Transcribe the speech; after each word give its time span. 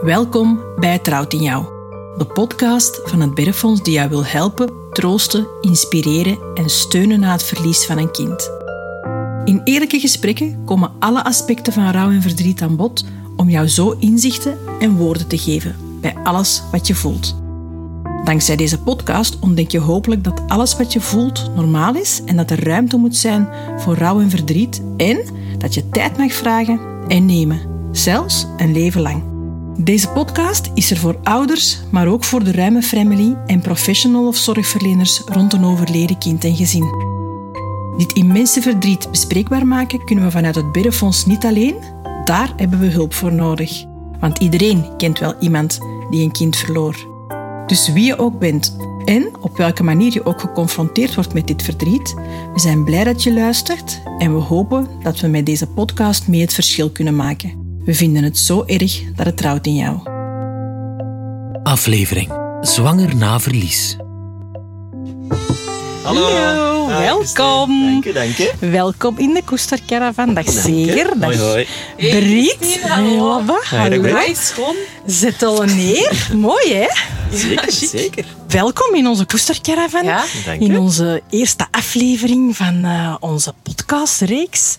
Welkom 0.00 0.60
bij 0.78 0.98
Trouwt 0.98 1.32
in 1.32 1.42
Jou, 1.42 1.64
de 2.16 2.26
podcast 2.26 3.00
van 3.04 3.20
het 3.20 3.34
Bergfonds 3.34 3.82
die 3.82 3.92
jou 3.92 4.08
wil 4.08 4.24
helpen, 4.24 4.72
troosten, 4.92 5.46
inspireren 5.60 6.38
en 6.54 6.70
steunen 6.70 7.20
na 7.20 7.32
het 7.32 7.42
verlies 7.42 7.86
van 7.86 7.98
een 7.98 8.10
kind. 8.10 8.50
In 9.44 9.60
eerlijke 9.64 10.00
gesprekken 10.00 10.64
komen 10.64 10.92
alle 10.98 11.24
aspecten 11.24 11.72
van 11.72 11.90
rouw 11.90 12.10
en 12.10 12.22
verdriet 12.22 12.62
aan 12.62 12.76
bod 12.76 13.04
om 13.36 13.48
jou 13.48 13.68
zo 13.68 13.96
inzichten 13.98 14.58
en 14.80 14.96
woorden 14.96 15.26
te 15.26 15.38
geven 15.38 15.76
bij 16.00 16.16
alles 16.22 16.62
wat 16.72 16.86
je 16.86 16.94
voelt. 16.94 17.36
Dankzij 18.24 18.56
deze 18.56 18.80
podcast 18.80 19.38
ontdek 19.38 19.70
je 19.70 19.80
hopelijk 19.80 20.24
dat 20.24 20.42
alles 20.46 20.76
wat 20.76 20.92
je 20.92 21.00
voelt 21.00 21.50
normaal 21.54 21.94
is 21.94 22.22
en 22.24 22.36
dat 22.36 22.50
er 22.50 22.64
ruimte 22.64 22.96
moet 22.96 23.16
zijn 23.16 23.48
voor 23.76 23.94
rouw 23.94 24.20
en 24.20 24.30
verdriet 24.30 24.82
en 24.96 25.24
dat 25.58 25.74
je 25.74 25.88
tijd 25.88 26.16
mag 26.16 26.32
vragen 26.32 26.80
en 27.08 27.26
nemen, 27.26 27.60
zelfs 27.92 28.46
een 28.56 28.72
leven 28.72 29.00
lang. 29.00 29.35
Deze 29.78 30.08
podcast 30.08 30.70
is 30.74 30.90
er 30.90 30.96
voor 30.96 31.18
ouders, 31.22 31.78
maar 31.90 32.06
ook 32.06 32.24
voor 32.24 32.44
de 32.44 32.52
ruime 32.52 32.82
family 32.82 33.36
en 33.46 33.60
professional 33.60 34.26
of 34.26 34.36
zorgverleners 34.36 35.22
rond 35.26 35.52
een 35.52 35.64
overleden 35.64 36.18
kind 36.18 36.44
en 36.44 36.56
gezin. 36.56 36.84
Dit 37.96 38.12
immense 38.12 38.62
verdriet 38.62 39.10
bespreekbaar 39.10 39.66
maken 39.66 40.04
kunnen 40.04 40.24
we 40.24 40.30
vanuit 40.30 40.54
het 40.54 40.72
Biddenfonds 40.72 41.26
niet 41.26 41.44
alleen. 41.44 41.74
Daar 42.24 42.52
hebben 42.56 42.78
we 42.78 42.86
hulp 42.86 43.14
voor 43.14 43.32
nodig. 43.32 43.84
Want 44.20 44.38
iedereen 44.38 44.96
kent 44.96 45.18
wel 45.18 45.34
iemand 45.40 45.78
die 46.10 46.24
een 46.24 46.32
kind 46.32 46.56
verloor. 46.56 46.96
Dus 47.66 47.92
wie 47.92 48.04
je 48.04 48.18
ook 48.18 48.38
bent 48.38 48.76
en 49.04 49.30
op 49.40 49.56
welke 49.56 49.82
manier 49.82 50.12
je 50.12 50.24
ook 50.24 50.40
geconfronteerd 50.40 51.14
wordt 51.14 51.34
met 51.34 51.46
dit 51.46 51.62
verdriet, 51.62 52.14
we 52.52 52.60
zijn 52.60 52.84
blij 52.84 53.04
dat 53.04 53.22
je 53.22 53.32
luistert 53.32 54.00
en 54.18 54.34
we 54.34 54.40
hopen 54.40 54.88
dat 55.02 55.20
we 55.20 55.28
met 55.28 55.46
deze 55.46 55.66
podcast 55.66 56.28
mee 56.28 56.40
het 56.40 56.54
verschil 56.54 56.90
kunnen 56.90 57.16
maken. 57.16 57.65
We 57.86 57.94
vinden 57.94 58.22
het 58.22 58.38
zo 58.38 58.64
erg 58.66 59.02
dat 59.14 59.26
het 59.26 59.36
trouwt 59.36 59.66
in 59.66 59.74
jou. 59.74 59.98
Aflevering 61.62 62.32
Zwanger 62.60 63.16
na 63.16 63.40
verlies. 63.40 63.96
Hallo, 66.02 66.86
welkom. 66.86 67.90
Dank 67.90 68.04
je, 68.04 68.12
dank 68.12 68.36
je. 68.36 68.52
Welkom 68.58 69.18
in 69.18 69.34
de 69.34 69.42
Koestercaravan. 69.44 70.34
Dag 70.34 70.50
Zeger. 70.50 71.18
Dag 71.18 71.36
Hoi, 71.36 71.38
hoi. 71.38 71.66
Briet. 71.96 72.80
hallo. 72.82 73.30
Hallo. 73.30 73.60
Hallo. 73.62 74.02
Hij 74.02 74.30
is 74.30 74.50
gewoon... 74.50 74.76
Zet 75.06 75.42
al 75.42 75.62
neer. 75.62 76.28
Mooi, 76.34 76.74
hè? 76.74 76.88
Zeker, 77.32 77.72
zeker. 77.72 78.24
Welkom 78.48 78.94
in 78.94 79.06
onze 79.06 79.24
Koestercaravan. 79.24 80.04
Ja, 80.04 80.24
in 80.58 80.78
onze 80.78 81.22
eerste 81.30 81.66
aflevering 81.70 82.56
van 82.56 82.84
eh, 82.84 83.14
onze 83.20 83.54
podcastreeks. 83.62 84.76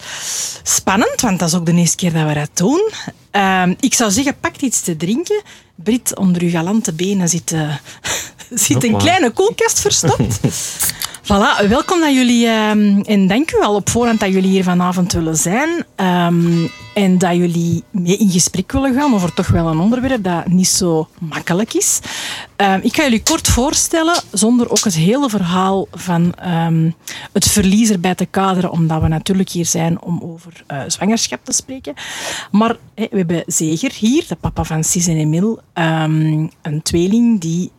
Spannend, 0.64 1.22
want 1.22 1.40
dat 1.40 1.48
is 1.48 1.56
ook 1.56 1.66
de 1.66 1.74
eerste 1.74 1.96
keer 1.96 2.14
dat 2.14 2.28
we 2.28 2.34
dat 2.34 2.50
doen. 2.54 2.92
Ehm, 3.32 3.74
ik 3.80 3.94
zou 3.94 4.12
zeggen, 4.12 4.40
pak 4.40 4.56
iets 4.56 4.82
te 4.82 4.98
drinken. 4.98 5.42
Brit, 5.76 6.18
onder 6.18 6.42
uw 6.42 6.50
galante 6.50 6.94
benen 6.94 7.30
zit, 7.30 7.52
eh, 7.52 7.76
zit 8.68 8.84
een 8.84 8.98
kleine 8.98 9.32
koelkast 9.32 9.80
verstopt. 9.80 10.40
Voilà, 11.28 11.68
welkom 11.68 12.00
dat 12.00 12.14
jullie 12.14 12.48
ehm, 12.48 13.00
en 13.00 13.28
dank 13.28 13.52
u 13.52 13.62
al 13.62 13.76
op 13.76 13.90
voorhand 13.90 14.20
dat 14.20 14.32
jullie 14.32 14.50
hier 14.50 14.64
vanavond 14.64 15.14
willen 15.14 15.36
zijn 15.36 15.86
ehm, 15.96 16.68
en 16.94 17.18
dat 17.18 17.36
jullie 17.36 17.84
mee 17.92 18.18
in 18.18 18.30
gesprek 18.30 18.72
willen 18.72 18.94
gaan 18.94 19.14
over 19.14 19.34
toch 19.34 19.48
wel 19.48 19.68
een 19.68 19.80
onderwerp 19.80 20.24
dat 20.24 20.48
niet 20.48 20.68
zo 20.68 21.08
makkelijk 21.20 21.74
is. 21.74 22.00
Ehm, 22.56 22.80
ik 22.84 22.96
ga 22.96 23.04
jullie 23.04 23.24
kort 23.24 23.48
voorstellen, 23.48 24.24
zonder 24.32 24.70
ook 24.70 24.84
het 24.84 24.96
hele 24.96 25.30
verhaal 25.30 25.88
van 25.92 26.34
het 27.34 27.48
verlies 27.48 27.90
erbij 27.90 28.16
te 28.16 28.26
kaderen, 28.26 28.72
omdat 28.72 29.02
we 29.02 29.08
natuurlijk 29.08 29.50
hier 29.50 29.66
zijn 29.66 30.02
om 30.02 30.20
over 30.22 30.64
eh, 30.68 30.82
zwangerschap 30.88 31.40
te 31.46 31.54
spreken. 31.54 31.94
Maar 32.52 32.76
we 32.96 33.08
hebben 33.12 33.44
Zeger 33.46 33.92
hier, 33.94 34.26
de 34.28 34.36
papa 34.36 34.64
van 34.64 34.84
Sis 34.84 35.08
en 35.08 35.18
Emil, 35.18 35.60
een 36.62 36.82
tweeling 36.84 37.42
die 37.42 37.72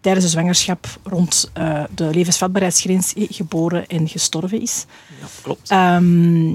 tijdens 0.00 0.24
de 0.24 0.30
zwangerschap 0.30 0.86
rond 1.02 1.50
eh, 1.52 1.82
de 1.94 2.04
levensvatbaarheidsgrens 2.04 3.12
geboren 3.16 3.86
en 3.86 4.08
gestorven 4.08 4.60
is. 4.60 4.84
Ja, 5.20 5.26
klopt. 5.42 5.70
Ehm, 5.70 6.54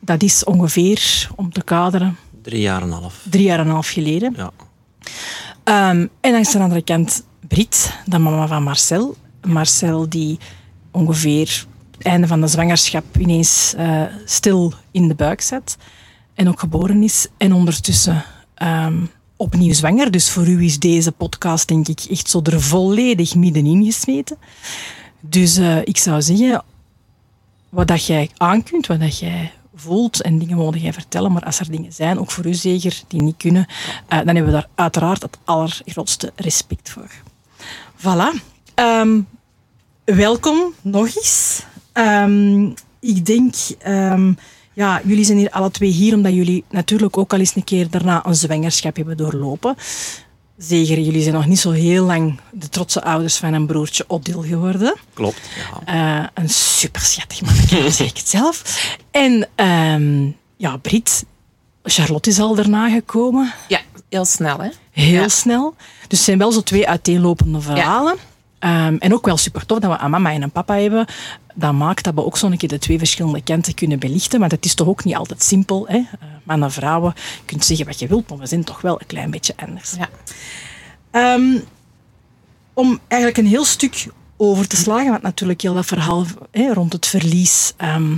dat 0.00 0.22
is 0.22 0.44
ongeveer, 0.44 1.28
om 1.36 1.52
te 1.52 1.62
kaderen, 1.62 2.16
Drie 2.42 2.60
jaar 2.60 2.82
en 2.82 2.90
een 2.90 3.00
half. 3.00 3.24
drie 3.30 3.44
jaar 3.44 3.58
en 3.58 3.66
een 3.66 3.72
half 3.72 3.88
geleden. 3.88 4.34
Ja. 4.36 4.50
Ehm, 5.64 6.06
en 6.20 6.32
langs 6.32 6.52
de 6.52 6.58
andere 6.58 6.82
kant 6.82 7.24
Brit, 7.48 7.92
de 8.06 8.18
mama 8.18 8.46
van 8.46 8.62
Marcel. 8.62 9.16
Marcel 9.46 10.08
die 10.08 10.38
ongeveer 10.90 11.66
het 11.96 12.06
einde 12.06 12.26
van 12.26 12.40
de 12.40 12.46
zwangerschap 12.46 13.04
ineens 13.18 13.74
eh, 13.76 14.02
stil 14.24 14.72
in 14.90 15.08
de 15.08 15.14
buik 15.14 15.40
zat. 15.40 15.76
En 16.34 16.48
ook 16.48 16.60
geboren 16.60 17.02
is. 17.02 17.26
En 17.36 17.52
ondertussen 17.52 18.24
ehm, 18.54 18.96
opnieuw 19.38 19.72
zwanger. 19.72 20.10
Dus 20.10 20.30
voor 20.30 20.46
u 20.46 20.64
is 20.64 20.78
deze 20.78 21.12
podcast 21.12 21.68
denk 21.68 21.88
ik 21.88 22.00
echt 22.10 22.30
zo 22.30 22.40
er 22.42 22.60
volledig 22.60 23.34
middenin 23.34 23.84
gesmeten. 23.84 24.38
Dus 25.20 25.56
eh, 25.56 25.78
ik 25.84 25.96
zou 25.96 26.22
zeggen, 26.22 26.64
wat 27.68 27.88
dat 27.88 28.06
jij 28.06 28.30
aankunt, 28.36 28.86
wat 28.86 29.00
dat 29.00 29.18
jij 29.18 29.52
voelt 29.74 30.22
en 30.22 30.38
dingen 30.38 30.56
mogen 30.56 30.80
jij 30.80 30.92
vertellen, 30.92 31.32
maar 31.32 31.44
als 31.44 31.60
er 31.60 31.70
dingen 31.70 31.92
zijn, 31.92 32.18
ook 32.18 32.30
voor 32.30 32.46
u 32.46 32.54
zeker, 32.54 33.02
die 33.08 33.22
niet 33.22 33.36
kunnen, 33.36 33.66
eh, 34.08 34.18
dan 34.18 34.26
hebben 34.26 34.44
we 34.44 34.50
daar 34.50 34.68
uiteraard 34.74 35.22
het 35.22 35.38
allergrootste 35.44 36.32
respect 36.36 36.90
voor. 36.90 37.10
Voilà. 37.96 38.42
Ehm, 38.74 39.20
welkom 40.04 40.72
nog 40.82 41.16
eens. 41.16 41.62
Ehm, 41.92 42.70
ik 43.00 43.26
denk, 43.26 43.54
ehm, 43.78 44.32
ja, 44.78 45.00
jullie 45.04 45.24
zijn 45.24 45.38
hier 45.38 45.50
alle 45.50 45.70
twee 45.70 45.90
hier 45.90 46.14
omdat 46.14 46.32
jullie 46.34 46.64
natuurlijk 46.70 47.18
ook 47.18 47.32
al 47.32 47.38
eens 47.38 47.54
een 47.56 47.64
keer 47.64 47.90
daarna 47.90 48.26
een 48.26 48.34
zwangerschap 48.34 48.96
hebben 48.96 49.16
doorlopen. 49.16 49.76
Zeker, 50.58 50.98
jullie 51.00 51.22
zijn 51.22 51.34
nog 51.34 51.46
niet 51.46 51.58
zo 51.58 51.70
heel 51.70 52.04
lang 52.04 52.40
de 52.52 52.68
trotse 52.68 53.02
ouders 53.02 53.36
van 53.36 53.52
een 53.52 53.66
broertje 53.66 54.04
Odile 54.08 54.46
geworden. 54.46 54.94
Klopt. 55.14 55.40
Ja. 55.86 56.20
Eh, 56.20 56.26
een 56.34 56.48
super 56.48 57.00
schattig 57.00 57.40
mannetje, 57.42 57.90
zeg 57.90 58.08
ik 58.10 58.16
het 58.16 58.28
zelf. 58.28 58.62
En 59.10 59.48
ehm, 59.54 60.26
ja, 60.56 60.76
Brit, 60.76 61.24
Charlotte 61.82 62.30
is 62.30 62.38
al 62.40 62.54
daarna 62.54 62.88
gekomen. 62.90 63.52
Ja, 63.68 63.80
heel 64.08 64.24
snel, 64.24 64.58
hè? 64.58 64.68
Heel 64.90 65.20
Ja. 65.22 65.28
snel. 65.28 65.74
Dus 66.08 66.18
het 66.18 66.26
zijn 66.26 66.38
wel 66.38 66.52
zo 66.52 66.60
twee 66.62 66.88
uiteenlopende 66.88 67.60
verhalen. 67.60 68.16
Ehm, 68.58 68.96
en 68.98 69.14
ook 69.14 69.24
wel 69.26 69.36
super 69.36 69.66
tof 69.66 69.78
dat 69.78 69.90
we 69.98 70.04
een 70.04 70.10
mama 70.10 70.32
en 70.32 70.42
een 70.42 70.50
papa 70.50 70.74
hebben. 70.76 71.06
Dat 71.58 71.72
maakt 71.72 72.04
dat 72.04 72.14
we 72.14 72.24
ook 72.24 72.36
zo'n 72.36 72.56
keer 72.56 72.68
de 72.68 72.78
twee 72.78 72.98
verschillende 72.98 73.42
kanten 73.42 73.74
kunnen 73.74 73.98
belichten. 73.98 74.40
Want 74.40 74.52
het 74.52 74.64
is 74.64 74.74
toch 74.74 74.88
ook 74.88 75.04
niet 75.04 75.14
altijd 75.14 75.42
simpel. 75.42 75.86
Hè? 75.88 75.96
Eh, 75.96 76.28
mannen, 76.42 76.72
vrouwen, 76.72 77.12
je 77.16 77.44
kunt 77.44 77.64
zeggen 77.64 77.86
wat 77.86 77.98
je 77.98 78.06
wilt, 78.06 78.28
maar 78.28 78.38
we 78.38 78.46
zijn 78.46 78.64
toch 78.64 78.80
wel 78.80 79.00
een 79.00 79.06
klein 79.06 79.30
beetje 79.30 79.54
anders. 79.56 79.94
Ja. 79.98 80.08
Ehm, 81.10 81.58
om 82.72 82.98
eigenlijk 83.08 83.40
een 83.40 83.46
heel 83.46 83.64
stuk 83.64 84.06
over 84.36 84.68
te 84.68 84.76
slagen, 84.76 85.10
want 85.10 85.22
natuurlijk 85.22 85.60
heel 85.60 85.74
dat 85.74 85.86
verhaal 85.86 86.24
hè, 86.50 86.72
rond 86.72 86.92
het 86.92 87.06
verlies, 87.06 87.72
ehm, 87.76 88.16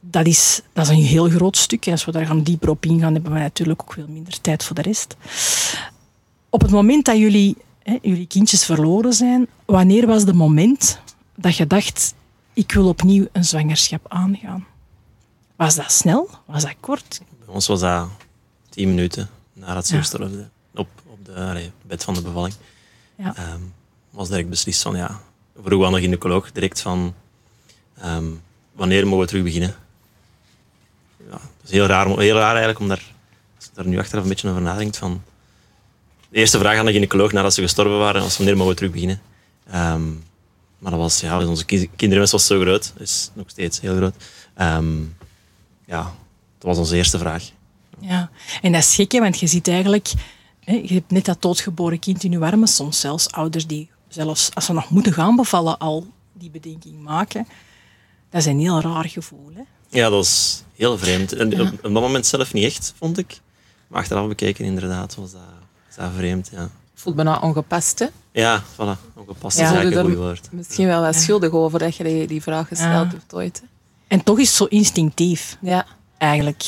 dat, 0.00 0.26
is, 0.26 0.60
dat 0.72 0.84
is 0.84 0.90
een 0.90 1.04
heel 1.04 1.28
groot 1.28 1.56
stuk. 1.56 1.88
Als 1.88 2.04
we 2.04 2.12
daar 2.12 2.26
gaan 2.26 2.42
dieper 2.42 2.68
op 2.68 2.84
ingaan, 2.84 3.12
hebben 3.12 3.32
we 3.32 3.38
natuurlijk 3.38 3.82
ook 3.82 3.92
veel 3.92 4.08
minder 4.08 4.40
tijd 4.40 4.64
voor 4.64 4.74
de 4.74 4.82
rest. 4.82 5.16
Op 6.50 6.60
het 6.60 6.70
moment 6.70 7.04
dat 7.04 7.16
jullie, 7.16 7.56
hè, 7.82 7.98
jullie 8.02 8.26
kindjes 8.26 8.64
verloren 8.64 9.12
zijn, 9.12 9.46
wanneer 9.64 10.06
was 10.06 10.22
het 10.22 10.34
moment 10.34 11.00
dat 11.36 11.56
je 11.56 11.66
dacht, 11.66 12.14
ik 12.56 12.72
wil 12.72 12.88
opnieuw 12.88 13.26
een 13.32 13.44
zwangerschap 13.44 14.04
aangaan? 14.08 14.66
Was 15.56 15.74
dat 15.74 15.92
snel? 15.92 16.30
Was 16.46 16.62
dat 16.62 16.74
kort? 16.80 17.20
Bij 17.44 17.54
ons 17.54 17.66
was 17.66 17.80
dat 17.80 18.08
tien 18.68 18.88
minuten 18.88 19.28
nadat 19.52 19.86
ze 19.86 19.94
Ja. 19.94 20.00
gestorven 20.00 20.50
op, 20.74 20.88
op 21.06 21.24
de 21.24 21.34
allee, 21.34 21.70
bed 21.86 22.04
van 22.04 22.14
de 22.14 22.22
bevalling. 22.22 22.54
Ja. 23.16 23.36
Ehm, 23.36 23.60
was 24.10 24.28
direct 24.28 24.48
beslist 24.48 24.82
van 24.82 24.96
ja. 24.96 25.20
Vroeg 25.64 25.84
aan 25.86 25.92
de 25.92 26.00
gynaecoloog 26.00 26.52
direct 26.52 26.80
van 26.80 27.14
ehm, 27.98 28.26
wanneer 28.72 29.04
mogen 29.06 29.20
we 29.20 29.26
terug 29.26 29.42
beginnen? 29.42 29.74
Ja, 31.24 31.30
dat 31.30 31.40
is 31.64 31.70
heel 31.70 31.86
raar, 31.86 32.06
heel 32.18 32.36
raar 32.36 32.48
eigenlijk 32.50 32.78
om 32.78 32.88
daar, 32.88 33.02
als 33.56 33.64
je 33.64 33.70
daar 33.74 33.86
nu 33.86 33.98
achteraf 33.98 34.22
een 34.22 34.28
beetje 34.28 34.48
over 34.48 34.62
nadenkt 34.62 34.96
van 34.96 35.22
de 36.28 36.38
eerste 36.38 36.58
vraag 36.58 36.78
aan 36.78 36.86
de 36.86 36.92
gynaecoloog 36.92 37.32
nadat 37.32 37.54
ze 37.54 37.62
gestorven 37.62 37.98
waren 37.98 38.22
was 38.22 38.36
wanneer 38.36 38.56
mogen 38.56 38.70
we 38.72 38.76
terug 38.78 38.92
beginnen? 38.92 39.20
Ehm, 39.70 40.02
maar 40.78 40.90
dat 40.90 41.00
was, 41.00 41.20
ja, 41.20 41.46
onze 41.46 41.64
ki- 41.64 41.90
kinderwens 41.96 42.30
was 42.30 42.46
zo 42.46 42.60
groot, 42.60 42.92
is 42.98 43.30
nog 43.34 43.50
steeds 43.50 43.80
heel 43.80 43.96
groot. 43.96 44.14
Ehm, 44.54 45.00
ja, 45.86 46.02
dat 46.58 46.68
was 46.68 46.78
onze 46.78 46.96
eerste 46.96 47.18
vraag. 47.18 47.50
Ja, 48.00 48.30
en 48.62 48.72
dat 48.72 48.82
is 48.82 48.94
gek, 48.94 49.12
hè, 49.12 49.20
want 49.20 49.40
je 49.40 49.46
ziet 49.46 49.68
eigenlijk... 49.68 50.12
Hè, 50.60 50.72
je 50.74 50.94
hebt 50.94 51.10
net 51.10 51.24
dat 51.24 51.42
doodgeboren 51.42 51.98
kind 51.98 52.24
in 52.24 52.30
je 52.30 52.38
armen. 52.38 52.68
Soms 52.68 53.00
zelfs 53.00 53.30
ouders 53.30 53.66
die 53.66 53.90
zelfs 54.08 54.54
als 54.54 54.64
ze 54.64 54.72
nog 54.72 54.90
moeten 54.90 55.12
gaan 55.12 55.36
bevallen 55.36 55.78
al 55.78 56.06
die 56.32 56.50
bedenking 56.50 57.02
maken. 57.02 57.46
Dat 58.30 58.40
is 58.40 58.46
een 58.46 58.58
heel 58.58 58.80
raar 58.80 59.08
gevoel. 59.08 59.50
Hè? 59.54 59.62
Ja, 59.88 60.08
dat 60.10 60.24
is 60.24 60.62
heel 60.74 60.98
vreemd. 60.98 61.32
En 61.32 61.60
op, 61.60 61.72
op 61.72 61.82
dat 61.82 61.92
moment 61.92 62.26
zelf 62.26 62.52
niet 62.52 62.64
echt, 62.64 62.94
vond 62.98 63.18
ik. 63.18 63.40
Maar 63.88 64.00
achteraf 64.00 64.28
bekeken, 64.28 64.64
inderdaad, 64.64 65.14
was 65.14 65.32
dat, 65.32 65.40
was 65.86 65.96
dat 65.96 66.10
vreemd. 66.16 66.48
Ja, 66.52 66.70
Voelt 66.98 67.16
bijna 67.16 67.38
ongepast, 67.38 67.98
hè? 67.98 68.06
ja 68.32 68.62
voilà. 68.74 69.14
Ongepast 69.14 69.58
Ja. 69.58 69.64
is 69.64 69.70
eigenlijk 69.70 69.96
een 69.96 70.04
goed 70.04 70.14
woord. 70.24 70.48
Misschien 70.52 70.86
wel 70.86 71.00
wat 71.02 71.14
schuldig 71.14 71.50
over 71.50 71.78
dat 71.78 71.96
je 71.96 72.04
die, 72.04 72.26
die 72.26 72.42
vraag 72.42 72.68
gesteld 72.68 73.10
Ja. 73.10 73.16
hebt 73.18 73.34
ooit. 73.34 73.60
hè. 73.60 73.66
En 74.16 74.22
toch 74.24 74.38
is 74.38 74.46
het 74.48 74.56
zo 74.56 74.64
instinctief, 74.64 75.56
Ja. 75.60 75.86
eigenlijk. 76.18 76.64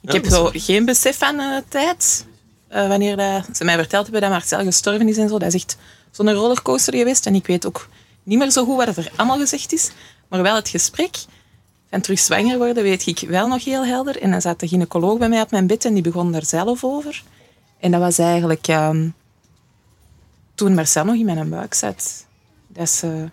Ik 0.00 0.12
heb 0.12 0.26
zo 0.26 0.50
geen 0.52 0.84
besef 0.84 1.18
van 1.18 1.38
eh, 1.40 1.56
tijd. 1.68 2.26
Eh, 2.68 2.88
wanneer 2.88 3.16
dat, 3.16 3.44
ze 3.56 3.64
mij 3.64 3.76
verteld 3.76 4.02
hebben 4.02 4.20
dat 4.22 4.30
Marcel 4.30 4.62
gestorven 4.64 5.08
is 5.08 5.16
en 5.16 5.28
zo. 5.28 5.38
Dat 5.38 5.54
is 5.54 5.62
echt 5.62 5.76
zo'n 6.10 6.32
rollercoaster 6.32 6.94
geweest. 6.96 7.26
En 7.26 7.34
ik 7.34 7.46
weet 7.46 7.66
ook 7.66 7.88
niet 8.22 8.38
meer 8.38 8.50
zo 8.50 8.64
goed 8.64 8.76
wat 8.76 8.96
er 8.96 9.10
allemaal 9.16 9.38
gezegd 9.38 9.72
is. 9.72 9.90
Maar 10.28 10.42
wel 10.42 10.54
het 10.54 10.68
gesprek 10.68 11.16
van 11.90 12.00
terug 12.00 12.18
zwanger 12.18 12.58
worden 12.58 12.82
weet 12.82 13.06
ik 13.06 13.18
wel 13.28 13.46
nog 13.48 13.64
heel 13.64 13.84
helder. 13.86 14.22
En 14.22 14.30
dan 14.30 14.40
zat 14.40 14.60
de 14.60 14.68
gynaecoloog 14.68 15.18
bij 15.18 15.28
mij 15.28 15.40
op 15.40 15.50
mijn 15.50 15.66
bed 15.66 15.84
en 15.84 15.94
die 15.94 16.02
begon 16.02 16.32
daar 16.32 16.44
zelf 16.44 16.84
over. 16.84 17.22
En 17.80 17.90
dat 17.90 18.00
was 18.00 18.18
eigenlijk 18.18 18.68
ehm, 18.68 19.08
toen 20.60 20.74
Marcel 20.74 21.04
nog 21.04 21.14
in 21.14 21.24
mijn 21.24 21.48
buik 21.48 21.74
zat. 21.74 22.26
Dat, 22.68 22.88
ze, 22.88 23.28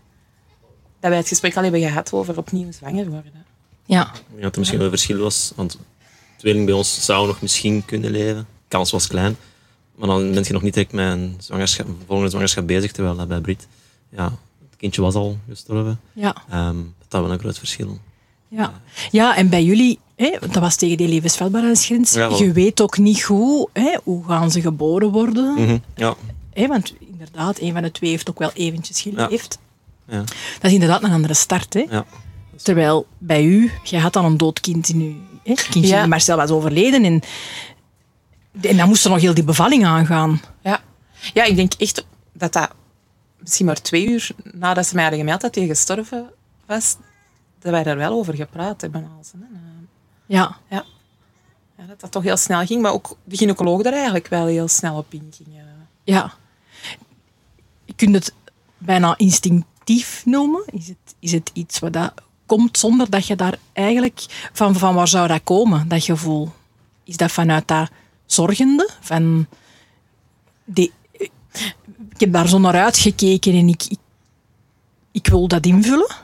dat 0.99 1.09
wij 1.09 1.17
het 1.17 1.27
gesprek 1.27 1.55
al 1.55 1.63
hebben 1.63 1.81
gehad 1.81 2.13
over 2.13 2.37
opnieuw 2.37 2.71
zwanger 2.71 3.09
worden. 3.09 3.45
Ja. 3.85 4.01
Ik 4.13 4.21
denk 4.29 4.41
dat 4.41 4.51
er 4.53 4.59
misschien 4.59 4.79
wel 4.79 4.87
een 4.91 4.97
verschil 4.97 5.17
was. 5.17 5.51
Want 5.55 5.77
tweeling 6.37 6.65
bij 6.65 6.73
ons 6.73 7.05
zou 7.05 7.27
nog 7.27 7.41
misschien 7.41 7.85
kunnen 7.85 8.11
leven. 8.11 8.35
De 8.37 8.45
kans 8.67 8.91
was 8.91 9.07
klein. 9.07 9.35
Maar 9.95 10.07
dan 10.07 10.31
ben 10.31 10.43
je 10.43 10.53
nog 10.53 10.61
niet 10.61 10.73
direct 10.73 10.91
met 10.91 11.11
een 11.11 11.35
zwangerschap, 11.39 11.87
volgende 12.05 12.29
zwangerschap 12.29 12.67
bezig. 12.67 12.91
Terwijl 12.91 13.15
dat 13.15 13.27
bij 13.27 13.41
Brit, 13.41 13.67
ja, 14.09 14.25
het 14.69 14.77
kindje 14.77 15.01
was 15.01 15.15
al 15.15 15.37
gestorven. 15.49 15.99
Ja. 16.13 16.35
Ehm, 16.49 16.75
dat 16.75 17.07
was 17.09 17.21
wel 17.21 17.31
een 17.31 17.39
groot 17.39 17.57
verschil. 17.57 17.99
Ja. 18.47 18.81
ja, 19.11 19.35
en 19.35 19.49
bij 19.49 19.63
jullie, 19.63 19.99
hè, 20.15 20.37
dat 20.39 20.55
was 20.55 20.75
tegen 20.75 20.97
die 20.97 21.07
levensvatbaarheidsgrens, 21.07 22.13
Ja, 22.13 22.29
je 22.37 22.51
weet 22.51 22.81
ook 22.81 22.97
niet 22.97 23.23
goed 23.23 23.69
hè, 23.73 23.97
hoe 24.03 24.25
gaan 24.25 24.51
ze 24.51 24.61
geboren 24.61 25.11
worden. 25.11 25.53
Mhm, 25.53 25.77
Ja, 25.95 26.15
Hè, 26.57 26.67
want 26.67 26.93
inderdaad, 27.19 27.59
een 27.59 27.73
van 27.73 27.81
de 27.81 27.91
twee 27.91 28.09
heeft 28.09 28.29
ook 28.29 28.39
wel 28.39 28.51
eventjes 28.53 29.01
geleefd. 29.01 29.59
ja, 30.07 30.17
Dat 30.53 30.63
is 30.63 30.73
inderdaad 30.73 31.03
een 31.03 31.11
andere 31.11 31.33
start. 31.33 31.73
Hè? 31.73 31.85
ja. 31.89 32.05
Terwijl 32.61 33.07
bij 33.17 33.43
u, 33.45 33.71
je 33.83 33.99
had 33.99 34.15
al 34.15 34.25
een 34.25 34.37
dood 34.37 34.59
kind 34.59 34.89
in 34.89 35.01
u. 35.01 35.15
Hè? 35.43 35.53
Kindje 35.53 35.95
Ja. 35.95 36.05
Marcel 36.07 36.37
was 36.37 36.49
overleden 36.49 37.03
en, 37.03 37.21
en 38.61 38.77
dan 38.77 38.87
moest 38.87 39.03
er 39.05 39.09
nog 39.09 39.19
heel 39.21 39.33
die 39.33 39.43
bevalling 39.43 39.85
aangaan. 39.85 40.41
Ja. 40.61 40.79
ja, 41.33 41.43
ik 41.43 41.55
denk 41.55 41.73
echt 41.73 42.05
dat 42.33 42.53
dat 42.53 42.69
misschien 43.39 43.65
maar 43.65 43.81
twee 43.81 44.07
uur 44.07 44.29
nadat 44.43 44.85
ze 44.87 44.93
mij 44.93 45.03
hadden 45.03 45.21
gemeld 45.21 45.41
dat 45.41 45.55
hij 45.55 45.65
gestorven 45.67 46.29
was, 46.65 46.95
dat 47.59 47.71
wij 47.71 47.83
daar 47.83 47.97
wel 47.97 48.11
over 48.11 48.33
gepraat 48.35 48.81
hebben. 48.81 49.09
Als, 49.17 49.31
hè. 49.31 49.45
Ja, 50.25 50.57
Ja. 50.69 50.85
ja, 51.77 51.85
dat 51.85 51.99
dat 51.99 52.11
toch 52.11 52.23
heel 52.23 52.37
snel 52.37 52.65
ging, 52.65 52.81
maar 52.81 52.91
ook 52.93 53.17
de 53.23 53.37
gynaecoloog 53.37 53.81
daar 53.81 53.93
eigenlijk 53.93 54.27
wel 54.27 54.45
heel 54.45 54.67
snel 54.67 54.97
op 54.97 55.13
inging. 55.13 55.47
ja. 56.03 56.33
Kunt 57.97 58.15
het 58.15 58.33
bijna 58.77 59.17
instinctief 59.17 60.21
noemen. 60.25 60.63
Is 60.65 60.87
het, 60.87 61.15
is 61.19 61.31
het 61.31 61.49
iets 61.53 61.79
wat 61.79 61.93
dat 61.93 62.13
komt 62.45 62.77
zonder 62.77 63.09
dat 63.09 63.27
je 63.27 63.35
daar 63.35 63.57
eigenlijk... 63.73 64.49
Van, 64.53 64.75
van 64.75 64.95
waar 64.95 65.07
zou 65.07 65.27
dat 65.27 65.43
komen, 65.43 65.87
dat 65.87 66.03
gevoel? 66.03 66.51
Is 67.03 67.17
dat 67.17 67.31
vanuit 67.31 67.67
dat 67.67 67.89
zorgende? 68.25 68.89
Van 69.01 69.47
die, 70.65 70.91
ik 72.09 72.19
heb 72.19 72.31
daar 72.31 72.47
zo 72.47 72.59
naar 72.59 72.83
uitgekeken 72.83 73.53
en 73.53 73.67
ik, 73.67 73.83
ik, 73.83 73.99
ik 75.11 75.27
wil 75.27 75.47
dat 75.47 75.65
invullen. 75.65 76.15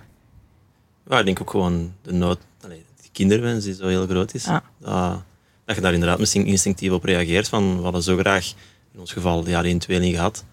Ja, 1.10 1.20
ik 1.20 1.26
denk 1.26 1.42
ook 1.42 1.50
gewoon 1.50 1.94
de 2.02 2.14
nood, 2.14 2.40
allee, 2.64 2.86
de 3.02 3.10
kinderwens 3.12 3.66
die 3.66 3.74
zo 3.74 3.88
heel 3.88 4.08
groot 4.08 4.34
is. 4.34 4.44
Dat, 4.44 5.24
dat 5.66 5.76
je 5.76 5.82
daar 5.82 5.94
inderdaad 5.94 6.20
misschien 6.20 6.46
instinctief 6.46 6.92
op 6.92 7.04
reageert. 7.04 7.50
Van, 7.50 7.78
we 7.78 7.84
hadden 7.84 8.04
zo 8.04 8.18
graag, 8.18 8.54
in 8.94 9.00
ons 9.00 9.12
geval, 9.12 9.48
ja, 9.48 9.64
één 9.64 9.80
tweeling 9.80 10.16
gehad. 10.16 10.44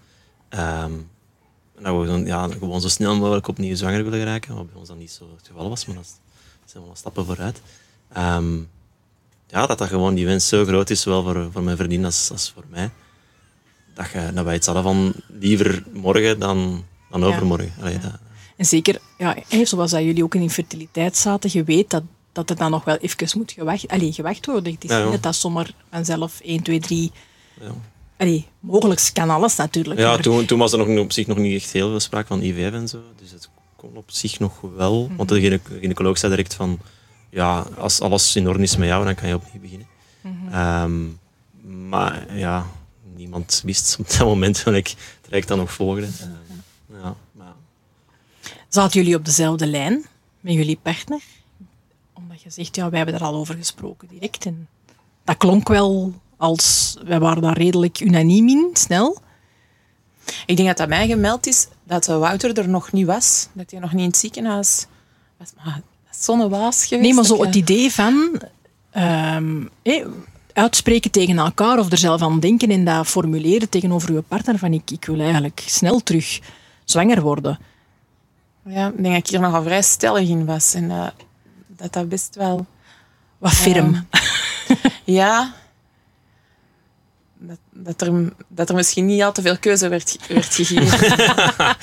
En 0.51 1.09
dat 1.83 1.99
we 1.99 2.05
gewoon, 2.05 2.25
ja, 2.25 2.47
gewoon 2.47 2.81
zo 2.81 2.87
snel 2.87 3.15
mogelijk 3.15 3.47
opnieuw 3.47 3.75
zwanger 3.75 4.03
willen 4.03 4.19
geraken. 4.19 4.55
Wat 4.55 4.71
bij 4.71 4.79
ons 4.79 4.87
dan 4.87 4.97
niet 4.97 5.11
zo 5.11 5.29
het 5.37 5.47
geval 5.47 5.69
was, 5.69 5.85
maar 5.85 5.95
dat 5.95 6.19
zijn 6.65 6.83
wel 6.83 6.95
stappen 6.95 7.25
vooruit. 7.25 7.61
Ehm, 8.13 8.57
ja, 9.47 9.65
dat 9.65 9.77
dat 9.77 9.87
gewoon 9.87 10.13
die 10.13 10.25
wens 10.25 10.47
zo 10.47 10.65
groot 10.65 10.89
is, 10.89 11.01
zowel 11.01 11.23
voor, 11.23 11.51
voor 11.51 11.63
mijn 11.63 11.77
vriendin 11.77 12.05
als, 12.05 12.31
als 12.31 12.51
voor 12.55 12.63
mij. 12.69 12.89
Dat, 13.93 14.09
je, 14.09 14.31
dat 14.33 14.43
wij 14.45 14.53
het 14.53 14.65
hadden 14.65 14.83
van 14.83 15.13
liever 15.39 15.83
morgen 15.93 16.39
dan, 16.39 16.85
dan 17.09 17.23
overmorgen. 17.23 17.73
Allee, 17.79 17.99
dat, 17.99 18.19
En 18.57 18.65
zeker, 18.65 18.99
ja, 19.17 19.35
zoals 19.63 19.91
dat 19.91 20.03
jullie 20.03 20.23
ook 20.23 20.35
in 20.35 20.41
infertiliteit 20.41 21.17
zaten, 21.17 21.49
je 21.53 21.63
weet 21.63 21.89
dat, 21.89 22.03
dat 22.31 22.49
het 22.49 22.57
dan 22.57 22.71
nog 22.71 22.83
wel 22.83 22.97
even 22.97 23.37
moet 23.37 23.51
gewacht, 23.51 23.87
allee, 23.87 24.13
gewacht 24.13 24.45
worden. 24.45 24.73
Het 24.73 24.83
is 24.83 24.89
Ja, 24.89 25.03
niet 25.03 25.11
dat 25.11 25.23
dat 25.23 25.35
zomaar 25.35 25.73
vanzelf 25.89 26.39
1, 26.39 26.61
2, 26.63 26.79
3... 26.79 27.11
ja. 27.59 27.71
Allee, 28.21 28.47
mogelijk 28.59 29.09
kan 29.13 29.29
alles 29.29 29.55
natuurlijk. 29.55 29.99
Ja, 29.99 30.07
maar- 30.09 30.21
toen, 30.21 30.45
toen 30.45 30.59
was 30.59 30.71
er 30.71 30.87
nog, 30.87 30.99
op 30.99 31.11
zich 31.11 31.27
nog 31.27 31.37
niet 31.37 31.61
echt 31.61 31.71
heel 31.71 31.89
veel 31.89 31.99
sprake 31.99 32.27
van 32.27 32.41
IVF 32.41 32.73
en 32.73 32.87
zo. 32.87 33.01
Dus 33.21 33.31
het 33.31 33.49
kon 33.75 33.97
op 33.97 34.11
zich 34.11 34.39
nog 34.39 34.61
wel. 34.75 35.09
Want 35.15 35.29
de 35.29 35.39
gyne- 35.39 35.59
gynaecoloog 35.79 36.17
zei 36.17 36.31
direct 36.31 36.53
van... 36.53 36.79
Ja, 37.29 37.65
als 37.77 37.99
alles 38.01 38.35
in 38.35 38.47
orde 38.47 38.63
is 38.63 38.75
met 38.77 38.87
jou, 38.87 39.05
dan 39.05 39.15
kan 39.15 39.27
je 39.27 39.35
opnieuw 39.35 39.61
beginnen. 39.61 39.87
Ehm, 40.51 41.07
maar 41.89 42.37
ja, 42.37 42.65
niemand 43.15 43.61
wist 43.65 43.97
op 43.99 44.09
dat 44.09 44.19
moment 44.19 44.63
welk 44.63 44.87
traject 45.21 45.47
dan 45.47 45.57
nog 45.57 45.71
volgde. 45.73 46.05
Ehm, 46.19 46.99
ja, 47.03 47.15
maar 47.31 47.53
Zaten 48.67 48.99
jullie 49.01 49.15
op 49.15 49.25
dezelfde 49.25 49.67
lijn 49.67 50.05
met 50.39 50.53
jullie 50.53 50.79
partner? 50.81 51.21
Omdat 52.13 52.41
je 52.41 52.49
zegt, 52.49 52.75
ja, 52.75 52.89
wij 52.89 52.97
hebben 52.97 53.15
er 53.15 53.23
al 53.25 53.35
over 53.35 53.55
gesproken 53.55 54.07
direct. 54.07 54.45
En 54.45 54.67
dat 55.23 55.37
klonk 55.37 55.67
wel 55.67 56.13
als... 56.41 56.95
Wij 57.03 57.19
waren 57.19 57.41
daar 57.41 57.57
redelijk 57.57 57.99
unaniem 57.99 58.47
in, 58.49 58.69
snel. 58.73 59.17
Ik 60.45 60.55
denk 60.55 60.67
dat 60.67 60.77
dat 60.77 60.87
mij 60.87 61.07
gemeld 61.07 61.47
is 61.47 61.67
dat 61.83 62.05
Wouter 62.05 62.57
er 62.57 62.69
nog 62.69 62.91
niet 62.91 63.05
was. 63.05 63.47
Dat 63.53 63.71
hij 63.71 63.79
nog 63.79 63.91
niet 63.91 64.01
in 64.01 64.07
het 64.07 64.17
ziekenhuis 64.17 64.85
was. 65.37 65.49
Maar 65.55 65.81
dat 66.05 66.15
is 66.15 66.23
zo'n 66.23 66.49
waas 66.49 66.85
geweest. 66.85 67.05
Nee, 67.05 67.13
maar 67.13 67.25
zo 67.25 67.43
het 67.43 67.55
idee 67.55 67.91
van... 67.91 68.41
ehm, 68.91 69.63
uitspreken 70.53 71.11
tegen 71.11 71.37
elkaar 71.37 71.79
of 71.79 71.91
er 71.91 71.97
zelf 71.97 72.21
aan 72.21 72.39
denken 72.39 72.69
en 72.69 72.85
dat 72.85 73.07
formuleren 73.07 73.69
tegenover 73.69 74.13
je 74.13 74.21
partner 74.21 74.57
van 74.57 74.73
ik, 74.73 74.91
ik 74.91 75.05
wil 75.05 75.19
eigenlijk 75.19 75.63
snel 75.65 75.99
terug 75.99 76.39
zwanger 76.85 77.21
worden. 77.21 77.59
Ja, 78.65 78.87
ik 78.87 79.03
denk 79.03 79.13
dat 79.15 79.25
ik 79.25 79.27
hier 79.27 79.39
nogal 79.39 79.63
vrij 79.63 79.81
stellig 79.81 80.29
in 80.29 80.45
was. 80.45 80.73
En 80.73 80.91
eh, 80.91 81.07
dat 81.67 81.93
dat 81.93 82.09
best 82.09 82.35
wel... 82.35 82.65
Wat 83.37 83.53
firm. 83.53 83.95
Ja. 85.03 85.53
Dat, 87.83 87.99
dat, 87.99 88.07
er, 88.07 88.33
dat 88.47 88.69
er 88.69 88.75
misschien 88.75 89.05
niet 89.05 89.21
al 89.23 89.31
te 89.31 89.41
veel 89.41 89.57
keuze 89.57 89.87
werd, 89.87 90.17
werd 90.27 90.53
gegeven. 90.53 91.15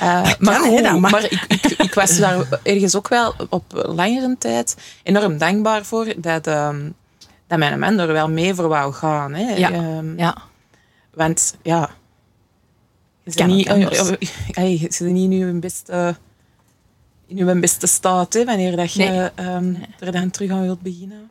Eh, 0.00 0.32
maar 0.38 0.60
goed, 0.60 1.00
maar 1.00 1.24
ik, 1.24 1.44
ik, 1.48 1.64
ik 1.64 1.94
was 1.94 2.18
daar 2.18 2.46
ergens 2.62 2.94
ook 2.96 3.08
wel 3.08 3.34
op 3.48 3.64
langere 3.86 4.36
tijd 4.38 4.76
enorm 5.02 5.38
dankbaar 5.38 5.84
voor 5.84 6.14
dat, 6.16 6.46
ehm, 6.46 6.90
dat 7.46 7.58
mijn 7.58 7.78
man 7.78 7.98
er 7.98 8.12
wel 8.12 8.28
mee 8.30 8.54
voor 8.54 8.68
wou 8.68 8.92
gaan. 8.92 9.34
Hè. 9.34 9.54
Ja. 9.54 9.70
Ehm, 9.72 10.18
Ja. 10.18 10.36
Want 11.14 11.56
ja, 11.62 11.90
je 13.22 13.34
Kan 13.34 13.48
zit 13.50 13.56
niet, 13.56 13.70
oh, 13.70 14.06
oh, 14.06 14.12
hey, 14.50 14.70
je 14.70 14.86
zit 14.90 15.00
niet 15.00 15.30
in 15.30 15.38
je 15.38 15.52
beste, 15.52 16.16
in 17.26 17.36
je 17.36 17.54
beste 17.60 17.86
staat 17.86 18.32
hè, 18.32 18.44
wanneer 18.44 18.76
dat 18.76 18.92
je 18.92 19.04
Nee. 19.04 19.30
ehm, 19.34 19.74
er 19.98 20.12
dan 20.12 20.30
terug 20.30 20.50
aan 20.50 20.62
wilt 20.62 20.82
beginnen. 20.82 21.30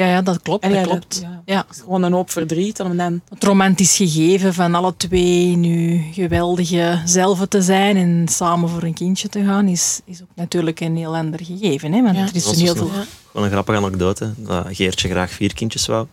Ja, 0.00 0.06
ja, 0.06 0.22
dat 0.22 0.42
klopt. 0.42 0.64
en 0.64 0.70
Dat 0.70 0.78
ja, 0.78 0.84
klopt. 0.84 1.26
ja. 1.44 1.64
Het 1.68 1.80
gewoon 1.80 2.02
een 2.02 2.12
hoop 2.12 2.30
verdriet 2.30 2.80
om 2.80 2.96
dan... 2.96 3.20
Het 3.28 3.44
romantisch 3.44 3.96
gegeven 3.96 4.54
van 4.54 4.74
alle 4.74 4.94
twee 4.96 5.56
nu 5.56 6.02
geweldige 6.12 7.02
zelf 7.04 7.46
te 7.48 7.62
zijn 7.62 7.96
en 7.96 8.28
samen 8.28 8.68
voor 8.68 8.82
een 8.82 8.94
kindje 8.94 9.28
te 9.28 9.44
gaan, 9.44 9.68
is, 9.68 10.00
is 10.04 10.22
ook 10.22 10.28
natuurlijk 10.34 10.80
een 10.80 10.96
heel 10.96 11.16
ander 11.16 11.40
gegeven. 11.44 11.92
Hè? 11.92 12.02
Want 12.02 12.16
Ja. 12.16 12.22
er 12.22 12.34
is 12.34 12.44
een 12.46 12.54
heel 12.54 12.74
dus 12.74 12.82
veel... 12.82 13.02
gewoon 13.30 13.46
een 13.46 13.52
grappige 13.52 13.78
anekdote. 13.78 14.32
Dat 14.36 14.66
Geertje 14.70 15.08
graag 15.08 15.30
vier 15.30 15.54
kindjes 15.54 15.86
wou. 15.86 16.06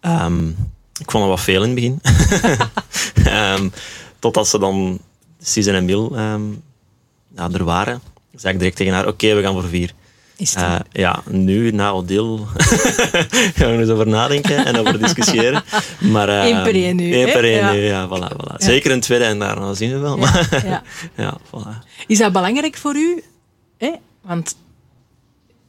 Ehm, 0.00 0.48
ik 0.98 1.10
vond 1.10 1.24
dat 1.24 1.28
wat 1.28 1.40
veel 1.40 1.62
in 1.62 1.70
het 1.70 1.74
begin. 1.74 2.00
Ehm, 3.32 3.68
totdat 4.18 4.48
ze 4.48 4.58
dan, 4.58 4.98
Susan 5.42 5.74
en 5.74 5.86
Bill, 5.86 6.08
ehm, 6.12 6.42
ja, 7.36 7.48
er 7.52 7.64
waren. 7.64 8.00
zei 8.36 8.52
ik 8.52 8.58
direct 8.58 8.76
tegen 8.76 8.92
haar, 8.92 9.06
oké, 9.06 9.34
we 9.34 9.42
gaan 9.42 9.52
voor 9.52 9.68
vier. 9.68 9.92
Is 10.40 10.54
het 10.54 10.62
Eh, 10.64 10.78
ja, 10.92 11.22
nu, 11.26 11.70
na 11.70 11.90
Odile, 11.90 12.38
gaan 13.56 13.68
we 13.68 13.72
er 13.72 13.80
eens 13.80 13.88
over 13.88 14.06
nadenken 14.06 14.64
en 14.66 14.76
over 14.76 14.98
discussiëren. 14.98 15.62
Maar, 16.00 16.28
eh, 16.28 16.46
Eén 16.46 16.62
per 16.62 16.74
één 16.74 16.96
nu, 16.96 17.12
één 17.12 17.26
hè? 17.26 17.32
per 17.32 17.44
één 17.44 17.56
Ja. 17.56 17.72
nu, 17.72 17.78
ja, 17.78 18.08
voilà, 18.08 18.36
voilà. 18.36 18.54
Zeker 18.56 18.90
een 18.90 19.00
tweede 19.00 19.24
en 19.24 19.38
daarna 19.38 19.74
zien 19.74 19.90
we 19.90 19.98
wel. 19.98 20.16
ja, 20.16 20.20
Maar, 20.20 20.66
ja. 20.66 20.82
ja, 21.24 21.38
voilà. 21.46 21.86
Is 22.06 22.18
dat 22.18 22.32
belangrijk 22.32 22.76
voor 22.76 22.94
u? 22.96 23.22
Hè? 23.78 23.92
Want 24.22 24.56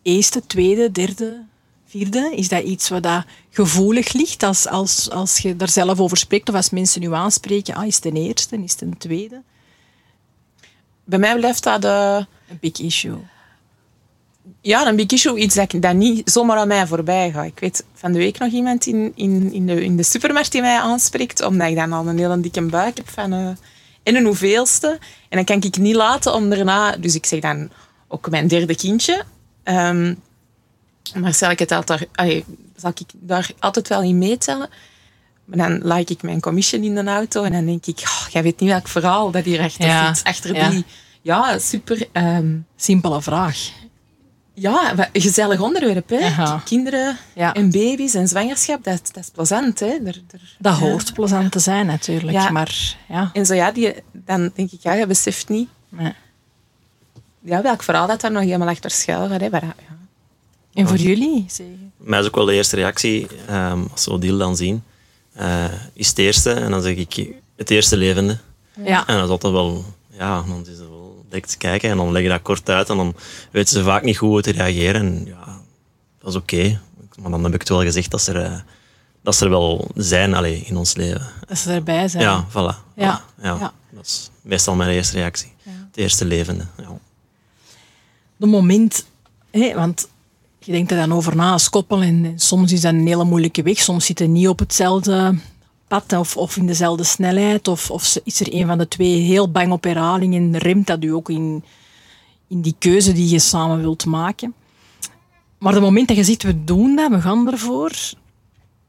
eerste, 0.01 0.41
tweede, 0.47 0.91
derde, 0.91 1.43
vierde, 1.87 2.31
is 2.35 2.47
dat 2.49 2.63
iets 2.63 2.89
wat 2.89 3.03
dat 3.03 3.23
gevoelig 3.49 4.13
ligt 4.13 4.43
als, 4.43 4.67
als, 4.67 5.09
als 5.09 5.37
je 5.37 5.55
daar 5.55 5.69
zelf 5.69 5.99
over 5.99 6.17
spreekt 6.17 6.49
of 6.49 6.55
als 6.55 6.69
mensen 6.69 7.03
u 7.03 7.13
aanspreken? 7.13 7.73
Ah, 7.73 7.87
is 7.87 7.95
het 7.95 8.05
een 8.05 8.15
eerste, 8.15 8.57
is 8.63 8.71
het 8.71 8.81
een 8.81 8.97
tweede? 8.97 9.41
Bij 11.03 11.19
mij 11.19 11.35
blijft 11.35 11.63
dat 11.63 11.85
eh, 11.85 12.15
Een 12.49 12.57
big 12.59 12.79
issue. 12.79 13.17
Ja, 14.61 14.87
een 14.87 14.95
big 14.95 15.11
issue, 15.11 15.37
iets 15.37 15.55
dat, 15.55 15.73
dat 15.79 15.93
niet 15.93 16.29
zomaar 16.29 16.57
aan 16.57 16.67
mij 16.67 16.87
voorbij 16.87 17.31
gaat. 17.31 17.45
Ik 17.45 17.59
weet 17.59 17.85
van 17.93 18.11
de 18.11 18.17
week 18.17 18.39
nog 18.39 18.51
iemand 18.51 18.85
in, 18.85 19.11
in, 19.15 19.53
in, 19.53 19.65
de, 19.65 19.83
in 19.83 19.97
de 19.97 20.03
supermarkt 20.03 20.51
die 20.51 20.61
mij 20.61 20.79
aanspreekt, 20.79 21.43
omdat 21.43 21.69
ik 21.69 21.75
dan 21.75 21.93
al 21.93 22.07
een 22.07 22.17
hele 22.17 22.39
dikke 22.39 22.61
buik 22.61 22.97
heb 22.97 23.09
van 23.09 23.33
eh 23.33 23.49
en 24.03 24.15
een 24.15 24.25
hoeveelste. 24.25 24.99
En 25.29 25.37
dan 25.37 25.45
kan 25.45 25.61
ik 25.61 25.77
niet 25.77 25.95
laten 25.95 26.33
om 26.33 26.49
daarna... 26.49 26.97
Dus 26.97 27.15
ik 27.15 27.25
zeg 27.25 27.39
dan 27.39 27.69
ook 28.07 28.29
mijn 28.29 28.47
derde 28.47 28.75
kindje. 28.75 29.23
Ehm, 29.63 30.13
Marcel, 31.15 31.49
ik 31.49 31.59
het 31.59 31.71
altijd, 31.71 32.07
allee, 32.13 32.45
zal 32.75 32.91
ik 32.95 33.07
daar 33.13 33.51
altijd 33.59 33.87
wel 33.87 34.01
in 34.01 34.17
meetellen. 34.17 34.69
Maar 35.45 35.57
dan 35.57 35.93
like 35.93 36.13
ik 36.13 36.21
mijn 36.21 36.39
commission 36.39 36.83
in 36.83 36.95
de 36.95 37.03
auto 37.03 37.43
en 37.43 37.51
dan 37.51 37.65
denk 37.65 37.85
ik, 37.85 37.99
oh, 38.03 38.27
jij 38.29 38.43
weet 38.43 38.59
niet 38.59 38.69
welk 38.69 38.87
verhaal 38.87 39.31
dat 39.31 39.43
hier 39.43 39.61
achter 39.61 39.85
Ja, 39.85 40.13
zit. 40.13 40.25
Achter 40.25 40.55
ja. 40.55 40.69
die, 40.69 40.85
ja, 41.21 41.59
super, 41.59 42.07
ehm, 42.11 42.57
Simpele 42.75 43.21
vraag. 43.21 43.71
Ja, 44.53 44.95
wa- 44.95 45.09
gezellig 45.13 45.59
onderwerp. 45.61 46.09
Hè? 46.09 46.57
Kinderen 46.65 47.17
Ja. 47.35 47.53
en 47.53 47.71
baby's 47.71 48.13
en 48.13 48.27
zwangerschap, 48.27 48.83
dat, 48.83 49.09
dat 49.13 49.23
is 49.23 49.29
plezant. 49.29 49.79
Hè? 49.79 49.85
Er, 49.87 50.05
er- 50.31 50.55
Dat 50.59 50.77
ja. 50.77 50.79
hoort 50.79 51.13
plezant 51.13 51.51
te 51.51 51.59
zijn 51.59 51.85
natuurlijk. 51.85 52.31
Ja. 52.31 52.49
Maar 52.49 52.95
ja, 53.09 53.29
En 53.33 53.45
zo 53.45 53.53
ja, 53.53 53.71
die, 53.71 53.93
dan 54.11 54.51
denk 54.55 54.71
ik, 54.71 54.79
ja, 54.81 54.93
je 54.93 55.07
beseft 55.07 55.49
niet 55.49 55.69
nee. 55.89 56.13
ja, 57.39 57.61
welk 57.61 57.83
verhaal 57.83 58.07
dat 58.07 58.21
daar 58.21 58.31
nog 58.31 58.43
helemaal 58.43 58.67
achter 58.67 58.91
schuil 58.91 59.27
gaat. 59.29 59.41
Hè? 59.41 59.49
Maar, 59.49 59.63
ja. 59.63 59.75
En 60.73 60.87
voor 60.87 60.97
jullie? 60.97 61.45
Mij 61.97 62.19
is 62.19 62.25
ook 62.25 62.35
wel 62.35 62.45
de 62.45 62.53
eerste 62.53 62.75
reactie, 62.75 63.27
ehm, 63.47 63.81
als 63.91 64.05
we 64.05 64.11
Odile 64.11 64.37
dan 64.37 64.55
zien, 64.57 64.83
eh, 65.33 65.65
is 65.93 66.07
het 66.07 66.17
eerste. 66.17 66.51
En 66.51 66.71
dan 66.71 66.81
zeg 66.81 66.95
ik 66.95 67.29
het 67.55 67.69
eerste 67.69 67.97
levende. 67.97 68.37
Ja. 68.83 69.07
En 69.07 69.15
dat 69.15 69.23
is 69.25 69.29
altijd 69.29 69.53
wel, 69.53 69.85
ja, 70.09 70.41
dan 70.41 70.61
is 70.61 70.67
het 70.67 70.89
wel 70.89 71.00
direct 71.31 71.57
kijken 71.57 71.89
en 71.89 71.97
dan 71.97 72.11
leg 72.11 72.23
je 72.23 72.29
dat 72.29 72.41
kort 72.41 72.69
uit 72.69 72.89
en 72.89 72.97
dan 72.97 73.15
weten 73.51 73.77
ze 73.77 73.83
vaak 73.83 74.03
niet 74.03 74.17
goed 74.17 74.29
hoe 74.29 74.41
te 74.41 74.51
reageren. 74.51 75.01
En 75.01 75.25
ja, 75.25 75.59
dat 76.19 76.29
is 76.29 76.35
oké. 76.35 76.79
Maar 77.19 77.31
dan 77.31 77.43
heb 77.43 77.53
ik 77.53 77.59
het 77.59 77.69
wel 77.69 77.81
gezegd 77.81 78.11
dat 78.11 78.21
ze 78.21 78.31
er, 78.31 78.45
eh, 78.45 78.59
dat 79.21 79.35
ze 79.35 79.43
er 79.43 79.49
wel 79.49 79.87
zijn 79.95 80.33
allee, 80.33 80.63
in 80.65 80.77
ons 80.77 80.95
leven. 80.95 81.27
Dat 81.47 81.57
ze 81.57 81.71
erbij 81.71 82.07
zijn. 82.07 82.23
Ja, 82.23 82.45
voilà. 82.49 82.53
Ja. 82.95 83.21
Voilà. 83.21 83.41
ja. 83.41 83.57
Ja. 83.59 83.73
Dat 83.89 84.05
is 84.05 84.29
meestal 84.41 84.75
mijn 84.75 84.89
eerste 84.89 85.15
reactie. 85.15 85.53
Het 85.63 85.97
eerste 85.97 86.25
levende. 86.25 86.65
Ja. 86.77 86.99
De 88.37 88.45
moment, 88.45 89.05
want 89.75 90.07
je 90.59 90.71
denkt 90.71 90.91
er 90.91 90.97
dan 90.97 91.13
over 91.13 91.35
na 91.35 91.51
als 91.51 91.69
koppel 91.69 92.01
en, 92.01 92.25
en 92.25 92.39
soms 92.39 92.71
is 92.71 92.81
dat 92.81 92.93
een 92.93 93.07
hele 93.07 93.23
moeilijke 93.23 93.63
weg. 93.63 93.79
Soms 93.79 94.05
zit 94.05 94.19
je 94.19 94.27
niet 94.27 94.47
op 94.47 94.59
hetzelfde 94.59 95.35
of, 95.91 96.37
of 96.37 96.57
in 96.57 96.65
dezelfde 96.65 97.03
snelheid. 97.03 97.67
Of, 97.67 97.91
of 97.91 98.19
is 98.23 98.39
er 98.39 98.53
een 98.53 98.67
van 98.67 98.77
de 98.77 98.87
twee 98.87 99.19
heel 99.19 99.51
bang 99.51 99.71
op 99.71 99.83
herhaling 99.83 100.35
en 100.35 100.57
remt 100.57 100.87
dat 100.87 101.03
u 101.03 101.09
ook 101.13 101.29
in, 101.29 101.63
in 102.47 102.61
die 102.61 102.75
keuze 102.79 103.13
die 103.13 103.29
je 103.29 103.39
samen 103.39 103.79
wilt 103.79 104.05
maken. 104.05 104.53
Maar 105.57 105.73
het 105.73 105.81
moment 105.81 106.07
dat 106.07 106.17
je 106.17 106.23
ziet, 106.23 106.43
we 106.43 106.63
doen 106.63 106.95
dat, 106.95 107.11
we 107.11 107.21
gaan 107.21 107.51
ervoor. 107.51 107.91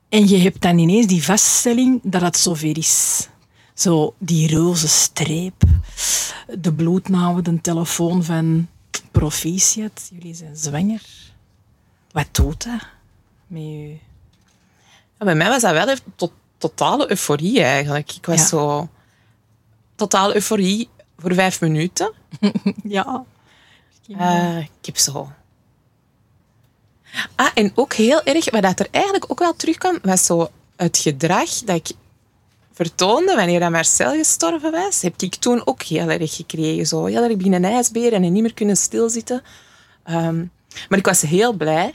En 0.09 0.29
je 0.29 0.39
hebt 0.39 0.61
dan 0.61 0.79
ineens 0.79 1.07
die 1.07 1.25
vaststelling 1.25 2.01
dat 2.03 2.21
het 2.23 2.37
zover 2.37 2.79
is. 2.79 3.29
Zo 3.75 4.15
die 4.19 4.55
roze 4.55 4.89
streep, 4.89 5.63
de 6.59 6.73
bloednauwe, 6.73 7.43
de 7.43 7.61
telefoon 7.61 8.25
van 8.25 8.69
proficiat, 9.11 10.11
jullie 10.13 10.35
zijn 10.35 10.57
zwanger. 10.57 11.03
Wat 12.13 12.27
doet 12.33 12.65
dat 12.65 12.87
met 13.47 13.63
u? 13.63 13.99
Ja, 15.19 15.25
bij 15.25 15.35
mij 15.35 15.49
was 15.49 15.63
dat 15.63 15.73
wel 15.73 15.89
een 15.89 15.99
to- 16.17 16.33
totale 16.63 17.11
euforie 17.11 17.63
eigenlijk. 17.63 18.13
Ik 18.13 18.27
was 18.27 18.41
Ja. 18.41 18.47
zo... 18.47 18.89
Totale 19.95 20.35
euforie 20.35 20.89
voor 21.19 21.35
vijf 21.35 21.61
minuten. 21.61 22.13
Ja. 22.85 23.25
Eh, 24.19 24.59
ik 24.59 24.87
heb 24.87 24.97
zo... 24.97 25.31
Ah, 27.35 27.51
en 27.55 27.73
ook 27.75 27.93
heel 27.93 28.23
erg, 28.23 28.51
wat 28.51 28.63
dat 28.63 28.81
er 28.81 28.89
eigenlijk 28.91 29.25
ook 29.31 29.39
wel 29.39 29.55
terugkwam, 29.57 29.99
was 30.03 30.27
zo 30.27 30.51
het 30.77 30.99
gedrag 30.99 31.51
dat 31.51 31.77
ik 31.77 31.91
vertoonde 32.73 33.35
wanneer 33.35 33.61
dat 33.61 33.71
Marcel 33.71 34.13
gestorven 34.13 34.71
was, 34.71 35.03
heb 35.03 35.15
ik 35.23 35.35
toen 35.35 35.67
ook 35.67 35.83
heel 35.83 36.09
erg 36.11 36.35
gekregen. 36.37 36.87
Zo 36.87 37.05
heel 37.05 37.23
erg 37.23 37.37
binnen 37.37 37.65
een 37.65 37.73
ijsbeer 37.73 38.13
en 38.13 38.33
niet 38.33 38.43
meer 38.43 38.55
kunnen 38.55 38.77
stilzitten. 38.77 39.43
Ehm, 40.05 40.45
maar 40.89 40.99
ik 40.99 41.07
was 41.07 41.21
heel 41.21 41.53
blij. 41.53 41.95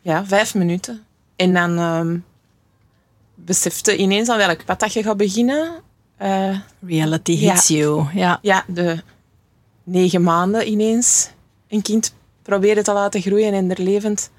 Ja, 0.00 0.24
vijf 0.26 0.54
minuten. 0.54 1.04
En 1.36 1.52
dan 1.54 1.78
ehm, 1.78 2.18
besefte 3.46 3.96
ineens 3.96 4.28
aan 4.28 4.36
welk 4.38 4.64
pad 4.64 4.80
dat 4.80 4.92
je 4.92 5.02
gaat 5.02 5.16
beginnen. 5.16 5.70
Eh, 6.16 6.58
Reality 6.86 7.32
Ja. 7.32 7.52
hits 7.52 7.68
you. 7.68 8.06
Ja. 8.14 8.38
ja, 8.42 8.64
de 8.68 9.02
negen 9.84 10.22
maanden 10.22 10.68
ineens 10.68 11.30
een 11.68 11.82
kind 11.82 12.14
proberen 12.42 12.84
te 12.84 12.92
laten 12.92 13.20
groeien 13.20 13.52
en 13.52 13.70
er 13.70 13.82
levend 13.82 14.30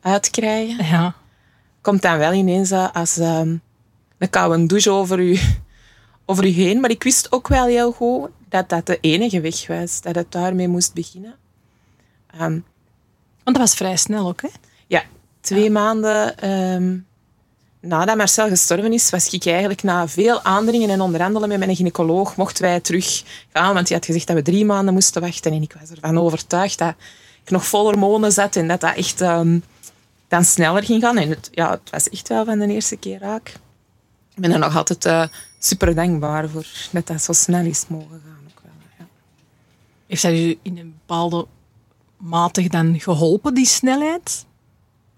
uitkrijgen. 0.00 0.84
ja. 0.86 1.14
Komt 1.80 2.02
dan 2.02 2.18
wel 2.18 2.32
ineens 2.32 2.70
eh, 2.70 2.88
als 2.92 3.16
ehm, 3.16 3.56
een 4.18 4.30
koude 4.30 4.66
douche 4.66 4.90
over 4.90 5.18
u, 5.20 5.38
over 6.26 6.44
u 6.44 6.48
heen. 6.48 6.80
Maar 6.80 6.90
ik 6.90 7.02
wist 7.02 7.32
ook 7.32 7.48
wel 7.48 7.66
heel 7.66 7.92
goed 7.92 8.30
dat 8.48 8.68
dat 8.68 8.86
de 8.86 8.98
enige 9.00 9.40
weg 9.40 9.66
was. 9.66 10.00
Dat 10.00 10.14
het 10.14 10.32
daarmee 10.32 10.68
moest 10.68 10.94
beginnen. 10.94 11.34
Ehm, 12.30 12.58
Want 13.44 13.56
dat 13.56 13.56
was 13.56 13.74
vrij 13.74 13.96
snel 13.96 14.28
ook, 14.28 14.42
hè? 14.42 14.48
ja, 14.86 15.02
twee 15.40 15.70
maanden 15.70 16.38
ehm, 16.38 16.98
nadat 17.84 18.16
Marcel 18.16 18.48
gestorven 18.48 18.92
is, 18.92 19.10
was 19.10 19.28
ik 19.28 19.46
eigenlijk 19.46 19.82
na 19.82 20.08
veel 20.08 20.42
aandringen 20.42 20.90
en 20.90 21.00
onderhandelen 21.00 21.48
met 21.48 21.58
mijn 21.58 21.76
gynaecoloog, 21.76 22.36
mochten 22.36 22.62
wij 22.62 22.80
terug 22.80 23.22
gaan, 23.52 23.74
want 23.74 23.88
hij 23.88 23.96
had 23.96 24.06
gezegd 24.06 24.26
dat 24.26 24.36
we 24.36 24.42
drie 24.42 24.64
maanden 24.64 24.94
moesten 24.94 25.20
wachten. 25.20 25.52
En 25.52 25.62
ik 25.62 25.76
was 25.80 25.90
ervan 25.90 26.18
overtuigd 26.18 26.78
dat 26.78 26.94
ik 27.44 27.50
nog 27.50 27.66
vol 27.66 27.82
hormonen 27.82 28.32
zat 28.32 28.56
en 28.56 28.68
dat 28.68 28.80
dat 28.80 28.96
echt 28.96 29.20
ehm, 29.20 29.58
dan 30.28 30.44
sneller 30.44 30.84
ging 30.84 31.02
gaan. 31.02 31.16
En 31.16 31.28
het, 31.28 31.48
ja, 31.52 31.70
het 31.70 31.90
was 31.90 32.08
echt 32.08 32.28
wel 32.28 32.44
van 32.44 32.58
de 32.58 32.66
eerste 32.66 32.96
keer 32.96 33.18
raak. 33.18 33.48
Ik 34.34 34.40
ben 34.40 34.52
er 34.52 34.58
nog 34.58 34.76
altijd 34.76 35.04
eh, 35.04 35.26
super 35.58 35.94
dankbaar 35.94 36.48
voor 36.48 36.66
dat 36.90 37.06
dat 37.06 37.22
zo 37.22 37.32
snel 37.32 37.64
is 37.64 37.84
mogen 37.88 38.22
gaan. 38.24 38.46
Ook 38.48 38.60
wel, 38.62 38.72
ja. 38.98 39.06
Heeft 40.06 40.22
dat 40.22 40.32
u 40.32 40.58
in 40.62 40.78
een 40.78 40.94
bepaalde 41.06 41.46
mate 42.16 42.68
dan 42.68 43.00
geholpen, 43.00 43.54
die 43.54 43.66
snelheid? 43.66 44.44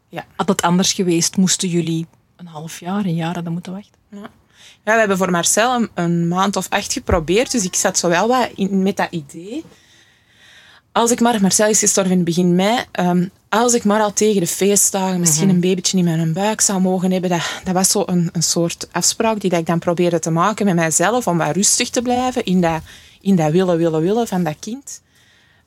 Ja. 0.09 0.25
Had 0.37 0.49
het 0.49 0.63
anders 0.63 0.93
geweest, 0.93 1.37
moesten 1.37 1.69
jullie 1.69 2.07
een 2.37 2.47
half 2.47 2.81
jaar, 2.81 3.05
een 3.05 3.15
jaar 3.15 3.35
hadden 3.35 3.53
moeten 3.53 3.73
wachten? 3.73 3.99
Ja, 4.85 4.93
we 4.93 4.99
hebben 4.99 5.17
voor 5.17 5.31
Marcel 5.31 5.75
een, 5.75 5.91
een 5.95 6.29
maand 6.29 6.57
of 6.57 6.67
acht 6.69 6.93
geprobeerd, 6.93 7.51
dus 7.51 7.65
ik 7.65 7.75
zat 7.75 7.99
zo 7.99 8.09
wel 8.09 8.29
wat 8.29 8.49
in, 8.55 8.83
met 8.83 8.97
dat 8.97 9.11
idee. 9.11 9.65
Als 10.93 11.11
ik 11.11 11.21
maar, 11.21 11.41
Marcel 11.41 11.69
is 11.69 11.79
gestorven 11.79 12.13
in 12.13 12.25
begin 12.25 12.55
mei, 12.55 12.85
ehm, 12.93 13.29
als 13.49 13.75
ik 13.75 13.85
maar 13.85 14.01
al 14.01 14.13
tegen 14.13 14.41
de 14.41 14.47
feestdagen 14.47 15.21
misschien 15.21 15.49
een 15.49 15.61
babytje 15.61 15.99
in 15.99 16.05
mijn 16.05 16.33
buik 16.33 16.61
zou 16.61 16.81
mogen 16.81 17.11
hebben, 17.11 17.31
dat, 17.31 17.61
dat 17.65 17.75
was 17.75 17.91
zo 17.91 18.03
een, 18.07 18.29
een 18.33 18.43
soort 18.43 18.89
afspraak 18.93 19.41
die 19.41 19.51
dat 19.51 19.59
ik 19.59 19.67
dan 19.67 19.79
probeerde 19.79 20.19
te 20.19 20.31
maken 20.31 20.65
met 20.65 20.75
mijzelf, 20.75 21.27
om 21.27 21.39
wat 21.39 21.57
rustig 21.57 21.91
te 21.91 22.03
blijven 22.03 22.45
in 22.45 22.61
dat, 22.61 22.83
in 23.21 23.37
dat 23.37 23.51
willen, 23.51 23.77
willen, 23.77 24.01
willen 24.01 24.27
van 24.27 24.43
dat 24.43 24.57
kind. 24.61 25.03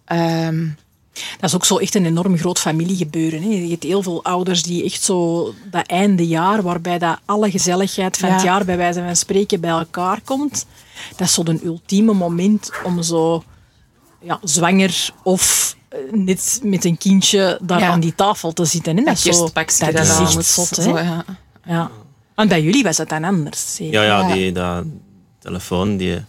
Ehm, 0.05 0.67
Dat 1.39 1.49
is 1.49 1.55
ook 1.55 1.65
zo 1.65 1.77
echt 1.77 1.95
een 1.95 2.05
enorm 2.05 2.37
groot 2.37 2.59
familiegebeuren. 2.59 3.41
Hè. 3.41 3.49
Je 3.49 3.69
hebt 3.69 3.83
heel 3.83 4.03
veel 4.03 4.23
ouders 4.23 4.63
die 4.63 4.83
echt 4.83 5.03
zo 5.03 5.53
dat 5.71 5.85
einde 5.85 6.27
jaar, 6.27 6.61
waarbij 6.61 6.97
dat 6.97 7.19
alle 7.25 7.51
gezelligheid 7.51 8.17
van 8.17 8.29
het 8.29 8.41
Ja. 8.41 8.45
jaar 8.45 8.65
bij 8.65 8.77
wijze 8.77 8.99
van 8.99 9.15
spreken 9.15 9.59
bij 9.61 9.69
elkaar 9.69 10.21
komt. 10.21 10.65
Dat 11.17 11.27
is 11.27 11.33
zo 11.33 11.41
een 11.45 11.61
ultieme 11.65 12.13
moment 12.13 12.71
om 12.83 13.01
zo 13.03 13.43
ja, 14.21 14.39
zwanger 14.43 15.09
of 15.23 15.75
eh, 15.89 15.99
net 16.11 16.59
met 16.63 16.85
een 16.85 16.97
kindje 16.97 17.59
daar 17.61 17.79
Ja. 17.79 17.89
aan 17.89 17.99
die 17.99 18.15
tafel 18.15 18.53
te 18.53 18.65
zitten. 18.65 18.97
Hè. 18.97 19.03
Dat, 19.03 19.15
dat 19.23 19.25
is 19.25 19.37
zo, 19.37 19.49
dat 19.53 19.69
is 19.69 19.81
aan 19.81 20.25
echt 20.25 20.35
moet- 20.35 20.45
zot. 20.45 20.75
Hè. 20.75 20.83
zo, 20.83 20.97
ja. 20.97 21.25
Ja. 21.65 21.91
Want 22.35 22.49
bij 22.49 22.61
jullie 22.61 22.83
was 22.83 22.97
dat 22.97 23.09
dan 23.09 23.23
anders. 23.23 23.75
zeker? 23.75 23.93
Ja, 23.93 24.03
ja, 24.03 24.27
Ja. 24.27 24.33
die 24.33 24.51
dat 24.51 24.83
telefoon. 25.39 25.97
Die, 25.97 26.23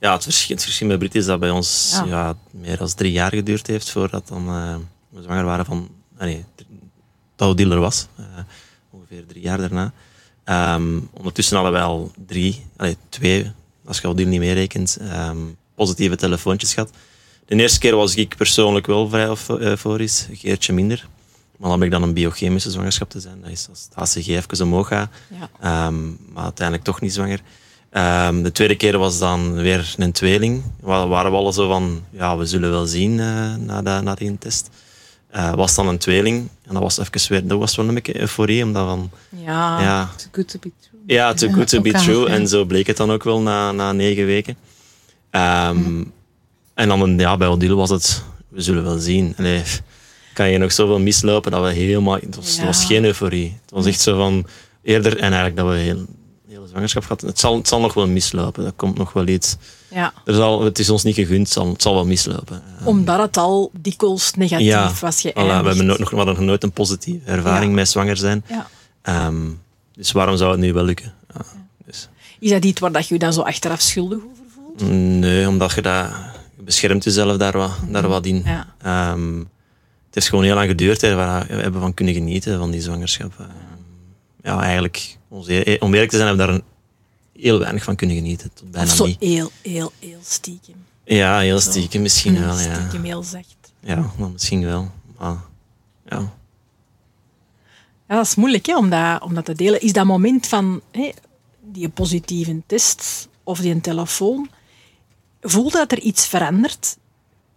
ja, 0.00 0.12
het, 0.12 0.22
verschil, 0.22 0.54
het 0.54 0.64
verschil 0.64 0.86
met 0.86 0.98
Brit 0.98 1.14
is 1.14 1.24
dat 1.26 1.40
bij 1.40 1.50
ons 1.50 1.90
Ja. 1.94 2.04
ja. 2.04 2.36
meer 2.50 2.76
dan 2.76 2.88
drie 2.94 3.12
jaar 3.12 3.30
geduurd 3.30 3.66
heeft 3.66 3.90
voordat 3.90 4.28
dan, 4.28 4.48
eh, 4.48 4.76
we 5.08 5.22
zwanger 5.22 5.44
waren 5.44 5.64
van... 5.64 5.88
ah, 6.18 6.24
nee, 6.24 6.44
dat 7.36 7.48
Odile 7.48 7.74
er 7.74 7.80
was. 7.80 8.06
eh, 8.16 8.24
ongeveer 8.90 9.26
drie 9.26 9.42
jaar 9.42 9.58
daarna. 9.58 9.92
Ehm, 10.44 10.98
ondertussen 11.12 11.54
hadden 11.56 11.72
wij 11.74 11.82
al 11.82 12.12
drie, 12.26 12.66
allee, 12.76 12.96
twee, 13.08 13.50
als 13.84 13.98
je 14.00 14.08
Odile 14.08 14.28
niet 14.28 14.38
meerekent, 14.40 14.96
ehm, 15.00 15.36
positieve 15.74 16.16
telefoontjes 16.16 16.74
gehad. 16.74 16.90
De 17.46 17.56
eerste 17.56 17.78
keer 17.78 17.96
was 17.96 18.14
ik 18.14 18.36
persoonlijk 18.36 18.86
wel 18.86 19.08
vrij 19.08 19.26
eufo- 19.26 19.58
euforisch, 19.58 20.26
een 20.30 20.38
keertje 20.38 20.72
minder. 20.72 21.08
Maar 21.56 21.68
dan 21.70 21.78
heb 21.78 21.88
ik 21.88 21.94
dan 21.94 22.02
een 22.02 22.14
biochemische 22.14 22.70
zwangerschap 22.70 23.10
te 23.10 23.20
zijn. 23.20 23.40
Dat 23.40 23.50
is 23.50 23.66
als 23.70 23.88
het 23.90 23.94
HCG 24.14 24.26
even 24.28 24.64
omhoog 24.66 24.88
gaat. 24.88 25.10
Ja. 25.28 25.50
Ehm, 25.60 26.08
maar 26.32 26.42
uiteindelijk 26.44 26.86
toch 26.86 27.00
niet 27.00 27.12
zwanger. 27.12 27.40
Ehm, 27.90 28.42
de 28.42 28.52
tweede 28.52 28.76
keer 28.76 28.98
was 28.98 29.18
dan 29.18 29.54
weer 29.54 29.94
een 29.96 30.12
tweeling. 30.12 30.62
Waar 30.80 31.08
waren 31.08 31.30
we 31.30 31.36
al 31.36 31.52
zo 31.52 31.68
van, 31.68 32.02
ja, 32.10 32.36
we 32.36 32.46
zullen 32.46 32.70
wel 32.70 32.86
zien 32.86 33.20
eh, 33.20 33.54
na, 33.54 33.82
de, 33.82 34.00
na 34.02 34.14
die 34.14 34.38
test. 34.38 34.70
Eh, 35.30 35.54
was 35.54 35.74
dan 35.74 35.88
een 35.88 35.98
tweeling. 35.98 36.48
En 36.66 36.72
dat 36.74 36.82
was 36.82 36.98
even 36.98 37.30
weer, 37.32 37.46
dat 37.46 37.58
was 37.58 37.76
wel 37.76 37.88
een 37.88 37.94
beetje 37.94 38.20
euforie. 38.20 38.64
Omdat 38.64 38.86
van, 38.86 39.10
Ja. 39.44 39.80
ja, 39.80 40.10
Too 40.16 40.28
good 40.32 40.48
to 40.48 40.58
be 40.58 40.70
true. 40.80 41.00
ja, 41.06 41.34
too 41.34 41.52
good 41.52 41.68
to 41.68 41.80
be 41.80 41.92
true. 41.92 42.28
En 42.28 42.48
zo 42.48 42.64
bleek 42.64 42.86
het 42.86 42.96
dan 42.96 43.10
ook 43.10 43.24
wel 43.24 43.40
na, 43.40 43.72
na 43.72 43.92
negen 43.92 44.26
weken. 44.26 44.56
Ehm, 45.30 46.02
En 46.74 46.88
dan 46.88 47.18
ja, 47.18 47.36
bij 47.36 47.48
Odile 47.48 47.74
was 47.74 47.90
het, 47.90 48.22
we 48.48 48.60
zullen 48.60 48.82
wel 48.84 48.98
zien. 48.98 49.34
Allee, 49.38 49.62
kan 50.34 50.50
je 50.50 50.58
nog 50.58 50.72
zoveel 50.72 50.98
mislopen 50.98 51.50
dat 51.50 51.62
we 51.62 51.72
helemaal... 51.72 52.14
Het 52.14 52.36
was, 52.36 52.56
het 52.56 52.66
was 52.66 52.84
geen 52.84 53.04
euforie. 53.04 53.58
Het 53.62 53.70
was 53.70 53.86
echt 53.86 54.00
zo 54.00 54.16
van 54.16 54.46
eerder... 54.82 55.12
En 55.16 55.32
eigenlijk 55.32 55.56
dat 55.56 55.68
we 55.68 55.74
heel, 55.74 56.04
zwangerschap 56.70 57.02
gehad. 57.02 57.20
Het 57.20 57.38
zal, 57.38 57.56
het 57.56 57.68
zal 57.68 57.80
nog 57.80 57.94
wel 57.94 58.06
mislopen. 58.08 58.64
Dat 58.64 58.72
komt 58.76 58.98
nog 58.98 59.12
wel 59.12 59.26
iets. 59.26 59.56
Ja. 59.88 60.12
Er 60.24 60.34
zal, 60.34 60.62
het 60.64 60.78
is 60.78 60.90
ons 60.90 61.02
niet 61.02 61.14
gegund, 61.14 61.38
het 61.46 61.52
zal, 61.52 61.68
het 61.68 61.82
zal 61.82 61.94
wel 61.94 62.06
mislopen. 62.06 62.62
Eh, 62.80 62.86
Omdat 62.86 63.18
het 63.18 63.36
al 63.36 63.70
dikwijls 63.80 64.32
negatief 64.34 64.66
ja, 64.66 64.92
was 65.00 65.20
geëindigd. 65.20 65.46
voilà, 65.46 65.60
we, 65.62 65.66
hebben 65.68 65.86
nooit, 65.86 65.98
nog, 65.98 66.24
nog 66.24 66.38
nooit 66.38 66.62
een 66.62 66.72
positieve 66.72 67.30
ervaring 67.30 67.70
Ja. 67.70 67.76
met 67.76 67.88
zwanger 67.88 68.16
zijn. 68.16 68.44
Ja. 68.48 68.66
Ehm, 69.02 69.48
dus 69.94 70.12
waarom 70.12 70.36
zou 70.36 70.50
het 70.50 70.60
nu 70.60 70.72
wel 70.72 70.84
lukken? 70.84 71.14
Ja, 71.34 71.40
dus, 71.86 72.08
Is 72.38 72.50
dat 72.50 72.64
iets 72.64 72.80
waar 72.80 72.92
dat 72.92 73.08
je 73.08 73.14
je 73.14 73.20
dan 73.20 73.32
zo 73.32 73.40
achteraf 73.40 73.80
schuldig 73.80 74.18
over 74.18 74.44
voelt? 74.54 74.90
nee, 74.90 75.48
omdat 75.48 75.72
je 75.72 75.82
dat... 75.82 76.08
Je 76.56 76.62
beschermt 76.66 77.04
jezelf 77.04 77.36
daar 77.36 77.56
wat, 77.58 77.70
daar 77.88 78.08
wat 78.08 78.26
in. 78.26 78.42
Ja. 78.44 78.74
Ehm, 78.82 79.38
het 79.38 80.14
heeft 80.18 80.28
gewoon 80.28 80.44
heel 80.44 80.54
lang 80.54 80.68
geduurd 80.68 81.00
hè, 81.00 81.14
waar 81.14 81.46
we 81.46 81.54
hebben 81.54 81.80
van 81.80 81.94
kunnen 81.94 82.14
genieten 82.14 82.58
van 82.58 82.70
die 82.70 82.80
zwangerschap. 82.80 83.32
Ehm, 83.38 83.48
ja, 84.42 84.60
eigenlijk, 84.60 85.18
om 85.30 85.42
zeer- 85.42 85.80
om 85.80 85.92
eerlijk 85.92 86.10
te 86.10 86.16
zijn, 86.16 86.28
hebben 86.28 86.46
we 86.46 86.52
daar 86.52 86.62
een, 86.62 86.68
heel 87.42 87.58
weinig 87.58 87.82
van 87.84 87.96
kunnen 87.96 88.16
genieten. 88.16 88.50
Tot 88.54 88.70
bijna 88.70 88.90
Of 88.90 88.96
zo 88.96 89.06
niet. 89.06 89.20
heel, 89.20 89.50
heel, 89.62 89.92
heel 89.98 90.18
stiekem. 90.22 90.74
Ja, 91.04 91.38
heel 91.38 91.60
stiekem 91.60 92.02
misschien 92.02 92.40
wel. 92.40 92.58
Ja, 92.58 92.74
Stiekem 92.74 93.02
heel 93.04 93.22
zacht. 93.22 93.72
ja 93.80 94.10
misschien 94.32 94.64
wel. 94.64 94.90
Maar, 95.18 95.36
ja. 96.08 96.32
Ja, 98.08 98.16
dat 98.16 98.26
is 98.26 98.34
moeilijk 98.34 98.66
hè, 98.66 98.76
om, 98.76 98.90
dat, 98.90 99.22
om 99.22 99.34
dat 99.34 99.44
te 99.44 99.54
delen. 99.54 99.80
Is 99.80 99.92
dat 99.92 100.04
moment 100.04 100.46
van 100.46 100.80
hè, 100.90 101.10
die 101.60 101.88
positieve 101.88 102.62
test 102.66 103.28
of 103.44 103.58
die 103.60 103.80
telefoon, 103.80 104.50
voel 105.40 105.70
dat 105.70 105.92
er 105.92 106.00
iets 106.00 106.26
verandert 106.26 106.96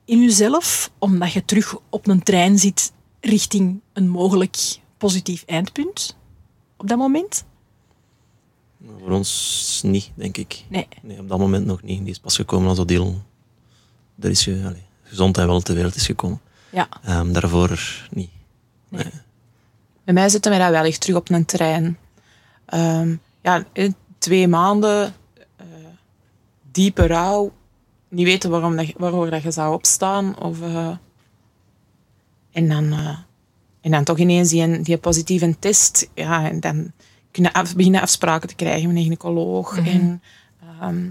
in 0.05 0.21
jezelf, 0.21 0.91
omdat 0.97 1.33
je 1.33 1.45
terug 1.45 1.75
op 1.89 2.07
een 2.07 2.23
trein 2.23 2.59
zit 2.59 2.91
richting 3.21 3.81
een 3.93 4.09
mogelijk 4.09 4.57
positief 4.97 5.43
eindpunt 5.45 6.17
op 6.77 6.87
dat 6.87 6.97
moment? 6.97 7.43
Voor 8.99 9.11
ons 9.11 9.81
niet, 9.85 10.11
denk 10.15 10.37
ik. 10.37 10.63
Nee. 10.69 10.87
Nee, 11.01 11.19
op 11.19 11.29
dat 11.29 11.37
moment 11.39 11.65
nog 11.65 11.81
niet. 11.81 11.99
Die 12.01 12.09
is 12.09 12.19
pas 12.19 12.35
gekomen 12.35 12.69
als 12.69 12.79
Odile 12.79 13.13
er 14.19 14.29
is 14.29 14.43
ge, 14.43 14.61
allee, 14.65 14.83
gezondheid 15.03 15.47
wel 15.47 15.61
ter 15.61 15.75
wereld 15.75 15.95
is 15.95 16.05
gekomen. 16.05 16.41
Ja. 16.71 16.87
Ehm, 17.03 17.31
daarvoor 17.31 18.07
niet. 18.11 18.29
Bij 20.03 20.13
mij 20.13 20.29
zitten 20.29 20.51
wij 20.51 20.59
dat 20.59 20.69
wel 20.69 20.83
echt 20.83 21.01
terug 21.01 21.15
op 21.15 21.29
een 21.29 21.45
trein. 21.45 21.97
Ehm, 22.65 23.15
ja, 23.41 23.65
in 23.73 23.95
twee 24.17 24.47
maanden 24.47 25.13
eh, 25.55 25.65
diepe 26.71 27.07
rouw. 27.07 27.51
Niet 28.07 28.25
weten 28.25 28.49
waarom 28.49 28.75
dat, 28.75 28.87
je- 28.87 28.93
waarvoor 28.97 29.29
dat 29.29 29.41
je 29.43 29.51
zou 29.51 29.73
opstaan. 29.73 30.39
Of, 30.41 30.61
eh, 30.61 30.95
en, 32.51 32.69
dan, 32.69 32.91
eh, 32.91 33.17
en 33.81 33.91
dan 33.91 34.03
toch 34.03 34.17
ineens 34.17 34.49
die, 34.49 34.81
die 34.81 34.97
positieve 34.97 35.55
test. 35.59 36.09
Ja, 36.13 36.49
en 36.49 36.59
dan 36.59 36.91
kunnen 37.33 37.51
af, 37.51 37.75
beginnen 37.75 38.01
afspraken 38.01 38.47
te 38.47 38.55
krijgen 38.55 38.87
met 38.87 38.95
een 38.97 39.01
gynaecoloog. 39.03 39.77
En, 39.77 40.21
ehm, 40.79 41.09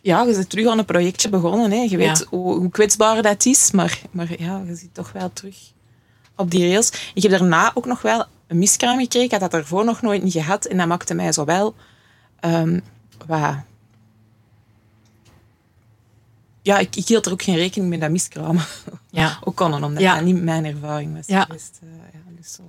ja, 0.00 0.22
je 0.22 0.32
bent 0.34 0.50
terug 0.50 0.66
aan 0.66 0.78
een 0.78 0.84
projectje 0.84 1.28
begonnen. 1.28 1.70
Hè. 1.70 1.76
Je 1.82 1.96
weet 1.96 2.18
Ja. 2.18 2.24
hoe, 2.28 2.54
hoe 2.58 2.70
kwetsbaar 2.70 3.22
dat 3.22 3.46
is. 3.46 3.70
Maar, 3.70 4.00
maar 4.10 4.40
ja, 4.42 4.62
je 4.66 4.74
zit 4.74 4.94
toch 4.94 5.12
wel 5.12 5.32
terug 5.32 5.56
op 6.36 6.50
die 6.50 6.68
rails. 6.68 7.10
Ik 7.14 7.22
heb 7.22 7.30
daarna 7.30 7.70
ook 7.74 7.86
nog 7.86 8.02
wel 8.02 8.24
een 8.46 8.58
miskraam 8.58 8.98
gekregen. 8.98 9.24
Ik 9.26 9.30
had 9.30 9.40
dat 9.40 9.50
daarvoor 9.50 9.84
nog 9.84 10.02
nooit 10.02 10.22
niet 10.22 10.32
gehad. 10.32 10.64
En 10.64 10.76
dat 10.76 10.86
maakte 10.86 11.14
mij 11.14 11.32
zo 11.32 11.44
wel... 11.44 11.74
ehm, 12.40 12.80
wat... 13.26 13.54
Ja, 16.62 16.78
ik, 16.78 16.96
ik 16.96 17.06
hield 17.08 17.26
er 17.26 17.32
ook 17.32 17.42
geen 17.42 17.56
rekening 17.56 17.90
mee 17.90 17.98
dat 17.98 18.10
miskramen 18.10 18.64
Ja. 19.10 19.38
ook 19.44 19.56
konden, 19.56 19.84
omdat 19.84 20.02
Ja. 20.02 20.14
dat 20.14 20.24
niet 20.24 20.42
mijn 20.42 20.64
ervaring 20.64 21.14
was 21.16 21.26
Ja. 21.26 21.42
geweest. 21.42 21.78
Eh, 21.82 21.88
ja, 22.12 22.18
dus 22.36 22.52
zo. 22.52 22.62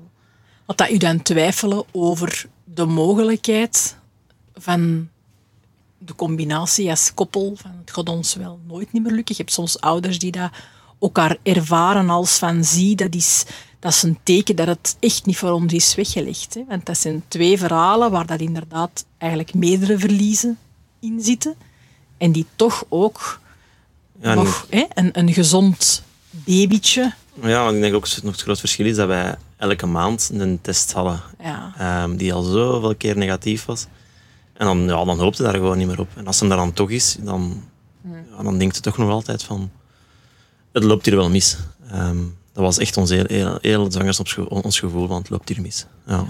Had 0.65 0.77
dat 0.77 0.89
u 0.89 0.98
dan 0.98 1.22
twijfelen 1.22 1.84
over 1.91 2.45
de 2.63 2.86
mogelijkheid 2.86 3.95
van 4.53 5.10
de 5.98 6.15
combinatie 6.15 6.89
als 6.89 7.13
koppel? 7.13 7.53
Van 7.55 7.72
het 7.79 7.91
gaat 7.91 8.10
ons 8.10 8.36
wel 8.36 8.60
nooit 8.67 8.91
niet 8.91 9.03
meer 9.03 9.12
lukken. 9.12 9.36
Je 9.38 9.41
hebt 9.41 9.55
soms 9.55 9.79
ouders 9.79 10.19
die 10.19 10.31
dat 10.31 10.51
elkaar 11.00 11.38
ervaren 11.43 12.10
als 12.10 12.38
van 12.38 12.63
zie, 12.63 12.95
dat 12.95 13.15
is, 13.15 13.45
dat 13.79 13.91
is 13.91 14.03
een 14.03 14.17
teken 14.24 14.55
dat 14.55 14.67
het 14.67 14.98
echt 15.00 15.25
niet 15.25 15.38
voor 15.38 15.51
ons 15.51 15.74
is 15.74 15.95
weggelegd. 15.95 16.54
Hè? 16.54 16.63
Want 16.67 16.86
dat 16.86 16.97
zijn 16.97 17.23
twee 17.28 17.58
verhalen 17.58 18.12
waar 18.12 18.25
dat 18.25 18.39
inderdaad 18.39 19.06
eigenlijk 19.17 19.54
meerdere 19.54 19.99
verliezen 19.99 20.58
in 20.99 21.21
zitten. 21.21 21.56
En 22.17 22.32
die 22.32 22.45
toch 22.56 22.86
ook 22.89 23.39
Ja, 24.21 24.34
nog 24.34 24.67
hè, 24.69 24.86
een, 24.93 25.19
een 25.19 25.34
gezond 25.34 26.04
babytje. 26.30 27.13
Ja, 27.41 27.63
want 27.63 27.76
ik 27.76 27.82
denk 27.82 27.93
ook 27.95 28.08
nog 28.24 28.32
het 28.32 28.41
groot 28.41 28.60
verschil 28.60 28.86
is 28.86 28.95
dat 28.95 29.08
wij 29.08 29.36
elke 29.58 29.86
maand 29.86 30.30
een 30.34 30.62
test 30.62 30.91
hadden 30.91 31.21
Ja. 31.39 31.74
ehm, 31.78 32.15
die 32.15 32.34
al 32.34 32.43
zoveel 32.43 32.95
keer 32.95 33.17
negatief 33.17 33.65
was. 33.65 33.86
En 34.54 34.65
dan, 34.65 34.80
ja, 34.84 35.06
dan 35.06 35.19
hoopte 35.19 35.43
daar 35.43 35.54
gewoon 35.54 35.78
niet 35.78 35.88
meer 35.88 36.00
op. 36.00 36.10
En 36.15 36.28
als 36.28 36.39
hem 36.39 36.50
daar 36.50 36.58
dan 36.58 36.74
toch 36.74 36.89
is, 36.89 37.17
dan, 37.19 37.63
ja, 38.38 38.43
dan 38.43 38.58
denkt 38.58 38.76
je 38.76 38.82
toch 38.82 38.98
nog 38.98 39.10
altijd 39.10 39.43
van... 39.43 39.71
Het 40.71 40.84
loopt 40.84 41.06
hier 41.06 41.15
wel 41.15 41.30
mis. 41.30 41.58
Ehm, 41.89 42.17
dat 42.54 42.63
was 42.63 42.78
echt 42.78 42.98
ons 42.98 43.10
heel, 43.10 43.26
heel, 43.28 43.58
heel 43.62 43.89
ons 44.48 44.80
gevoel, 44.80 45.08
want 45.08 45.21
het 45.21 45.30
loopt 45.30 45.50
hier 45.50 45.62
mis. 45.62 45.86
Ja. 46.08 46.26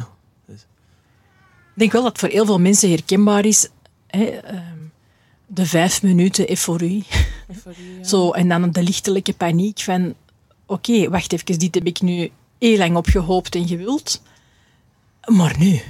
Ik 0.47 1.81
denk 1.81 1.91
wel 1.91 2.01
dat 2.01 2.11
het 2.11 2.19
voor 2.19 2.29
heel 2.29 2.45
veel 2.45 2.59
mensen 2.59 2.89
herkenbaar 2.89 3.45
is. 3.45 3.69
Hè, 4.07 4.23
ehm, 4.23 4.77
de 5.47 5.65
vijf 5.65 6.03
minuten 6.03 6.49
euforie. 6.49 7.05
Zo, 8.01 8.31
en 8.31 8.49
dan 8.49 8.71
de 8.71 8.83
lichtelijke 8.83 9.33
paniek 9.33 9.79
van... 9.79 10.15
Oké, 10.65 11.09
wacht 11.09 11.33
even, 11.33 11.59
dit 11.59 11.75
heb 11.75 11.85
ik 11.85 12.01
nu 12.01 12.31
heel 12.59 12.77
lang 12.77 12.95
op 12.95 13.05
gehoopt 13.07 13.55
en 13.55 13.67
gewild. 13.67 14.21
Maar 15.25 15.55
nu, 15.59 15.81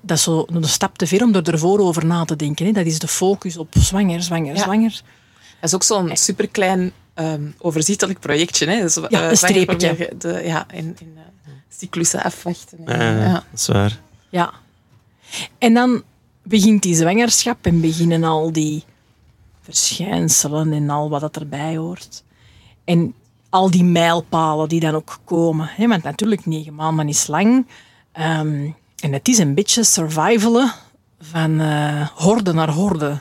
dat 0.00 0.16
is 0.16 0.22
zo 0.22 0.44
een 0.46 0.64
stap 0.64 0.98
te 0.98 1.06
ver 1.06 1.22
om 1.22 1.34
er 1.34 1.52
ervoor 1.52 1.78
over 1.78 2.06
na 2.06 2.24
te 2.24 2.36
denken. 2.36 2.66
Hè. 2.66 2.72
Dat 2.72 2.86
is 2.86 2.98
de 2.98 3.08
focus 3.08 3.56
op 3.56 3.74
zwanger, 3.78 4.22
zwanger, 4.22 4.54
Ja. 4.54 4.62
zwanger. 4.62 4.90
Dat 5.60 5.68
is 5.70 5.74
ook 5.74 5.82
zo'n 5.82 6.16
superklein 6.16 6.92
ehm 7.14 7.42
overzichtelijk 7.58 8.20
projectje. 8.20 8.66
Hè? 8.66 8.80
Dus, 8.80 8.94
Ja, 8.94 9.08
eh, 9.08 9.28
een 9.30 9.36
zwanger 9.36 9.36
streepje. 9.36 10.10
De, 10.18 10.40
ja, 10.44 10.66
in, 10.72 10.96
in 11.00 11.12
eh, 11.16 11.52
cyclussen 11.68 12.22
afwachten. 12.22 12.78
En, 12.86 12.98
Ja, 12.98 13.22
ja. 13.24 13.32
dat 13.32 13.44
is 13.54 13.66
waar. 13.66 14.00
Ja. 14.28 14.52
En 15.58 15.74
dan 15.74 16.02
begint 16.42 16.82
die 16.82 16.94
zwangerschap 16.94 17.66
en 17.66 17.80
beginnen 17.80 18.24
al 18.24 18.52
die 18.52 18.84
verschijnselen 19.62 20.72
en 20.72 20.90
al 20.90 21.08
wat 21.10 21.20
dat 21.20 21.36
erbij 21.36 21.76
hoort. 21.76 22.22
En 22.84 23.14
al 23.50 23.70
die 23.70 23.84
mijlpalen 23.84 24.68
die 24.68 24.80
dan 24.80 24.94
ook 24.94 25.18
komen. 25.24 25.68
Hè? 25.70 25.86
Want 25.86 26.02
natuurlijk, 26.02 26.46
negen 26.46 26.74
maanden 26.74 27.08
is 27.08 27.26
lang. 27.26 27.66
Ehm, 28.12 28.70
en 28.98 29.12
het 29.12 29.28
is 29.28 29.38
een 29.38 29.54
beetje 29.54 29.84
survivalen 29.84 30.72
van 31.20 31.60
eh, 31.60 32.08
horde 32.08 32.52
naar 32.52 32.70
horde. 32.70 33.20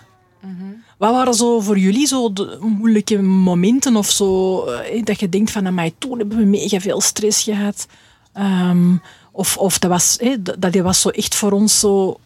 Wat 0.98 1.12
waren 1.12 1.34
zo 1.34 1.60
voor 1.60 1.78
jullie 1.78 2.08
zo 2.08 2.34
de 2.34 2.58
moeilijke 2.62 3.22
momenten 3.22 3.96
of 3.96 4.10
zo, 4.10 4.64
eh, 4.66 5.04
dat 5.04 5.20
je 5.20 5.30
denkt 5.30 5.52
van, 5.52 5.74
mij 5.74 5.94
toen 5.98 6.18
hebben 6.18 6.38
we 6.38 6.44
mega 6.44 6.80
veel 6.80 7.02
stress 7.02 7.44
gehad. 7.44 7.88
Ehm, 8.34 8.96
of, 9.32 9.58
of 9.58 9.80
dat 9.80 9.92
was, 9.92 10.18
hè, 10.20 10.42
dat 10.42 10.62
dat 10.62 10.76
was 10.76 11.02
zo 11.02 11.10
echt 11.10 11.36
voor 11.36 11.52
ons 11.52 11.80
zo 11.80 12.20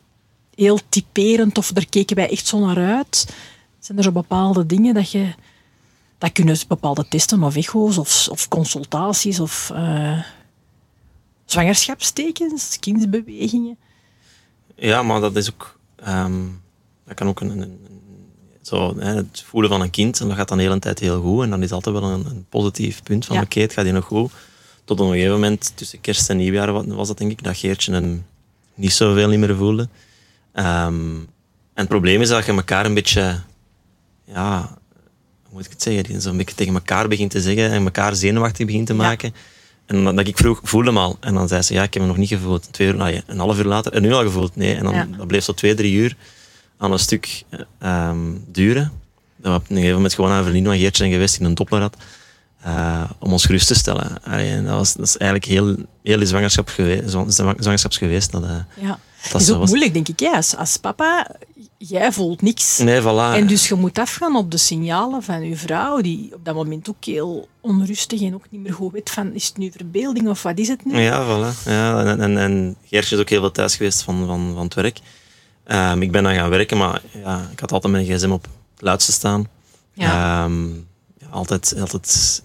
heel 0.56 0.80
typerend 0.90 1.58
of 1.58 1.72
daar 1.72 1.86
keken 1.90 2.16
wij 2.16 2.30
echt 2.30 2.48
zo 2.48 2.60
naar 2.60 2.96
uit. 2.96 3.36
Zijn 3.80 3.98
er 3.98 4.04
zo 4.04 4.12
bepaalde 4.12 4.66
dingen 4.66 4.94
dat 4.94 5.12
je, 5.12 5.34
dat 6.22 6.32
kunnen 6.32 6.58
bepaalde 6.68 7.08
testen 7.08 7.44
of 7.44 7.56
echo's 7.56 7.98
of, 7.98 8.28
of 8.32 8.48
consultaties 8.48 9.40
of 9.40 9.72
eh, 9.74 10.20
zwangerschapstekens, 11.46 12.80
kindsbewegingen? 12.80 13.78
Ja, 14.76 15.04
maar 15.04 15.20
dat 15.22 15.36
is 15.36 15.52
ook... 15.52 15.80
ehm, 15.96 16.34
dat 17.06 17.16
kan 17.16 17.28
ook 17.28 17.40
een... 17.42 17.50
een, 17.50 17.60
een- 17.62 17.80
zo, 18.62 18.96
hè, 19.00 19.16
het 19.16 19.44
voelen 19.48 19.70
van 19.70 19.82
een 19.82 19.90
kind, 19.90 20.20
en 20.20 20.28
dat 20.28 20.38
gaat 20.38 20.48
dan 20.48 20.58
de 20.58 20.64
hele 20.64 20.80
tijd 20.80 21.00
heel 21.00 21.22
goed. 21.22 21.44
En 21.44 21.50
dan 21.50 21.64
is 21.64 21.72
altijd 21.72 21.96
wel 22.00 22.04
een, 22.10 22.26
een 22.26 22.46
positief 22.50 23.04
punt 23.04 23.26
van, 23.26 23.36
Ja. 23.36 23.42
oké, 23.42 23.60
het 23.60 23.74
gaat 23.74 23.84
hier 23.84 23.94
nog 23.94 24.06
goed. 24.06 24.32
Tot 24.84 25.00
op 25.00 25.06
een 25.06 25.12
gegeven 25.14 25.34
moment, 25.34 25.72
tussen 25.76 26.02
kerst 26.02 26.30
en 26.30 26.38
nieuwjaar 26.38 26.72
wa- 26.72 26.86
was 26.86 27.08
dat 27.08 27.18
denk 27.18 27.32
ik, 27.32 27.44
dat 27.44 27.58
Geertje 27.58 27.94
hem 27.94 28.26
niet 28.74 28.92
zoveel 28.94 29.28
niet 29.30 29.40
meer 29.40 29.56
voelde. 29.56 29.90
Ehm, 30.54 31.16
en 31.16 31.28
het 31.74 31.88
probleem 31.88 32.22
is 32.22 32.30
dat 32.30 32.46
je 32.46 32.52
elkaar 32.52 32.86
een 32.86 32.94
beetje... 32.94 33.40
Ja, 34.26 34.78
moet 35.52 35.66
ik 35.66 35.72
het 35.72 35.82
zeggen? 35.82 36.04
die 36.04 36.20
Zo'n 36.20 36.38
beetje 36.38 36.56
tegen 36.56 36.74
elkaar 36.74 37.08
begint 37.08 37.32
te 37.32 37.42
zeggen 37.42 37.72
en 37.72 37.84
elkaar 37.84 38.16
zenuwachtig 38.16 38.66
begint 38.66 38.88
te 38.88 38.94
maken. 38.94 39.34
En 39.86 40.04
dat 40.04 40.28
ik 40.28 40.38
vroeg, 40.38 40.60
voelde 40.64 40.88
hem 40.88 40.98
al. 40.98 41.18
En 41.20 41.34
dan 41.34 41.48
zei 41.48 41.62
ze, 41.62 41.74
ja, 41.74 41.84
ik 41.84 41.94
heb 41.94 42.02
hem 42.04 42.12
nog 42.12 42.22
niet 42.22 42.30
gevoeld. 42.30 42.68
Twee 42.74 42.88
uur, 42.88 42.96
nee, 42.96 43.24
een 43.28 43.40
half 43.40 43.58
uur 43.58 43.66
later, 43.66 43.94
en 43.94 44.02
nu 44.02 44.14
al 44.14 44.22
gevoeld. 44.22 44.56
Nee. 44.56 44.76
En 44.76 44.84
dan 44.84 44.94
Ja. 44.94 45.08
dat 45.18 45.28
bleef 45.28 45.44
zo 45.44 45.54
twee, 45.54 45.74
drie 45.74 45.94
uur 45.94 46.16
aan 46.78 46.92
een 46.92 47.00
stuk 47.00 47.44
eh, 47.50 47.60
ehm, 47.80 48.20
duren. 48.48 48.92
Dat 49.38 49.52
we 49.52 49.58
op 49.58 49.62
een 49.70 49.76
gegeven 49.76 49.96
moment 49.96 50.14
gewoon 50.14 50.32
aan 50.32 50.42
vriendin 50.44 50.66
van 50.66 50.78
Geertje 50.78 50.98
zijn 50.98 51.12
geweest 51.12 51.38
die 51.38 51.48
een 51.48 51.56
doppler 51.56 51.82
had. 51.82 51.98
Eh, 52.62 53.04
om 53.20 53.32
ons 53.32 53.46
gerust 53.46 53.68
te 53.68 53.74
stellen. 53.76 54.24
Allee, 54.24 54.52
en 54.52 54.66
dat, 54.66 54.76
was, 54.76 54.94
dat 54.94 55.06
is 55.06 55.18
eigenlijk 55.18 55.52
heel, 55.52 55.76
heel 56.04 56.18
die 56.18 56.28
zwangerschap 56.28 56.68
geweest, 56.70 57.10
zwangerschaps 57.58 57.98
geweest. 57.98 58.32
Dat, 58.32 58.44
eh, 58.44 58.56
Ja. 58.80 59.00
dat 59.32 59.42
is 59.42 59.48
zo 59.48 59.54
ook 59.54 59.60
was. 59.60 59.70
moeilijk, 59.70 59.94
denk 59.94 60.08
ik. 60.08 60.20
Ja. 60.20 60.36
Als, 60.36 60.56
als 60.56 60.78
papa, 60.78 61.28
jij 61.78 62.12
voelt 62.12 62.42
niks. 62.42 62.78
Nee, 62.78 63.02
voilà. 63.02 63.36
En 63.36 63.48
dus 63.48 63.68
je 63.68 63.76
moet 63.76 64.00
afgaan 64.00 64.36
op 64.36 64.52
de 64.52 64.58
signalen 64.58 65.24
van 65.24 65.48
je 65.48 65.56
vrouw, 65.56 66.02
die 66.02 66.32
op 66.36 66.46
dat 66.46 66.56
moment 66.56 66.90
ook 66.90 67.06
heel 67.06 67.48
onrustig 67.62 68.22
en 68.22 68.34
ook 68.34 68.46
niet 68.50 68.62
meer 68.62 68.74
goed 68.74 68.92
weet 68.92 69.10
van, 69.10 69.34
is 69.34 69.48
het 69.48 69.58
nu 69.58 69.72
verbeelding 69.76 70.30
of 70.30 70.44
wat 70.44 70.58
is 70.58 70.68
het 70.68 70.86
nu? 70.86 71.00
Ja, 71.00 71.26
voilà. 71.26 71.64
Ja, 71.66 72.04
en, 72.06 72.22
en, 72.22 72.38
en 72.38 72.76
Geertje 72.86 73.16
is 73.16 73.22
ook 73.22 73.30
heel 73.30 73.40
veel 73.40 73.52
thuis 73.52 73.76
geweest 73.76 74.02
van, 74.04 74.26
van, 74.28 74.52
van 74.54 74.64
het 74.64 74.74
werk. 74.74 75.00
Ehm, 75.64 76.02
ik 76.02 76.12
ben 76.12 76.24
dan 76.24 76.34
gaan 76.34 76.50
werken, 76.50 76.78
maar 76.78 77.02
ja, 77.24 77.48
ik 77.52 77.60
had 77.60 77.72
altijd 77.72 77.94
mijn 77.94 78.06
gsm 78.06 78.32
op 78.32 78.44
het 78.44 78.82
luidste 78.82 79.12
staan. 79.12 79.48
Ja. 79.94 80.44
Ehm, 80.44 80.68
ja, 81.18 81.28
altijd, 81.30 81.74
altijd 81.80 82.42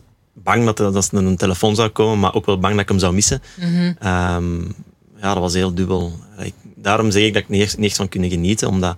bang 0.47 0.65
dat 0.65 0.79
er, 0.79 0.93
dat 0.93 1.13
er 1.13 1.19
een 1.19 1.37
telefoon 1.37 1.75
zou 1.75 1.89
komen, 1.89 2.19
maar 2.19 2.35
ook 2.35 2.47
wel 2.47 2.59
bang 2.59 2.73
dat 2.73 2.83
ik 2.83 2.89
hem 2.89 2.99
zou 2.99 3.15
missen. 3.15 3.43
Mhm. 3.57 3.93
Ehm, 3.99 4.61
ja, 5.21 5.33
dat 5.33 5.39
was 5.39 5.55
heel 5.55 5.75
dubbel. 5.75 6.13
Ik, 6.39 6.55
daarom 6.75 7.11
zeg 7.11 7.23
ik 7.23 7.33
dat 7.33 7.43
ik 7.43 7.49
niet 7.49 7.63
echt, 7.63 7.77
niet 7.77 7.87
echt 7.87 7.97
van 7.97 8.09
kunnen 8.09 8.31
genieten, 8.31 8.69
omdat 8.69 8.93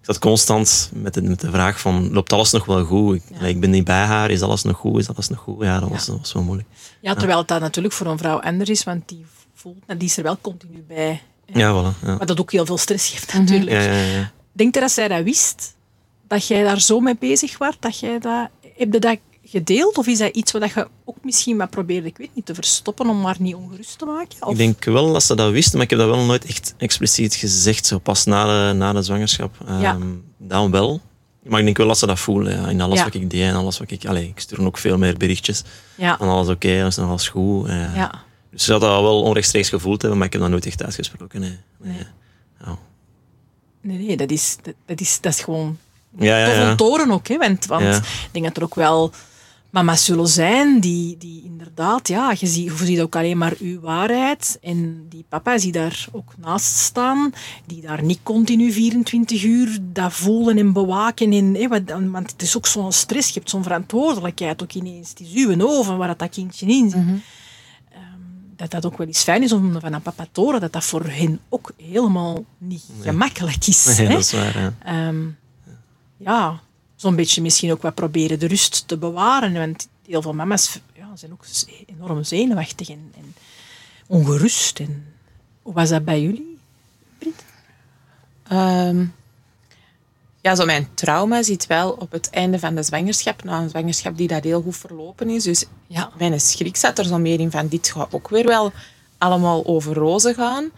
ik 0.00 0.06
zat 0.06 0.18
constant 0.18 0.90
met 0.94 1.14
de, 1.14 1.22
met 1.22 1.40
de 1.40 1.50
vraag 1.50 1.80
van, 1.80 2.12
loopt 2.12 2.32
alles 2.32 2.50
nog 2.50 2.64
wel 2.64 2.84
goed? 2.84 3.16
Ik, 3.16 3.22
Ja. 3.40 3.46
ik 3.46 3.60
ben 3.60 3.70
niet 3.70 3.84
bij 3.84 4.04
haar, 4.04 4.30
is 4.30 4.42
alles 4.42 4.62
nog 4.62 4.76
goed? 4.76 5.00
Is 5.00 5.08
alles 5.08 5.28
nog 5.28 5.38
goed? 5.38 5.62
Ja, 5.64 5.80
dat 5.80 5.88
was, 5.88 6.06
dat 6.06 6.18
was 6.18 6.32
wel 6.32 6.42
moeilijk. 6.42 6.68
Ja, 7.00 7.14
terwijl 7.14 7.44
dat 7.46 7.60
natuurlijk 7.60 7.94
voor 7.94 8.06
een 8.06 8.18
vrouw 8.18 8.40
anders 8.40 8.70
is, 8.70 8.84
want 8.84 9.08
die 9.08 9.24
voelt, 9.54 9.86
nou, 9.86 9.98
die 9.98 10.08
is 10.08 10.16
er 10.16 10.22
wel 10.22 10.38
continu 10.40 10.84
bij. 10.88 11.22
Ja, 11.46 11.72
voilà. 11.72 12.04
Ja. 12.06 12.16
Maar 12.16 12.26
dat 12.26 12.40
ook 12.40 12.52
heel 12.52 12.66
veel 12.66 12.78
stress 12.78 13.08
geeft 13.10 13.34
natuurlijk. 13.34 13.70
Ja, 13.70 13.80
ja, 13.82 14.02
ja. 14.04 14.30
Denk 14.52 14.74
je 14.74 14.80
dat 14.80 14.90
zij 14.90 15.08
dat 15.08 15.22
wist? 15.22 15.74
Dat 16.28 16.46
jij 16.46 16.62
daar 16.62 16.80
zo 16.80 17.00
mee 17.00 17.16
bezig 17.18 17.58
was? 17.58 17.74
Dat 17.80 17.98
jij 17.98 18.18
dat, 18.18 18.48
heb 18.76 18.92
je 18.92 18.98
dat 18.98 19.18
gedeeld? 19.50 19.98
Of 19.98 20.06
is 20.06 20.18
dat 20.18 20.34
iets 20.34 20.52
wat 20.52 20.72
je 20.72 20.88
ook 21.04 21.16
misschien 21.22 21.56
maar 21.56 21.68
probeerde, 21.68 22.08
ik 22.08 22.16
weet 22.18 22.30
niet, 22.34 22.46
te 22.46 22.54
verstoppen 22.54 23.08
om 23.08 23.24
haar 23.24 23.36
niet 23.38 23.54
ongerust 23.54 23.98
te 23.98 24.04
maken? 24.04 24.36
Of? 24.46 24.50
Ik 24.50 24.56
denk 24.56 24.84
wel 24.84 25.12
dat 25.12 25.22
ze 25.22 25.34
dat 25.34 25.50
wisten, 25.52 25.74
maar 25.74 25.82
ik 25.84 25.90
heb 25.90 25.98
dat 25.98 26.08
wel 26.08 26.24
nooit 26.24 26.44
echt 26.44 26.74
expliciet 26.76 27.34
gezegd, 27.34 27.86
zo 27.86 27.98
pas 27.98 28.24
na 28.24 28.68
de, 28.68 28.74
na 28.74 28.92
de 28.92 29.02
zwangerschap. 29.02 29.56
Ja. 29.66 29.94
Ehm, 29.94 30.06
dan 30.38 30.70
wel. 30.70 31.00
Maar 31.42 31.58
ik 31.58 31.64
denk 31.64 31.76
wel 31.76 31.86
dat 31.86 31.98
ze 31.98 32.06
dat 32.06 32.18
voelen, 32.18 32.60
ja, 32.60 32.68
in 32.68 32.80
alles 32.80 32.98
Ja. 32.98 33.04
wat 33.04 33.14
ik 33.14 33.30
deed 33.30 33.42
en 33.42 33.54
alles 33.54 33.78
wat 33.78 33.90
ik... 33.90 34.06
Allee, 34.06 34.26
ik 34.28 34.40
stuur 34.40 34.64
ook 34.64 34.78
veel 34.78 34.98
meer 34.98 35.16
berichtjes. 35.16 35.62
Ja. 35.94 36.16
Van 36.16 36.28
alles 36.28 36.48
oké, 36.48 36.86
is 36.86 36.98
alles 36.98 37.28
goed. 37.28 37.66
eh. 37.68 37.96
Ja. 37.96 38.22
Dus 38.50 38.64
ze 38.64 38.72
had 38.72 38.80
dat 38.80 39.00
wel 39.00 39.22
onrechtstreeks 39.22 39.68
gevoeld 39.68 40.00
hebben, 40.00 40.18
maar 40.18 40.26
ik 40.26 40.32
heb 40.32 40.42
dat 40.42 40.50
nooit 40.50 40.66
echt 40.66 40.84
uitgesproken. 40.84 41.40
Nee. 41.40 41.58
Nee. 41.78 41.92
Nee. 41.92 42.06
Ja. 42.64 42.78
Nee, 43.82 43.98
nee, 44.06 44.16
dat 44.16 44.30
is, 44.30 44.56
dat, 44.62 44.74
dat 44.86 45.00
is, 45.00 45.18
dat 45.20 45.32
is 45.32 45.40
gewoon 45.40 45.78
Ja, 46.18 46.38
ja, 46.38 46.52
ja. 46.52 46.74
te 46.74 46.82
horen 46.84 47.10
ook. 47.10 47.28
Hè, 47.28 47.36
want 47.38 47.66
want 47.66 47.82
Ja. 47.82 47.96
ik 47.96 48.28
denk 48.32 48.44
dat 48.44 48.56
er 48.56 48.62
ook 48.62 48.74
wel 48.74 49.12
mama's 49.70 50.04
zullen 50.04 50.28
zijn 50.28 50.80
die, 50.80 51.16
die 51.16 51.42
inderdaad, 51.44 52.08
ja, 52.08 52.34
je 52.38 52.46
ziet, 52.46 52.78
je 52.78 52.84
ziet 52.84 53.00
ook 53.00 53.16
alleen 53.16 53.38
maar 53.38 53.54
uw 53.58 53.80
waarheid. 53.80 54.58
En 54.62 55.06
die 55.08 55.24
papa's 55.28 55.62
die 55.62 55.72
daar 55.72 56.06
ook 56.12 56.32
naast 56.38 56.76
staan, 56.76 57.32
die 57.66 57.80
daar 57.80 58.02
niet 58.02 58.20
continu 58.22 58.72
24 58.72 59.44
uur 59.44 59.78
dat 59.82 60.12
voelen 60.12 60.58
en 60.58 60.72
bewaken. 60.72 61.32
En, 61.32 62.10
want 62.10 62.32
het 62.32 62.42
is 62.42 62.56
ook 62.56 62.66
zo'n 62.66 62.92
stress, 62.92 63.28
je 63.28 63.34
hebt 63.38 63.50
zo'n 63.50 63.62
verantwoordelijkheid 63.62 64.62
ook 64.62 64.72
ineens. 64.72 65.08
Het 65.08 65.20
is 65.20 65.32
uw 65.34 65.60
oven 65.60 65.96
waar 65.96 66.16
dat 66.16 66.30
kindje 66.30 66.66
in 66.66 66.90
zit. 66.90 67.00
Ehm, 67.00 67.20
dat 68.56 68.70
dat 68.70 68.86
ook 68.86 68.98
wel 68.98 69.06
eens 69.06 69.22
fijn 69.22 69.42
is 69.42 69.52
om 69.52 69.80
van 69.80 69.92
een 69.92 70.02
papa 70.02 70.26
te 70.32 70.40
horen 70.40 70.60
dat 70.60 70.72
dat 70.72 70.84
voor 70.84 71.04
hen 71.04 71.40
ook 71.48 71.72
helemaal 71.76 72.44
niet 72.58 72.84
gemakkelijk 73.00 73.66
is. 73.66 73.84
Nee, 73.84 74.06
hè. 74.06 74.12
dat 74.12 74.20
is 74.20 74.32
waar. 74.32 74.58
Ja. 74.58 74.72
Ehm, 74.84 75.26
ja, 76.16 76.60
zo'n 77.00 77.16
beetje 77.16 77.42
misschien 77.42 77.72
ook 77.72 77.82
wat 77.82 77.94
proberen 77.94 78.38
de 78.38 78.46
rust 78.46 78.88
te 78.88 78.96
bewaren. 78.98 79.52
Want 79.52 79.88
heel 80.06 80.22
veel 80.22 80.32
mama's 80.34 80.80
ja, 80.96 81.16
zijn 81.16 81.32
ook 81.32 81.44
enorm 81.86 82.24
zenuwachtig 82.24 82.88
en, 82.88 83.12
en 83.16 83.34
ongerust. 84.06 84.78
En 84.78 85.06
hoe 85.62 85.74
was 85.74 85.88
dat 85.88 86.04
bij 86.04 86.22
jullie? 86.22 86.58
Ehm, 88.48 89.04
ja, 90.40 90.54
zo 90.54 90.64
mijn 90.64 90.88
trauma 90.94 91.42
zit 91.42 91.66
wel 91.66 91.90
op 91.90 92.12
het 92.12 92.30
einde 92.30 92.58
van 92.58 92.74
de 92.74 92.82
zwangerschap. 92.82 93.44
Na 93.44 93.60
een 93.60 93.68
zwangerschap 93.68 94.16
die 94.16 94.28
dat 94.28 94.44
heel 94.44 94.62
goed 94.62 94.76
verlopen 94.76 95.28
is. 95.30 95.42
Dus 95.42 95.64
Ja. 95.86 96.10
mijn 96.18 96.40
schrik 96.40 96.76
zat 96.76 96.98
er 96.98 97.04
zo 97.04 97.18
meer 97.18 97.40
in 97.40 97.50
van 97.50 97.68
dit 97.68 97.90
gaat 97.90 98.14
ook 98.14 98.28
weer 98.28 98.46
wel 98.46 98.72
allemaal 99.18 99.66
over 99.66 99.94
rozen 99.94 100.34
gaan. 100.34 100.70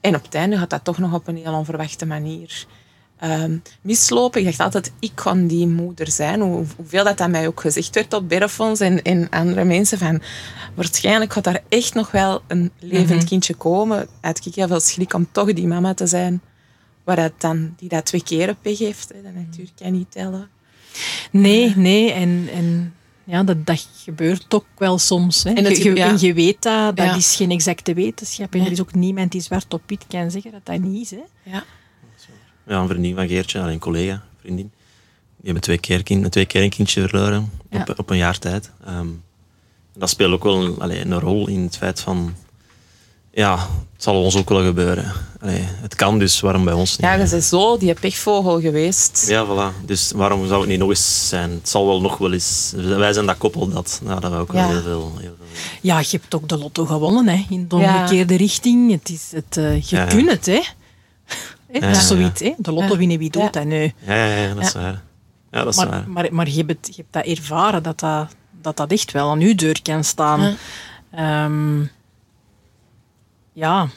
En 0.00 0.14
op 0.14 0.22
het 0.22 0.34
einde 0.34 0.58
gaat 0.58 0.70
dat 0.70 0.84
toch 0.84 0.98
nog 0.98 1.12
op 1.14 1.26
een 1.28 1.36
heel 1.36 1.54
onverwachte 1.54 2.06
manier 2.06 2.66
ehm, 3.20 3.56
mislopen. 3.80 4.40
Ik 4.40 4.46
dacht 4.46 4.60
altijd, 4.60 4.92
ik 4.98 5.10
kan 5.14 5.46
die 5.46 5.66
moeder 5.66 6.10
zijn. 6.10 6.40
Hoe, 6.40 6.64
hoeveel 6.76 7.04
dat 7.04 7.20
aan 7.20 7.30
mij 7.30 7.46
ook 7.46 7.60
gezegd 7.60 7.94
werd 7.94 8.14
op 8.14 8.28
Berrefonds 8.28 8.80
en, 8.80 9.02
en 9.02 9.28
andere 9.30 9.64
mensen. 9.64 9.98
Van, 9.98 10.22
waarschijnlijk 10.74 11.32
gaat 11.32 11.44
daar 11.44 11.62
echt 11.68 11.94
nog 11.94 12.10
wel 12.10 12.42
een 12.46 12.70
levend 12.78 13.18
Mhm. 13.20 13.26
kindje 13.26 13.54
komen. 13.54 14.08
Had 14.20 14.46
ik 14.46 14.54
heel 14.54 14.66
veel 14.68 14.80
schrik 14.80 15.14
om 15.14 15.28
toch 15.32 15.52
die 15.52 15.66
mama 15.66 15.94
te 15.94 16.06
zijn. 16.06 16.40
Waar 17.04 17.16
dat 17.16 17.32
dan, 17.38 17.74
die 17.76 17.88
dat 17.88 18.04
twee 18.06 18.22
keer 18.22 18.54
pech 18.62 18.78
heeft. 18.78 19.08
Hè. 19.08 19.22
Dat 19.22 19.34
natuurlijk 19.34 19.76
kan 19.76 19.92
niet 19.92 20.10
tellen. 20.10 20.48
Nee, 21.30 21.72
nee. 21.76 22.12
En, 22.12 22.48
en 22.54 22.94
ja, 23.24 23.42
dat, 23.42 23.66
dat 23.66 23.88
gebeurt 24.04 24.54
ook 24.54 24.64
wel 24.78 24.98
soms. 24.98 25.42
Hè. 25.44 25.50
En 25.52 25.64
het 25.64 25.76
je, 25.82 25.94
ja. 25.96 26.08
en 26.08 26.16
je 26.20 26.34
weet 26.34 26.62
dat, 26.62 26.96
dat 26.96 27.06
Ja. 27.06 27.16
is 27.16 27.36
geen 27.36 27.50
exacte 27.50 27.94
wetenschap. 27.94 28.54
En 28.54 28.60
er 28.64 28.70
is 28.70 28.80
ook 28.80 28.94
niemand 28.94 29.32
die 29.32 29.40
zwart 29.40 29.74
op 29.74 29.82
wit 29.86 30.04
kan 30.08 30.30
zeggen 30.30 30.52
dat 30.52 30.60
dat 30.66 30.78
niet 30.80 31.02
is. 31.04 31.10
Hè. 31.10 31.50
Ja. 31.50 31.64
Ja, 32.70 32.80
een 32.80 32.88
vriendin 32.88 33.14
van 33.14 33.28
Geertje, 33.28 33.58
een 33.58 33.78
collega, 33.78 34.22
vriendin. 34.40 34.70
Die 35.36 35.44
hebben 35.44 35.62
twee 35.62 35.78
keer, 35.78 36.02
kind, 36.02 36.32
twee 36.32 36.46
keer 36.46 36.62
een 36.62 36.70
kindje 36.70 37.08
verloren 37.08 37.50
Ja. 37.70 37.80
op, 37.80 37.98
op 37.98 38.10
een 38.10 38.16
jaar 38.16 38.38
tijd. 38.38 38.70
Ehm, 38.86 39.06
dat 39.96 40.10
speelt 40.10 40.32
ook 40.32 40.42
wel 40.44 40.64
een, 40.64 40.78
allee, 40.80 41.00
een 41.00 41.20
rol 41.20 41.48
in 41.48 41.60
het 41.62 41.76
feit 41.76 42.00
van... 42.00 42.34
Ja, 43.32 43.56
het 43.94 44.02
zal 44.02 44.22
ons 44.22 44.36
ook 44.36 44.48
wel 44.48 44.62
gebeuren. 44.64 45.12
Allee, 45.40 45.62
het 45.66 45.94
kan 45.94 46.18
dus, 46.18 46.40
waarom 46.40 46.64
bij 46.64 46.72
ons 46.74 46.90
niet? 46.90 47.00
ja, 47.06 47.14
je 47.14 47.28
bent 47.28 47.44
zo 47.44 47.78
die 47.78 47.94
pechvogel 47.94 48.60
geweest. 48.60 49.24
Ja, 49.28 49.46
voilà. 49.46 49.84
Dus 49.86 50.12
waarom 50.12 50.46
zou 50.46 50.60
het 50.60 50.68
niet 50.70 50.78
nog 50.78 50.88
eens 50.88 51.28
zijn? 51.28 51.50
Het 51.50 51.68
zal 51.68 51.86
wel 51.86 52.00
nog 52.00 52.18
wel 52.18 52.32
eens... 52.32 52.72
Wij 52.76 53.12
zijn 53.12 53.26
dat 53.26 53.38
koppel 53.38 53.68
dat. 53.68 54.00
Nou, 54.04 54.20
dat 54.20 54.30
we 54.30 54.36
ook 54.36 54.52
wel 54.52 54.62
Ja. 54.62 54.68
heel 54.68 54.82
veel... 54.82 55.12
Heel 55.18 55.34
veel 55.36 55.46
Ja, 55.80 55.98
je 55.98 56.06
hebt 56.10 56.34
ook 56.34 56.48
de 56.48 56.58
lotto 56.58 56.84
gewonnen, 56.86 57.28
hè, 57.28 57.44
in 57.48 57.68
de 57.68 57.76
Ja. 57.76 58.00
omgekeerde 58.00 58.36
richting. 58.36 58.90
Het 58.90 59.08
is 59.08 59.28
het, 59.30 59.56
eh, 59.56 59.80
je 59.82 59.96
Ja, 59.96 60.02
ja. 60.02 60.08
kunt 60.08 60.30
het, 60.30 60.46
hè. 60.46 60.60
Hè, 61.72 61.80
Dat 61.80 61.90
is 61.90 61.96
ja, 61.96 62.02
zoiets, 62.02 62.40
hè. 62.40 62.52
De 62.58 62.72
lotto 62.72 62.92
Ja. 62.92 62.96
winnen, 62.98 63.18
wie 63.18 63.30
doet 63.30 63.42
Ja. 63.42 63.50
dat 63.50 63.64
nu? 63.64 63.92
ja, 63.98 64.14
ja, 64.14 64.36
ja, 64.36 64.54
dat 64.54 64.64
is 64.64 64.72
Ja. 64.72 64.80
waar. 64.80 65.02
Ja, 65.50 65.64
dat 65.64 65.68
is 65.72 65.76
Maar, 65.76 65.88
waar. 65.88 66.08
maar, 66.10 66.28
maar 66.34 66.48
je, 66.48 66.56
hebt 66.56 66.70
het, 66.70 66.86
je 66.96 67.02
hebt 67.02 67.12
dat 67.12 67.24
ervaren, 67.38 67.82
dat 67.82 68.00
dat, 68.00 68.34
dat 68.60 68.76
dat 68.76 68.90
echt 68.92 69.12
wel 69.12 69.30
aan 69.30 69.40
uw 69.40 69.54
deur 69.54 69.82
kan 69.82 70.04
staan. 70.04 70.40
Ja. 70.40 71.44
Ehm, 71.44 71.80
ja, 73.52 73.88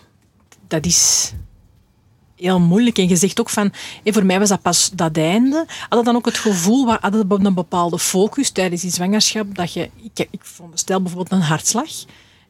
dat 0.68 0.86
is 0.86 1.34
heel 2.36 2.60
moeilijk. 2.60 2.98
En 2.98 3.08
je 3.08 3.16
zegt 3.16 3.40
ook 3.40 3.50
van, 3.50 3.74
hé, 4.04 4.14
voor 4.14 4.26
mij 4.26 4.40
was 4.40 4.50
dat 4.50 4.62
pas 4.62 4.90
dat 4.94 5.18
einde. 5.18 5.66
Had 5.90 6.00
je 6.00 6.06
dan 6.06 6.16
ook 6.16 6.26
het 6.26 6.38
gevoel, 6.38 6.86
waar, 6.86 6.98
had 7.02 7.14
je 7.14 7.26
een 7.28 7.54
bepaalde 7.54 8.00
focus 8.00 8.50
tijdens 8.50 8.82
die 8.82 8.92
zwangerschap, 8.92 9.56
dat 9.56 9.74
je, 9.74 9.90
ik, 10.14 10.28
ik 10.32 10.46
veronderstel 10.46 11.02
bijvoorbeeld 11.02 11.32
een 11.42 11.48
hartslag, 11.48 11.90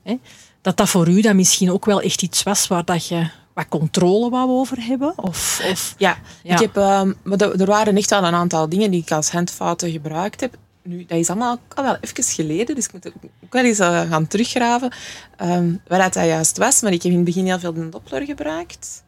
hè, 0.04 0.20
dat 0.62 0.78
dat 0.78 0.90
voor 0.90 1.08
u 1.08 1.22
dan 1.22 1.36
misschien 1.36 1.72
ook 1.72 1.86
wel 1.86 2.02
echt 2.02 2.22
iets 2.22 2.44
was 2.44 2.68
waar 2.68 2.86
dat 2.86 3.08
je 3.08 3.28
wat 3.54 3.68
controle 3.70 4.30
wou 4.30 4.50
over 4.50 4.78
hebben? 4.86 5.14
Of, 5.16 5.62
of, 5.72 5.96
Ja, 5.98 6.18
Ja. 6.44 6.54
Ik 6.54 6.60
heb, 6.60 6.78
ehm, 6.78 7.14
maar 7.24 7.40
er, 7.42 7.66
waren 7.66 7.98
echt 7.98 8.10
wel 8.10 8.24
een 8.24 8.34
aantal 8.34 8.70
dingen 8.70 8.92
die 8.92 9.02
ik 9.02 9.12
als 9.12 9.32
handfouten 9.32 9.92
gebruikt 9.92 10.42
heb. 10.42 10.56
Nu, 10.84 11.06
dat 11.06 11.18
is 11.18 11.30
allemaal 11.30 11.58
al 11.76 11.84
wel 11.84 11.98
even 12.02 12.24
geleden, 12.24 12.76
dus 12.76 12.86
ik 12.86 12.94
moet 12.94 13.08
ook 13.08 13.14
wel 13.54 13.64
eens 13.64 13.80
eh, 13.80 14.02
gaan 14.10 14.28
teruggraven 14.28 14.94
ehm 15.38 15.74
waar 15.88 16.00
dat, 16.00 16.14
dat 16.14 16.26
juist 16.26 16.58
was. 16.58 16.82
Maar 16.82 16.92
ik 16.92 17.02
heb 17.04 17.12
in 17.12 17.18
het 17.18 17.26
begin 17.28 17.46
heel 17.46 17.60
veel 17.60 17.74
de 17.74 17.90
Doppler 17.90 18.22
gebruikt. 18.26 19.04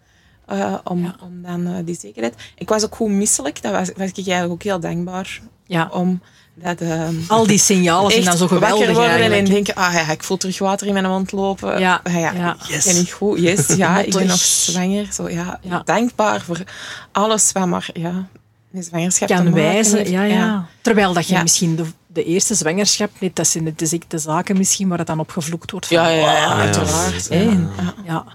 eh, 0.46 0.76
om, 0.84 1.04
Ja. 1.04 1.16
om 1.24 1.42
dan 1.42 1.68
eh, 1.68 1.86
die 1.86 1.98
zekerheid. 2.00 2.36
Ik 2.56 2.70
was 2.70 2.84
ook 2.86 2.96
goed 2.96 3.10
misselijk. 3.10 3.62
Daar 3.62 3.72
was, 3.72 3.88
was 3.98 4.08
ik 4.10 4.16
eigenlijk 4.18 4.52
ook 4.52 4.64
heel 4.64 4.80
dankbaar 4.80 5.42
ja, 5.66 5.90
om. 5.94 6.22
Dat, 6.58 6.82
ehm, 6.82 7.16
al 7.28 7.48
die 7.48 7.58
signalen 7.58 8.12
zijn 8.12 8.24
dan 8.24 8.38
zo 8.38 8.48
geweldig 8.48 8.78
wakker 8.78 8.94
worden 8.94 9.10
eigenlijk, 9.12 9.48
en 9.48 9.54
denken, 9.54 9.76
ah 9.76 9.94
ja, 9.94 10.12
ik 10.12 10.24
voel 10.24 10.38
terug 10.38 10.60
water 10.60 10.88
in 10.88 10.94
mijn 10.94 11.06
mond 11.06 11.32
lopen. 11.32 11.80
Ja, 11.80 12.00
Ah, 12.04 12.14
ja, 12.14 12.32
ja. 12.32 12.56
Yes. 12.68 12.86
Ben 12.86 12.96
ik 13.02 13.12
goed? 13.12 13.40
Yes, 13.40 13.68
ja, 13.78 14.00
ik 14.00 14.14
ben 14.14 14.28
nog 14.28 14.38
zwanger. 14.40 15.08
Zo, 15.14 15.30
ja, 15.30 15.60
Ja. 15.62 15.82
Dankbaar 15.86 16.42
voor 16.42 16.64
alles 17.12 17.52
wat 17.52 17.66
maar 17.66 17.90
ja, 17.94 18.28
met 18.70 18.86
zwangerschap 18.86 19.28
kan 19.28 19.54
wijzen. 19.54 20.12
Ja, 20.12 20.24
ja. 20.24 20.66
Terwijl 20.82 21.14
dat 21.14 21.28
je 21.28 21.34
Ja. 21.34 21.42
misschien 21.42 21.76
de, 21.76 21.84
de 22.08 22.24
eerste 22.24 22.56
zwangerschap, 22.56 23.10
net, 23.20 23.36
dat 23.36 23.48
zijn 23.48 23.74
de 23.78 23.86
ziekte 23.86 24.18
zaken 24.18 24.58
misschien, 24.58 24.88
waar 24.88 24.98
het 24.98 25.08
dan 25.08 25.20
op 25.20 25.30
gevloekt 25.30 25.72
wordt. 25.72 25.88
Van, 25.88 25.98
Ja, 25.98 26.08
ja, 26.08 26.32
ja, 26.38 26.46
"Oh, 26.52 26.60
uiteraard. 26.60 27.28
Ja, 27.30 27.36
hè. 27.36 27.44
ja. 27.44 27.94
Ja. 28.06 28.26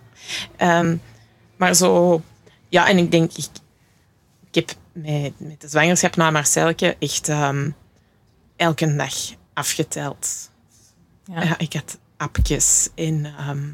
Ehm, 0.57 0.97
maar 1.57 1.75
zo... 1.75 2.23
Ja, 2.69 2.89
en 2.89 2.99
ik 2.99 3.11
denk... 3.11 3.33
Ik, 3.37 3.47
ik 4.51 4.55
heb 4.55 4.71
met, 4.93 5.33
met 5.37 5.61
de 5.61 5.69
zwangerschap 5.69 6.17
na 6.17 6.31
Marcelke 6.31 6.97
echt 6.99 7.29
ehm, 7.29 7.71
elke 8.61 8.97
dag 8.97 9.15
afgeteld. 9.55 10.51
Ja. 11.25 11.43
Ja. 11.43 11.59
ik 11.59 11.73
had 11.73 11.99
appjes 12.17 12.89
en... 12.95 13.25
ehm, 13.39 13.69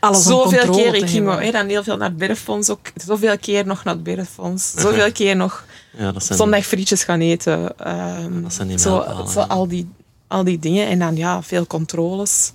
Alles 0.00 0.26
onder 0.26 0.50
zoveel 0.60 0.74
keer, 0.74 0.94
ik 0.94 1.08
ging 1.08 1.50
dan 1.52 1.68
heel 1.68 1.82
veel 1.82 1.96
naar 1.96 2.08
het 2.08 2.16
Biddenfonds 2.16 2.70
ook. 2.70 2.92
Zoveel 2.94 3.38
keer 3.38 3.66
nog 3.66 3.84
naar 3.84 3.94
het 3.94 4.02
Biddenfonds. 4.02 4.72
Zoveel 4.76 5.12
keer 5.12 5.36
nog 5.36 5.64
Ja, 5.96 6.12
dat 6.12 6.24
zijn, 6.24 6.38
zondag 6.38 6.64
frietjes 6.66 7.04
gaan 7.04 7.20
eten. 7.20 7.78
ehm, 7.78 8.42
Dat 8.42 8.52
zijn 8.52 8.68
die 8.68 8.78
zo, 8.78 8.96
mijlpalen, 8.96 9.28
zo 9.28 9.40
al 9.40 9.68
die 9.68 9.88
al 10.28 10.44
die 10.44 10.58
dingen. 10.58 10.86
En 10.86 10.98
dan 10.98 11.16
ja, 11.16 11.42
veel 11.42 11.66
controles. 11.66 12.52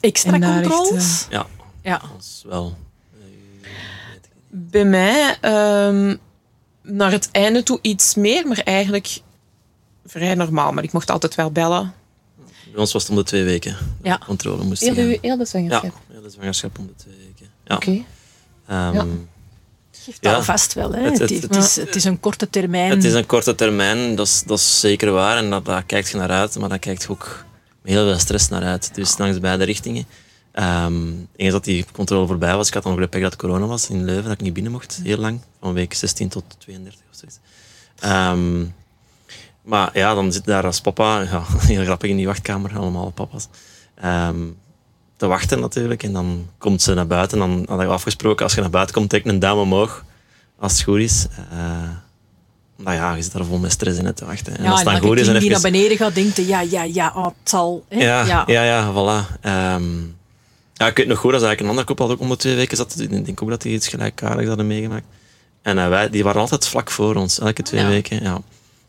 Extra 0.00 0.32
En 0.32 0.40
daar 0.40 0.60
echt, 0.60 0.68
controles? 0.68 1.26
Ja, 1.30 1.46
Ja. 1.82 1.98
dat 1.98 2.20
is 2.20 2.44
wel... 2.46 2.76
Bij 4.50 4.84
mij 4.84 5.36
ehm, 5.40 6.16
naar 6.82 7.10
het 7.10 7.28
einde 7.32 7.62
toe 7.62 7.78
iets 7.82 8.14
meer, 8.14 8.46
maar 8.46 8.58
eigenlijk 8.58 9.20
vrij 10.08 10.34
normaal. 10.34 10.72
Maar 10.72 10.84
ik 10.84 10.92
mocht 10.92 11.10
altijd 11.10 11.34
wel 11.34 11.50
bellen. 11.52 11.94
Bij 12.72 12.80
ons 12.80 12.92
was 12.92 13.02
het 13.02 13.10
om 13.10 13.16
de 13.16 13.22
twee 13.22 13.44
weken. 13.44 13.76
Ja. 14.02 14.16
De 14.16 14.24
controle 14.24 14.64
moest 14.64 14.80
Heel 14.82 14.94
gaan. 14.94 15.04
de, 15.08 15.18
heel 15.22 15.36
de 15.36 15.38
Ja, 15.38 15.44
zwangerschap. 15.44 15.92
ja, 16.12 16.20
de 16.20 16.30
zwangerschap 16.30 16.78
om 16.78 16.86
de 16.86 16.94
twee 16.96 17.14
weken. 17.26 17.46
Ja. 17.64 17.74
Oké. 17.76 17.90
Ehm, 18.66 18.94
Ja. 18.94 19.06
Geeft 20.04 20.18
Ja. 20.20 20.34
al 20.34 20.42
vast 20.42 20.72
wel. 20.74 20.92
Hè? 20.92 21.00
Het- 21.02 21.18
Het, 21.18 21.30
het- 21.30 21.42
het 21.42 21.56
is, 21.56 21.76
het 21.76 21.96
is 21.96 22.04
een 22.04 22.20
korte 22.20 22.50
termijn. 22.50 22.90
Het 22.90 23.04
is 23.04 23.12
een 23.14 23.26
korte 23.26 23.54
termijn, 23.54 24.14
dat 24.14 24.26
is, 24.26 24.42
dat 24.46 24.58
is 24.58 24.80
zeker 24.80 25.10
waar. 25.12 25.36
En 25.36 25.50
dat, 25.50 25.64
daar 25.64 25.82
kijkt 25.84 26.08
je 26.08 26.16
naar 26.16 26.30
uit, 26.30 26.58
maar 26.58 26.68
daar 26.68 26.78
kijkt 26.78 27.02
je 27.02 27.08
ook 27.08 27.44
met 27.82 27.92
heel 27.92 28.04
veel 28.08 28.18
stress 28.18 28.48
naar 28.48 28.62
uit. 28.62 28.94
Dus 28.94 29.18
langs 29.18 29.40
beide 29.40 29.64
richtingen. 29.64 30.06
Ehm, 30.52 31.06
eens 31.36 31.52
dat 31.52 31.64
die 31.64 31.84
controle 31.92 32.26
voorbij 32.26 32.56
was, 32.56 32.68
ik 32.68 32.74
had 32.74 32.82
dan 32.82 32.92
nog 32.92 33.00
de 33.00 33.08
pech 33.08 33.22
dat 33.22 33.32
het 33.32 33.40
corona 33.40 33.66
was 33.66 33.88
in 33.88 34.04
Leuven, 34.04 34.22
dat 34.24 34.32
ik 34.32 34.40
niet 34.40 34.52
binnen 34.52 34.72
mocht, 34.72 35.00
heel 35.02 35.16
lang. 35.18 35.40
Van 35.60 35.72
week 35.72 35.94
16 35.94 36.28
tot 36.28 36.44
32 36.58 37.00
of 37.10 37.16
zoiets. 37.18 37.38
Ehm, 37.98 38.64
maar 39.68 39.90
ja, 39.92 40.14
dan 40.14 40.32
zit 40.32 40.44
daar 40.44 40.64
als 40.64 40.80
papa, 40.80 41.20
ja, 41.20 41.42
heel 41.72 41.84
grappig 41.84 42.10
in 42.10 42.16
die 42.16 42.26
wachtkamer, 42.26 42.78
allemaal 42.78 43.10
papa's, 43.10 43.48
ehm, 43.94 44.36
te 45.16 45.26
wachten 45.26 45.60
natuurlijk. 45.60 46.02
En 46.02 46.12
dan 46.12 46.46
komt 46.58 46.82
ze 46.82 46.94
naar 46.94 47.06
buiten. 47.06 47.38
Dan 47.38 47.64
hadden 47.68 47.86
we 47.86 47.92
afgesproken, 47.92 48.44
als 48.44 48.54
je 48.54 48.60
naar 48.60 48.70
buiten 48.70 48.94
komt, 48.94 49.10
trek 49.10 49.24
een 49.24 49.38
duim 49.38 49.58
omhoog, 49.58 50.04
als 50.58 50.72
het 50.72 50.82
goed 50.82 50.98
is. 50.98 51.26
Eh, 51.50 51.58
nou 52.76 52.96
ja, 52.96 53.14
je 53.14 53.22
zit 53.22 53.32
daar 53.32 53.44
vol 53.44 53.58
met 53.58 53.72
stress 53.72 53.98
in 53.98 54.04
het 54.06 54.16
te 54.16 54.24
wachten. 54.24 54.56
En 54.56 54.64
ja, 54.64 54.70
als 54.70 54.80
en 54.80 54.86
het 54.86 55.00
dan 55.00 55.08
goed 55.08 55.18
is, 55.18 55.26
dan 55.26 55.38
die 55.38 55.50
naar 55.50 55.58
even... 55.58 55.72
beneden 55.72 55.96
gaat, 55.96 56.14
denkt 56.14 56.36
hij, 56.36 56.46
ja, 56.46 56.60
ja, 56.60 56.82
ja, 56.82 57.12
oh, 57.14 57.24
het 57.24 57.34
zal. 57.44 57.84
Hè? 57.88 57.98
Ja, 58.04 58.44
ja. 58.46 58.62
ja, 58.62 58.92
voilà. 58.92 59.40
Ehm, 59.40 59.98
ja, 60.74 60.86
ik 60.86 60.96
weet 60.96 61.06
nog 61.06 61.18
goed, 61.18 61.32
dat 61.32 61.42
eigenlijk 61.42 61.60
een 61.60 61.68
ander 61.68 61.84
koppel 61.84 62.06
dat 62.06 62.16
ook 62.16 62.22
om 62.22 62.28
de 62.28 62.36
twee 62.36 62.54
weken 62.54 62.76
zat. 62.76 62.98
Ik 62.98 63.24
denk 63.24 63.42
ook 63.42 63.48
dat 63.48 63.62
die 63.62 63.72
iets 63.72 63.88
gelijkaardigs 63.88 64.48
hadden 64.48 64.66
meegemaakt. 64.66 65.06
En 65.62 65.78
eh, 65.78 65.88
wij, 65.88 66.10
die 66.10 66.24
waren 66.24 66.40
altijd 66.40 66.68
vlak 66.68 66.90
voor 66.90 67.14
ons, 67.14 67.38
elke 67.38 67.62
twee 67.62 67.80
Ja. 67.80 67.88
weken. 67.88 68.22
Ja. 68.22 68.40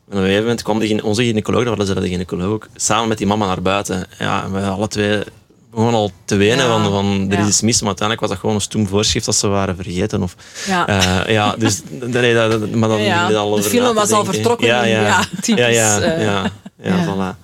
En 0.09 0.15
op 0.15 0.21
een 0.21 0.27
gegeven 0.27 0.41
moment 0.43 0.61
kwam 0.61 0.79
de, 0.79 1.03
onze 1.03 1.23
gynaecoloog, 1.23 1.63
dat 1.63 1.77
was 1.77 1.85
dezelfde 1.85 2.09
gynaecoloog 2.09 2.53
ook, 2.53 2.67
samen 2.75 3.07
met 3.07 3.17
die 3.17 3.27
mama 3.27 3.45
naar 3.45 3.61
buiten. 3.61 4.05
Ja, 4.19 4.43
en 4.43 4.51
wij 4.51 4.67
alle 4.69 4.87
twee 4.87 5.23
begonnen 5.71 5.95
al 5.95 6.11
te 6.25 6.35
wenen 6.35 6.65
Ja, 6.65 6.81
van, 6.81 6.91
van 6.91 7.31
er 7.31 7.39
is 7.39 7.47
iets 7.47 7.61
mis. 7.61 7.79
Maar 7.79 7.87
uiteindelijk 7.87 8.19
was 8.19 8.29
dat 8.29 8.39
gewoon 8.39 8.55
een 8.55 8.61
stoem 8.61 8.87
voorschrift 8.87 9.25
dat 9.25 9.35
ze 9.35 9.47
waren 9.47 9.75
vergeten. 9.75 10.23
Of, 10.23 10.35
Ja. 10.67 10.87
eh, 10.87 11.33
ja, 11.33 11.55
dus, 11.55 11.81
nee, 11.89 12.33
dat, 12.33 12.69
maar 12.71 12.89
dan 12.89 13.01
Ja, 13.01 13.23
al 13.33 13.49
De 13.49 13.57
over 13.57 13.69
film 13.69 13.83
na 13.83 13.89
te 13.89 13.95
was 13.95 14.11
al 14.11 14.25
vertrokken 14.25 14.67
Ja, 14.67 14.83
ja, 14.83 15.01
ja, 15.01 15.23
typisch, 15.41 15.63
Ja, 15.63 15.67
ja, 15.67 15.99
eh. 16.01 16.23
ja, 16.23 16.51
ja, 16.81 17.05
voilà. 17.05 17.37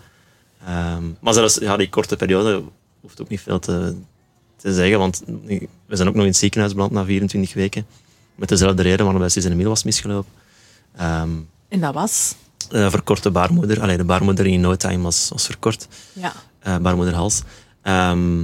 Ehm, 0.66 1.04
maar 1.20 1.34
zelfs 1.34 1.58
ja, 1.62 1.78
die 1.78 1.90
korte 1.90 2.16
periode 2.16 2.62
hoeft 3.02 3.22
ook 3.22 3.30
niet 3.30 3.42
veel 3.42 3.60
te, 3.60 3.96
te 4.58 4.74
zeggen, 4.74 5.00
want 5.00 5.24
we 5.86 5.96
zijn 5.96 6.08
ook 6.08 6.14
nog 6.16 6.24
in 6.24 6.30
het 6.30 6.38
ziekenhuis 6.40 6.74
beland 6.74 6.92
na 6.92 7.04
24 7.06 7.54
weken. 7.54 7.86
Met 8.36 8.50
dezelfde 8.50 8.82
reden 8.82 9.04
waarom 9.04 9.20
bij 9.22 9.30
Suze 9.30 9.50
Emile 9.50 9.70
was 9.70 9.84
misgelopen. 9.84 10.32
Ehm 10.98 11.30
En 11.70 11.80
dat 11.80 11.94
was? 11.94 12.36
Eh, 12.72 12.90
verkorte 12.90 13.32
baarmoeder. 13.32 13.82
Allee, 13.82 13.98
de 13.98 14.04
baarmoeder 14.04 14.46
in 14.46 14.62
no 14.62 14.76
time 14.76 15.04
was, 15.04 15.30
was 15.30 15.46
verkort. 15.46 15.88
Ja. 16.14 16.34
Eh, 16.60 16.78
baarmoederhals. 16.78 17.42
Ehm 17.82 18.44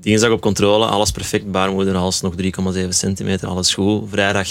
dinsdag 0.00 0.30
op 0.30 0.40
controle, 0.40 0.86
alles 0.86 1.10
perfect. 1.10 1.50
Baarmoederhals 1.50 2.20
nog 2.20 2.34
3,7 2.34 2.88
centimeter, 2.88 3.48
alles 3.48 3.74
goed. 3.74 4.08
Vrijdag 4.10 4.48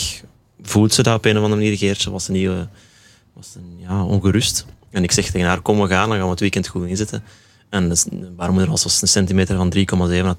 voelt 0.61 0.93
ze 0.93 1.03
dat 1.03 1.15
op 1.15 1.25
een 1.25 1.37
of 1.37 1.43
andere 1.43 1.61
manier. 1.61 1.77
Geertje 1.77 2.11
was, 2.11 2.27
een 2.27 2.33
nieuwe, 2.33 2.67
was 3.33 3.55
een, 3.55 3.77
ja, 3.77 4.03
ongerust. 4.03 4.65
En 4.89 5.03
ik 5.03 5.11
zeg 5.11 5.31
tegen 5.31 5.47
haar, 5.47 5.61
kom 5.61 5.81
we 5.81 5.87
gaan, 5.87 6.07
dan 6.07 6.17
gaan 6.17 6.25
we 6.25 6.31
het 6.31 6.39
weekend 6.39 6.67
goed 6.67 6.87
inzetten. 6.87 7.23
En 7.69 7.89
dus 7.89 8.03
de 8.03 8.31
baarmoederhals 8.35 8.83
was 8.83 9.01
een 9.01 9.07
centimeter 9.07 9.55
van 9.55 9.73
3,7 9.77 9.83
naar 9.95 10.37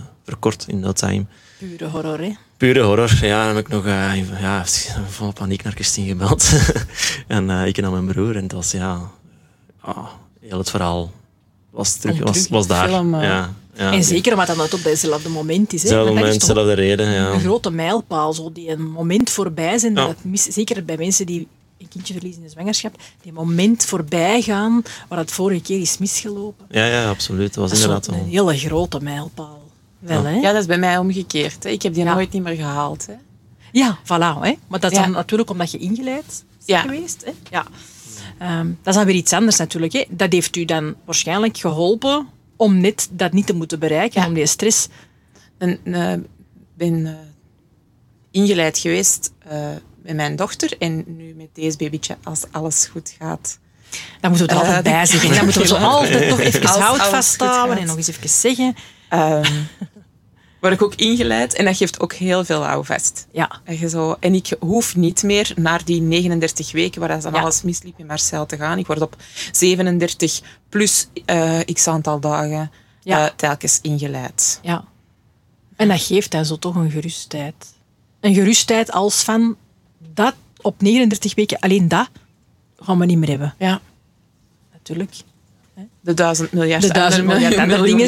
2,7 0.00 0.02
verkort 0.24 0.64
in 0.68 0.80
no 0.80 0.92
time. 0.92 1.24
Pure 1.58 1.88
horror, 1.88 2.18
hè? 2.18 2.32
Pure 2.56 2.80
horror. 2.80 3.18
Ja, 3.20 3.46
dan 3.46 3.56
heb 3.56 3.64
ik 3.64 3.72
nog 3.72 3.86
eh, 3.86 4.40
ja, 4.40 4.64
van 5.08 5.32
paniek 5.32 5.62
naar 5.62 5.72
Christine 5.72 6.06
gebeld. 6.06 6.52
en 7.26 7.50
eh, 7.50 7.66
ik 7.66 7.78
en 7.78 7.90
mijn 7.90 8.06
broer. 8.06 8.36
En 8.36 8.42
het 8.42 8.52
was, 8.52 8.70
ja... 8.70 9.00
ah, 9.80 10.06
heel 10.40 10.58
het 10.58 10.70
verhaal 10.70 11.12
was, 11.70 11.96
terug, 11.96 12.18
was, 12.18 12.48
was 12.48 12.66
daar. 12.66 12.88
film, 12.88 13.14
eh. 13.14 13.22
ja, 13.22 13.54
ja. 13.74 13.92
En 13.92 14.04
zeker 14.04 14.32
omdat 14.32 14.46
dat 14.46 14.74
op 14.74 14.82
dezelfde 14.82 15.28
moment 15.28 15.72
is. 15.72 15.82
Hè? 15.82 15.88
Hetzelfde 15.88 16.14
dat 16.14 16.22
moment, 16.22 16.40
dezelfde 16.40 16.72
reden. 16.72 17.10
Ja. 17.10 17.30
een 17.30 17.40
grote 17.40 17.70
mijlpaal. 17.70 18.32
Zo, 18.32 18.52
die 18.52 18.70
een 18.70 18.90
moment 18.90 19.30
voorbij 19.30 19.78
zijn. 19.78 19.94
Dat 19.94 20.04
Ja. 20.04 20.10
het 20.10 20.24
mis, 20.24 20.42
zeker 20.42 20.84
bij 20.84 20.96
mensen 20.96 21.26
die 21.26 21.48
kindje 21.92 22.12
verliezen 22.14 22.40
in 22.42 22.46
de 22.46 22.52
zwangerschap. 22.52 22.96
Die 23.22 23.32
moment 23.32 23.84
voorbij 23.84 24.42
gaan 24.42 24.82
waar 25.08 25.18
het 25.18 25.32
vorige 25.32 25.62
keer 25.62 25.80
is 25.80 25.98
misgelopen. 25.98 26.66
ja, 26.70 26.86
ja, 26.86 27.08
absoluut. 27.08 27.54
Dat 27.54 27.70
was 27.70 27.70
Dat 27.70 27.80
inderdaad 27.80 28.06
wel... 28.06 28.24
hele 28.24 28.58
grote 28.58 29.00
mijlpaal. 29.02 29.60
Wel, 29.98 30.22
Ja. 30.22 30.28
hè? 30.28 30.34
Ja, 30.40 30.52
dat 30.52 30.60
is 30.60 30.66
bij 30.66 30.78
mij 30.78 30.98
omgekeerd. 30.98 31.64
Hè. 31.64 31.70
Ik 31.70 31.82
heb 31.82 31.94
die 31.94 32.04
Ja. 32.04 32.14
nooit 32.14 32.32
niet 32.32 32.42
meer 32.42 32.54
gehaald. 32.54 33.06
Hè. 33.06 33.14
Ja, 33.72 33.98
voilà. 34.04 34.40
Hè? 34.40 34.54
Maar 34.68 34.80
dat 34.80 34.90
is 34.90 34.96
Ja. 34.96 35.02
dan 35.02 35.12
natuurlijk 35.12 35.50
omdat 35.50 35.70
je 35.70 35.78
ingeleid 35.78 36.24
bent 36.26 36.44
Ja. 36.64 36.80
geweest. 36.80 37.24
Hè? 37.24 37.32
Ja. 37.50 37.66
Ehm, 38.38 38.66
dat 38.66 38.86
is 38.88 38.94
dan 38.94 39.04
weer 39.04 39.14
iets 39.14 39.32
anders 39.32 39.56
natuurlijk. 39.56 39.92
Hè? 39.92 40.04
Dat 40.10 40.32
heeft 40.32 40.56
u 40.56 40.64
dan 40.64 40.94
waarschijnlijk 41.04 41.58
geholpen 41.58 42.26
om 42.56 42.80
net 42.80 43.08
dat 43.10 43.32
niet 43.32 43.46
te 43.46 43.54
moeten 43.54 43.78
bereiken. 43.78 44.20
Ja. 44.20 44.26
Om 44.28 44.34
die 44.34 44.46
stress... 44.46 44.88
Ik 45.58 45.78
ben 46.76 47.06
eh, 47.06 47.12
ingeleid 48.30 48.78
geweest 48.78 49.32
eh, 49.38 49.68
met 50.02 50.14
mijn 50.16 50.36
dochter. 50.36 50.74
En 50.78 51.04
nu 51.06 51.34
met 51.34 51.48
deze 51.52 51.76
babytje, 51.76 52.16
als 52.22 52.44
alles 52.50 52.86
goed 52.86 53.14
gaat. 53.18 53.58
Dan 54.20 54.30
moeten 54.30 54.48
we 54.48 54.52
er 54.54 54.60
Eh, 54.60 54.66
altijd 54.66 54.84
bij 54.84 55.06
zeggen. 55.12 55.34
Dan 55.34 55.44
moeten 55.44 55.62
we 55.62 55.68
zo 55.68 55.74
altijd 55.76 56.28
nog 56.28 56.38
even 56.40 56.66
Als 56.66 56.76
hout 56.78 57.06
vasthouden 57.06 57.78
en 57.78 57.86
nog 57.86 57.96
eens 57.96 58.08
even 58.08 58.28
zeggen. 58.28 58.74
Ehm 59.08 59.50
word 60.60 60.74
ik 60.74 60.82
ook 60.82 60.94
ingeleid. 60.94 61.54
En 61.54 61.64
dat 61.64 61.76
geeft 61.76 62.00
ook 62.00 62.12
heel 62.12 62.44
veel 62.44 62.62
houvast. 62.64 63.26
Ja, 63.32 63.60
En, 63.64 63.78
je 63.78 63.88
zo, 63.88 64.16
en 64.20 64.34
ik 64.34 64.56
hoef 64.60 64.96
niet 64.96 65.22
meer 65.22 65.52
naar 65.56 65.84
die 65.84 66.00
39 66.00 66.72
weken 66.72 67.00
waar 67.00 67.20
dan 67.20 67.32
Ja. 67.32 67.40
alles 67.40 67.62
misliep 67.62 67.98
in 67.98 68.06
Marcel 68.06 68.46
te 68.46 68.56
gaan. 68.56 68.78
Ik 68.78 68.86
word 68.86 69.00
op 69.00 69.16
37 69.52 70.40
plus 70.68 71.08
eh 71.24 71.58
x 71.72 71.86
aantal 71.88 72.20
dagen 72.20 72.70
Ja. 73.02 73.26
eh, 73.26 73.32
telkens 73.36 73.78
ingeleid. 73.80 74.58
ja. 74.62 74.84
En 75.76 75.88
dat 75.88 76.00
geeft 76.02 76.30
dan 76.30 76.44
zo 76.44 76.56
toch 76.58 76.74
een 76.74 76.90
gerustheid. 76.90 77.54
Een 78.20 78.34
gerustheid 78.34 78.92
als 78.92 79.22
van 79.22 79.56
dat 80.14 80.34
op 80.60 80.82
39 80.82 81.34
weken, 81.34 81.58
alleen 81.58 81.88
dat 81.88 82.08
gaan 82.80 82.98
we 82.98 83.06
niet 83.06 83.18
meer 83.18 83.28
hebben. 83.28 83.54
Ja. 83.58 83.80
Natuurlijk. 84.72 85.14
De 86.00 86.14
duizend 86.14 86.52
miljard 86.52 86.82
De 86.82 86.92
duizend 86.92 87.26
miljard 87.26 87.56
andere 87.56 87.82
dingen, 87.82 88.06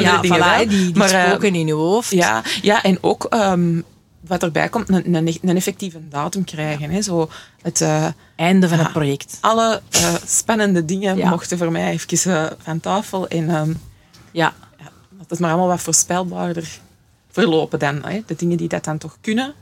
ja, 0.00 0.20
dingen 0.20 0.40
voilà, 0.40 0.68
die, 0.68 0.78
die 0.78 0.96
Maar, 0.96 1.10
eh, 1.10 1.28
spoken 1.28 1.54
in 1.54 1.66
je 1.66 1.72
hoofd. 1.72 2.10
Ja, 2.10 2.42
ja 2.62 2.82
en 2.82 2.98
ook 3.00 3.24
ehm, 3.24 3.80
wat 4.20 4.42
erbij 4.42 4.68
komt, 4.68 4.88
een, 4.88 5.14
een, 5.14 5.38
een 5.42 5.56
effectieve 5.56 6.08
datum 6.08 6.44
krijgen. 6.44 6.90
Hè. 6.90 7.02
Zo 7.02 7.30
het, 7.62 7.80
eh, 7.80 8.06
Einde 8.36 8.68
van 8.68 8.78
het 8.78 8.92
project. 8.92 9.38
alle 9.40 9.82
eh, 9.90 10.14
spannende 10.26 10.84
dingen 10.84 11.16
Ja. 11.16 11.28
mochten 11.28 11.58
voor 11.58 11.72
mij 11.72 11.90
even 11.90 12.56
van 12.62 12.80
tafel. 12.80 13.28
En 13.28 13.46
Ja, 13.46 14.54
ja, 14.78 14.90
dat 15.10 15.30
is 15.30 15.38
maar 15.38 15.50
allemaal 15.50 15.68
wat 15.68 15.80
voorspelbaarder 15.80 16.78
verlopen 17.30 17.78
dan. 17.78 18.04
Hè. 18.04 18.22
De 18.26 18.34
dingen 18.36 18.56
die 18.56 18.68
dat 18.68 18.84
dan 18.84 18.98
toch 18.98 19.16
kunnen, 19.20 19.54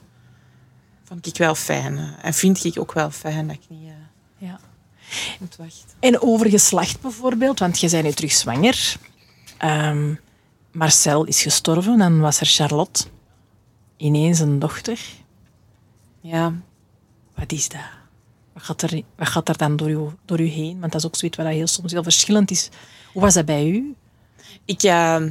vond 1.05 1.27
ik 1.27 1.37
wel 1.37 1.55
fijn. 1.55 1.99
eh. 1.99 2.09
En 2.23 2.35
vind 2.35 2.65
ik 2.65 2.79
ook 2.81 2.93
wel 2.93 3.11
fijn 3.11 3.47
dat 3.47 3.57
ik 3.57 3.63
niet 3.69 3.89
eh, 3.89 4.49
ja. 4.49 4.61
moet 5.41 5.57
wachten. 5.57 5.89
En 6.01 6.23
over 6.23 6.51
geslacht 6.51 7.01
bijvoorbeeld, 7.01 7.59
want 7.59 7.81
je 7.81 7.91
bent 7.91 8.05
nu 8.05 8.13
terug 8.13 8.33
zwanger. 8.33 8.97
Ehm, 9.59 10.15
Marcel 10.73 11.25
is 11.25 11.43
gestorven, 11.43 11.99
dan 11.99 12.21
was 12.21 12.41
er 12.41 12.47
Charlotte. 12.47 13.05
Ineens 13.97 14.39
een 14.41 14.59
dochter. 14.59 15.01
Ja, 16.21 16.53
Wat 17.35 17.53
is 17.53 17.69
dat? 17.69 17.81
Wat 18.53 18.63
gaat 18.63 18.83
er, 18.83 19.03
wat 19.17 19.29
gaat 19.29 19.49
er 19.49 19.57
dan 19.57 19.77
door 19.77 19.91
u, 19.91 19.99
door 20.25 20.41
u 20.41 20.47
heen? 20.47 20.81
Want 20.81 20.93
dat 20.93 21.01
is 21.01 21.07
ook 21.07 21.17
zoiets 21.17 21.37
wat 21.37 21.47
heel, 21.47 21.67
soms 21.67 21.93
heel 21.93 22.03
verschillend 22.03 22.51
is. 22.51 22.69
Hoe 23.13 23.23
was 23.23 23.35
dat 23.35 23.45
bij 23.45 23.69
u? 23.69 23.95
ik... 24.65 24.83
eh, 24.83 25.23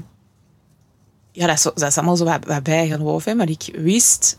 ja, 1.31 1.47
dat 1.47 1.55
is, 1.57 1.61
dat 1.63 1.81
is 1.81 1.97
allemaal 1.97 2.15
zo 2.15 2.25
wat, 2.25 2.45
wat 2.45 2.63
bijgeloof. 2.63 3.23
Hè. 3.25 3.33
Maar 3.35 3.49
ik 3.49 3.69
wist, 3.75 4.37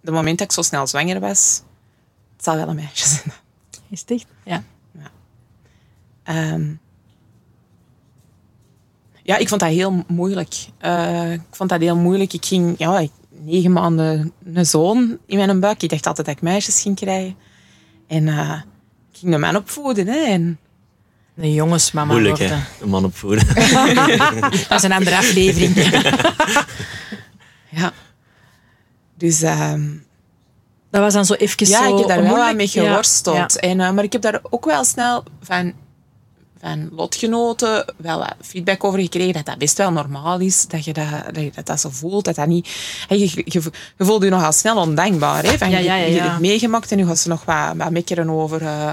de 0.00 0.10
moment 0.10 0.38
dat 0.38 0.46
ik 0.46 0.52
zo 0.52 0.62
snel 0.62 0.86
zwanger 0.86 1.20
was, 1.20 1.62
het 2.36 2.44
zal 2.44 2.56
wel 2.56 2.68
een 2.68 2.74
meisje 2.74 3.08
zijn. 3.14 3.32
Is 3.88 4.00
het 4.00 4.10
echt? 4.10 4.26
Ja. 4.44 4.62
Ehm, 6.22 6.70
ja, 9.22 9.36
ik 9.36 9.48
vond 9.48 9.60
dat 9.60 9.70
heel 9.70 10.04
moeilijk. 10.06 10.54
Eh, 10.78 11.32
ik 11.32 11.40
vond 11.50 11.70
dat 11.70 11.80
heel 11.80 11.96
moeilijk. 11.96 12.32
Ik 12.32 12.44
ging 12.44 12.74
ja, 12.78 13.06
negen 13.28 13.72
maanden 13.72 14.32
een 14.44 14.66
zoon 14.66 15.18
in 15.26 15.36
mijn 15.36 15.60
buik. 15.60 15.82
Ik 15.82 15.90
dacht 15.90 16.06
altijd 16.06 16.26
dat 16.26 16.36
ik 16.36 16.42
meisjes 16.42 16.82
ging 16.82 16.96
krijgen. 16.96 17.36
En 18.06 18.28
eh, 18.28 18.60
ik 19.12 19.18
ging 19.18 19.32
de 19.32 19.38
man 19.38 19.56
opvoeden. 19.56 20.06
Hè, 20.06 20.24
en 20.24 20.58
Een 21.36 21.52
jongensmama 21.52 22.12
Moeilijk, 22.12 22.38
hè? 22.38 22.56
Een 22.80 22.88
man 22.88 23.04
opvoeden. 23.04 23.46
Dat 24.68 24.78
is 24.78 24.82
een 24.82 24.92
andere 24.92 25.16
aflevering. 25.16 25.74
ja. 27.68 27.92
Dus 29.18 29.42
ehm, 29.42 29.82
Dat 30.90 31.00
was 31.00 31.12
dan 31.12 31.24
zo 31.26 31.34
even 31.34 31.68
ja, 31.68 31.78
zo 31.84 31.92
ik 31.92 31.98
heb 31.98 32.08
daar 32.08 32.16
wel 32.16 32.26
moeilijk. 32.26 32.46
wat 32.48 32.56
mee 32.56 32.68
geworsteld. 32.68 33.52
ja. 33.52 33.60
En, 33.60 33.80
eh, 33.80 33.90
maar 33.90 34.04
ik 34.04 34.12
heb 34.12 34.22
daar 34.22 34.40
ook 34.50 34.64
wel 34.64 34.84
snel 34.84 35.22
van 35.42 35.72
van 36.60 36.88
lotgenoten 36.92 37.94
wel 37.96 38.18
wat 38.18 38.34
feedback 38.40 38.84
over 38.84 39.00
gekregen 39.00 39.32
dat 39.32 39.46
dat 39.46 39.58
best 39.58 39.76
wel 39.78 39.90
normaal 39.90 40.38
is, 40.40 40.66
dat 40.66 40.84
je 40.84 40.92
dat, 40.92 41.04
dat, 41.32 41.42
je 41.42 41.50
dat, 41.54 41.66
dat 41.66 41.80
zo 41.80 41.88
voelt, 41.92 42.24
dat 42.24 42.34
dat 42.34 42.46
niet... 42.46 42.68
Je, 43.08 43.18
je, 43.18 43.42
je 43.96 44.04
voelt 44.04 44.22
je 44.22 44.30
nogal 44.30 44.52
snel 44.52 44.76
ondankbaar. 44.76 45.44
Hè? 45.44 45.58
Van, 45.58 45.70
Je, 45.70 45.82
je 45.82 46.20
hebt 46.20 46.40
meegemaakt 46.40 46.90
en 46.90 46.96
nu 46.96 47.06
gaat 47.06 47.18
ze 47.18 47.28
nog 47.28 47.44
wat, 47.44 47.76
wat 47.76 47.90
mekkeren 47.90 48.30
over... 48.30 48.62
eh, 48.62 48.90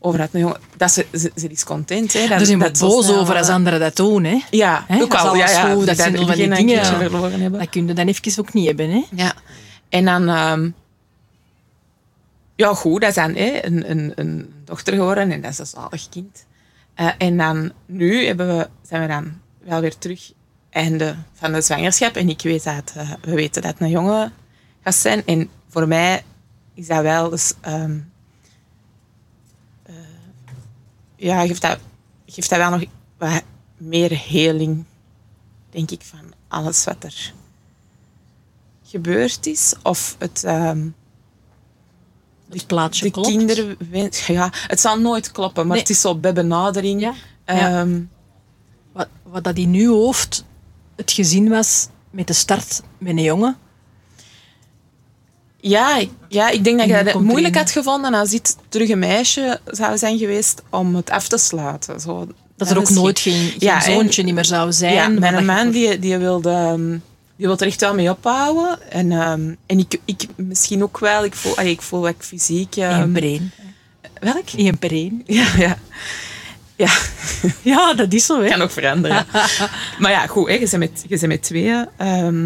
over 0.00 0.28
een 0.32 0.40
jongen, 0.40 0.60
dat 0.76 0.90
ze, 0.90 1.06
ze, 1.12 1.32
ze 1.36 1.48
is 1.48 1.64
content. 1.64 2.12
Hè, 2.12 2.28
dat, 2.28 2.48
we 2.48 2.56
dat 2.56 2.78
zo 2.78 2.86
boos 2.86 3.04
snel, 3.04 3.18
over 3.18 3.36
als 3.36 3.48
anderen 3.48 3.80
dat 3.80 3.96
doen. 3.96 4.24
Hè. 4.24 4.38
Ja, 4.50 4.84
Hè, 4.88 5.02
ook 5.02 5.14
al. 5.14 5.36
Ja, 5.36 5.50
ja, 5.50 5.74
goed, 5.74 5.86
dat 5.86 5.96
zijn 5.96 6.16
zo 6.16 6.20
van 6.20 6.28
het 6.28 6.36
die 6.38 6.54
dingen. 6.54 6.84
verloren 6.84 7.40
hebben. 7.40 7.60
Dat 7.60 7.68
kun 7.68 7.86
je 7.86 7.92
dan 7.92 8.06
even 8.06 8.42
ook 8.42 8.52
niet 8.52 8.66
hebben. 8.66 8.90
Hè. 8.90 9.04
Ja. 9.10 9.32
En 9.88 10.04
dan... 10.04 10.28
ehm, 10.28 10.70
ja, 12.60 12.74
goed, 12.74 13.00
dat 13.00 13.08
is 13.08 13.14
dan 13.14 13.34
hè, 13.34 13.64
een, 13.66 13.90
een, 13.90 14.12
een 14.14 14.52
dochter 14.64 14.94
geworden 14.94 15.30
en 15.30 15.40
dat 15.40 15.50
is 15.50 15.58
een 15.58 15.66
zalig 15.66 16.08
kind. 16.08 16.44
Eh, 16.94 17.08
en 17.18 17.36
dan, 17.36 17.72
nu 17.86 18.26
hebben 18.26 18.56
we, 18.56 18.68
zijn 18.82 19.02
we 19.02 19.08
dan 19.08 19.40
wel 19.58 19.80
weer 19.80 19.98
terug 19.98 20.32
einde 20.70 21.16
van 21.34 21.52
de 21.52 21.60
zwangerschap. 21.60 22.16
En 22.16 22.28
ik 22.28 22.42
weet 22.42 22.64
dat, 22.64 22.92
eh, 22.96 23.10
we 23.20 23.34
weten 23.34 23.62
dat 23.62 23.72
het 23.72 23.80
een 23.80 23.90
jongen 23.90 24.32
gaat 24.84 24.94
zijn. 24.94 25.26
En 25.26 25.48
voor 25.68 25.88
mij 25.88 26.22
is 26.74 26.86
dat 26.86 27.02
wel 27.02 27.30
dus, 27.30 27.54
ehm, 27.60 27.98
eh, 29.82 29.94
ja, 31.20 31.46
geeft 31.46 31.62
dat, 31.62 31.78
geeft 32.26 32.48
dat 32.50 32.58
wel 32.58 32.70
nog 32.70 32.84
wat 33.18 33.42
meer 33.76 34.18
heling, 34.18 34.84
denk 35.70 35.90
ik, 35.90 36.02
van 36.02 36.20
alles 36.48 36.84
wat 36.84 37.04
er 37.04 37.32
gebeurd 38.84 39.46
is. 39.46 39.74
Of 39.82 40.16
het... 40.18 40.44
ehm, 40.44 40.88
Het 42.48 42.66
plaatje 42.66 43.04
de 43.04 43.10
klopt. 43.10 43.28
kinderen... 43.28 43.76
Ja, 44.26 44.50
het 44.66 44.80
zal 44.80 45.00
nooit 45.00 45.32
kloppen, 45.32 45.62
maar 45.66 45.72
Nee. 45.76 45.80
het 45.80 45.90
is 45.90 46.00
zo 46.00 46.14
bij 46.16 46.32
benadering. 46.32 47.00
Ja. 47.00 47.14
Ja. 47.46 47.80
Ehm, 47.80 48.00
Wat, 48.92 49.08
wat 49.22 49.44
dat 49.44 49.56
in 49.56 49.74
uw 49.74 49.94
hoofd 49.94 50.44
het 50.96 51.12
gezin 51.12 51.48
was 51.48 51.88
met 52.10 52.26
de 52.26 52.32
start 52.32 52.82
met 52.98 53.16
een 53.16 53.22
jongen. 53.22 53.56
Ja, 55.60 55.96
ik- 55.96 56.10
ja, 56.28 56.48
ik 56.50 56.64
denk 56.64 56.78
dat 56.78 56.88
je 56.88 57.02
dat 57.04 57.20
moeilijk 57.20 57.56
had 57.56 57.70
gevonden 57.70 58.14
als 58.14 58.30
dit 58.30 58.56
terug 58.68 58.88
een 58.88 58.98
meisje 58.98 59.60
zou 59.66 59.98
zijn 59.98 60.18
geweest 60.18 60.62
om 60.70 60.94
het 60.94 61.10
af 61.10 61.28
te 61.28 61.38
sluiten. 61.38 62.00
Zo, 62.00 62.26
Dat 62.56 62.70
er 62.70 62.78
ook 62.78 62.90
nooit 62.90 63.18
geen- 63.18 63.52
en- 63.74 63.82
zoontje 63.82 64.22
niet 64.22 64.34
meer 64.34 64.44
zou 64.44 64.72
zijn. 64.72 64.94
Ja, 64.94 65.08
mijn 65.08 65.44
man 65.44 65.70
die, 65.70 65.98
die 65.98 66.16
wilde... 66.16 66.50
ehm, 66.50 66.98
Die 67.36 67.46
wil 67.48 67.58
er 67.58 67.66
echt 67.66 67.80
wel 67.80 67.94
mee 67.94 68.10
ophouden. 68.10 68.90
En, 68.90 69.12
ehm, 69.12 69.54
en 69.66 69.78
ik, 69.78 70.00
ik 70.04 70.26
misschien 70.36 70.82
ook 70.82 70.98
wel. 70.98 71.24
Ik 71.24 71.34
voel, 71.34 71.56
allee, 71.56 71.70
ik 71.72 71.82
voel 71.82 72.08
ik 72.08 72.16
fysiek... 72.18 72.76
Eén 72.76 72.82
ehm, 72.90 73.12
per 73.12 73.22
één. 73.22 73.52
welk? 74.20 74.78
Per 74.78 74.90
één. 74.92 75.22
Ja, 75.26 75.46
ja. 75.58 75.78
Ja, 76.76 76.90
Ja, 77.72 77.94
dat 77.94 78.12
is 78.12 78.26
zo. 78.26 78.42
Hè. 78.42 78.48
kan 78.48 78.58
nog 78.58 78.72
veranderen. 78.72 79.26
maar 79.98 80.10
ja, 80.10 80.26
goed, 80.26 80.46
hè, 80.48 80.52
je, 80.54 80.58
bent 80.60 80.76
met, 80.76 81.02
je 81.02 81.08
bent 81.08 81.26
met 81.26 81.42
tweeën. 81.42 81.88
ehm, 81.96 82.44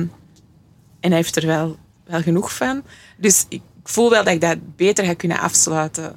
en 1.00 1.11
hij 1.11 1.16
heeft 1.16 1.37
er 1.37 1.46
wel, 1.46 1.77
wel 2.07 2.22
genoeg 2.22 2.55
van. 2.55 2.83
Dus 3.16 3.46
ik 3.48 3.62
voel 3.85 4.11
wel 4.11 4.24
dat 4.24 4.35
ik 4.35 4.40
dat 4.40 4.77
beter 4.77 5.05
ga 5.05 5.14
kunnen 5.14 5.38
afsluiten 5.40 6.16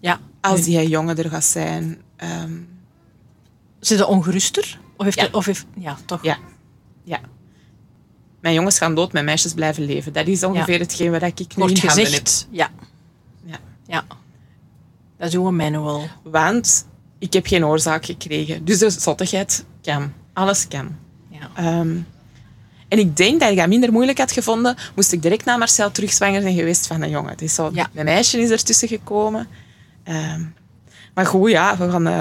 Ja. 0.00 0.20
als 0.40 0.62
die 0.62 0.88
jongen 0.88 1.18
er 1.18 1.30
gaat 1.30 1.44
zijn. 1.44 1.98
Ehm, 2.16 2.52
Zit 3.80 4.04
ongeruster? 4.04 4.78
Of 4.96 5.04
heeft 5.04 5.18
Ja. 5.18 5.24
er- 5.26 5.34
of 5.34 5.44
heeft, 5.44 5.66
ja, 5.78 5.96
toch. 6.06 6.22
ja, 6.22 6.38
ja. 7.04 7.20
Mijn 8.40 8.54
jongens 8.54 8.78
gaan 8.78 8.94
dood, 8.94 9.12
mijn 9.12 9.24
meisjes 9.24 9.54
blijven 9.54 9.84
leven. 9.84 10.12
Dat 10.12 10.26
is 10.26 10.42
ongeveer 10.44 10.78
hetgeen 10.78 11.10
wat 11.10 11.22
ik 11.22 11.38
nu 11.38 11.46
Wordt 11.56 11.78
in 11.82 11.86
handen 11.88 12.04
heb. 12.04 12.12
gezegd. 12.12 12.48
Ja. 12.50 12.70
Ja. 13.44 13.56
ja. 13.86 14.04
Dat 15.18 15.28
is 15.28 15.34
uw 15.34 15.50
manual. 15.50 16.08
Want 16.22 16.86
ik 17.18 17.32
heb 17.32 17.46
geen 17.46 17.64
oorzaak 17.64 18.04
gekregen. 18.04 18.64
Dus 18.64 18.78
de 18.78 18.90
zottigheid 18.90 19.64
kan. 19.82 20.12
Alles 20.32 20.68
kan. 20.68 20.96
Ja. 21.28 21.50
Ehm, 21.54 21.96
en 22.88 22.98
ik 22.98 23.16
denk 23.16 23.40
dat 23.40 23.50
ik 23.50 23.56
dat 23.56 23.68
minder 23.68 23.92
moeilijk 23.92 24.18
had 24.18 24.32
gevonden, 24.32 24.76
moest 24.94 25.12
ik 25.12 25.22
direct 25.22 25.44
naar 25.44 25.58
Marcel 25.58 25.90
terugzwanger 25.90 26.40
zijn 26.42 26.54
geweest 26.54 26.86
van 26.86 27.02
een 27.02 27.10
jongen. 27.10 27.30
Het 27.30 27.42
is 27.42 27.54
zo, 27.54 27.70
Ja. 27.72 27.88
Mijn 27.92 28.06
meisje 28.06 28.40
is 28.40 28.50
ertussen 28.50 28.88
gekomen. 28.88 29.46
Ehm, 30.02 30.40
maar 31.14 31.26
goed, 31.26 31.50
ja, 31.50 31.76
we 31.76 31.90
gaan... 31.90 32.06
eh, 32.06 32.20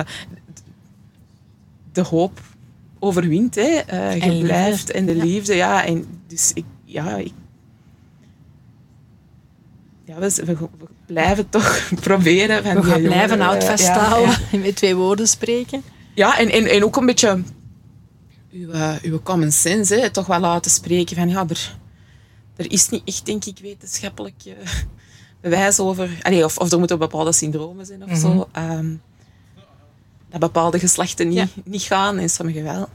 de 1.92 2.02
hoop 2.02 2.40
overwint, 3.00 3.56
hè. 3.56 3.62
Eh, 3.62 4.16
je 4.16 4.22
En 4.22 4.40
blijft. 4.42 4.92
En 4.92 5.06
de 5.06 5.16
Ja. 5.16 5.24
liefde, 5.24 5.56
ja. 5.56 5.86
En 5.86 6.06
dus 6.28 6.52
ik... 6.54 6.66
Ja, 6.84 7.16
ik... 7.16 7.32
Ja, 10.06 10.16
we, 10.20 10.34
we, 10.46 10.56
we 10.56 10.68
blijven 11.06 11.50
toch 11.50 11.90
proberen. 12.02 12.64
Van 12.64 12.76
We 12.76 12.84
gaan 12.84 13.02
blijven 13.02 13.38
jongeren, 13.38 13.48
oud 13.54 13.62
eh, 13.64 13.70
vasthouden. 13.70 14.30
ja, 14.32 14.38
ja. 14.52 14.58
Met 14.66 14.76
twee 14.76 14.96
woorden 14.96 15.28
spreken. 15.28 15.84
Ja, 16.14 16.38
en, 16.38 16.50
en, 16.50 16.66
en 16.66 16.84
ook 16.84 16.96
een 16.98 17.06
beetje 17.06 17.42
uw, 18.56 18.72
eh, 18.72 18.96
uw 19.02 19.20
common 19.22 19.52
sense, 19.52 19.96
hè, 19.96 20.10
toch 20.10 20.26
wel 20.26 20.40
laten 20.40 20.72
spreken 20.72 21.16
van 21.16 21.30
ja, 21.30 21.46
er, 21.48 21.78
er 22.56 22.72
is 22.72 22.90
niet 22.90 23.02
echt, 23.06 23.26
denk 23.26 23.46
ik, 23.46 23.58
wetenschappelijk 23.60 24.44
bewijs 25.42 25.80
over... 25.80 26.20
Allee, 26.22 26.44
of, 26.44 26.58
of 26.58 26.72
er 26.72 26.80
moeten 26.80 27.00
bepaalde 27.00 27.32
syndromen 27.32 27.86
zijn 27.86 28.04
of 28.04 28.18
zo. 28.18 28.50
ehm, 28.52 28.96
dat 30.30 30.40
bepaalde 30.40 30.80
geslachten 30.80 31.28
niet, 31.28 31.38
Ja. 31.38 31.48
niet 31.64 31.82
gaan 31.82 32.18
en 32.18 32.30
sommige 32.30 32.62
wel. 32.62 32.90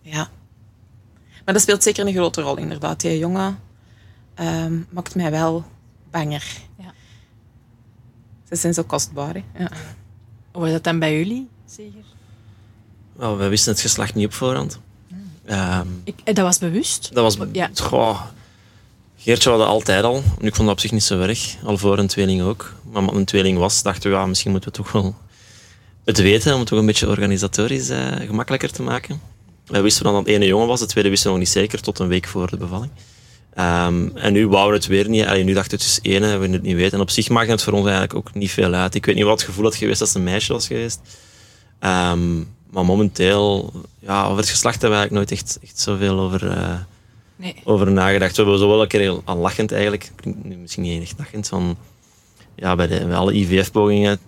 Ja. 0.00 0.28
Maar 1.44 1.54
dat 1.54 1.62
speelt 1.62 1.82
zeker 1.82 2.06
een 2.06 2.12
grote 2.12 2.40
rol, 2.40 2.56
inderdaad. 2.56 3.00
Die 3.00 3.18
jongen 3.18 3.58
ehm, 4.34 4.80
maakt 4.90 5.14
mij 5.14 5.30
wel 5.30 5.64
banger. 6.10 6.44
Ja. 6.78 6.92
Ze 8.48 8.56
zijn 8.56 8.74
zo 8.74 8.82
kostbaar, 8.82 9.34
hè. 9.34 9.62
Ja. 9.62 9.70
Hoe 10.52 10.66
is 10.66 10.72
dat 10.72 10.84
dan 10.84 10.98
bij 10.98 11.16
jullie, 11.18 11.48
zeker? 11.66 12.04
Wel, 13.16 13.36
wij 13.36 13.48
wisten 13.48 13.72
het 13.72 13.80
geslacht 13.80 14.14
niet 14.14 14.26
op 14.26 14.32
voorhand. 14.34 14.78
Ehm, 15.44 15.86
Ik, 16.04 16.14
eh, 16.24 16.34
dat 16.34 16.44
was 16.44 16.58
bewust? 16.58 17.10
dat 17.12 17.36
was... 17.36 17.46
Ja. 17.52 17.70
Goh, 17.74 18.20
Geertje 19.18 19.50
had 19.50 19.58
dat 19.58 19.68
altijd 19.68 20.04
al. 20.04 20.16
Ik 20.40 20.54
vond 20.54 20.68
dat 20.68 20.76
op 20.76 20.80
zich 20.80 20.90
niet 20.92 21.02
zo 21.02 21.20
erg. 21.20 21.56
Al 21.64 21.78
voor 21.78 21.98
een 21.98 22.06
tweeling 22.06 22.42
ook. 22.42 22.72
Maar 22.90 23.00
omdat 23.00 23.14
een 23.14 23.24
tweeling 23.24 23.58
was, 23.58 23.82
dachten 23.82 24.10
we, 24.10 24.16
ja, 24.16 24.26
misschien 24.26 24.50
moeten 24.50 24.70
we 24.70 24.76
toch 24.76 24.92
wel 24.92 25.14
het 26.04 26.18
weten. 26.18 26.52
Om 26.52 26.58
het 26.58 26.68
toch 26.68 26.78
een 26.78 26.86
beetje 26.86 27.08
organisatorisch 27.08 27.88
eh, 27.88 28.06
gemakkelijker 28.26 28.72
te 28.72 28.82
maken. 28.82 29.20
Wij 29.66 29.82
wisten 29.82 30.04
dan 30.04 30.12
dat 30.12 30.22
het 30.26 30.34
ene 30.34 30.46
jongen 30.46 30.66
was. 30.66 30.80
De 30.80 30.86
tweede 30.86 31.08
wisten 31.10 31.26
we 31.28 31.36
nog 31.36 31.44
niet 31.44 31.54
zeker, 31.54 31.80
tot 31.80 31.98
een 31.98 32.08
week 32.08 32.26
voor 32.26 32.50
de 32.50 32.56
bevalling. 32.56 32.90
Ehm, 33.54 34.08
en 34.14 34.32
nu 34.32 34.48
wouden 34.48 34.70
we 34.70 34.76
het 34.76 34.86
weer 34.86 35.08
niet. 35.08 35.24
Allee, 35.26 35.44
nu 35.44 35.52
dachten 35.52 35.78
we 35.78 35.84
het 35.84 35.92
is 36.04 36.12
ene, 36.12 36.36
we 36.36 36.48
het 36.48 36.62
niet 36.62 36.76
weten. 36.76 36.92
En 36.92 37.00
op 37.00 37.10
zich 37.10 37.28
maakt 37.28 37.48
het 37.48 37.62
voor 37.62 37.72
ons 37.72 37.84
eigenlijk 37.84 38.14
ook 38.14 38.34
niet 38.34 38.50
veel 38.50 38.72
uit. 38.74 38.94
Ik 38.94 39.06
weet 39.06 39.14
niet 39.14 39.24
wat 39.24 39.38
het 39.38 39.48
gevoel 39.48 39.64
had 39.64 39.74
geweest 39.74 40.00
als 40.00 40.08
het 40.08 40.18
een 40.18 40.24
meisje 40.24 40.52
was 40.52 40.66
geweest. 40.66 41.00
Ehm, 41.78 42.40
maar 42.74 42.84
momenteel, 42.84 43.72
ja, 43.98 44.24
over 44.24 44.36
het 44.36 44.48
geslacht 44.48 44.80
hebben 44.82 45.00
we 45.00 45.06
eigenlijk 45.06 45.30
nooit 45.30 45.40
echt, 45.42 45.58
echt 45.62 45.80
zoveel 45.80 46.18
over, 46.20 46.50
eh, 46.50 46.74
Nee. 47.36 47.54
over 47.64 47.92
nagedacht. 47.92 48.36
We 48.36 48.42
hebben 48.42 48.60
zo 48.60 48.68
wel 48.68 48.82
een 48.82 48.88
keer 48.88 49.20
al 49.24 49.36
lachend 49.36 49.72
eigenlijk, 49.72 50.10
misschien 50.60 50.82
niet 50.82 51.02
echt 51.02 51.14
lachend, 51.18 51.48
van 51.48 51.76
ja, 52.56 52.74
bij, 52.76 52.86
de, 52.86 53.04
bij 53.06 53.16
alle 53.16 53.32
IVF-pogingen, 53.34 54.18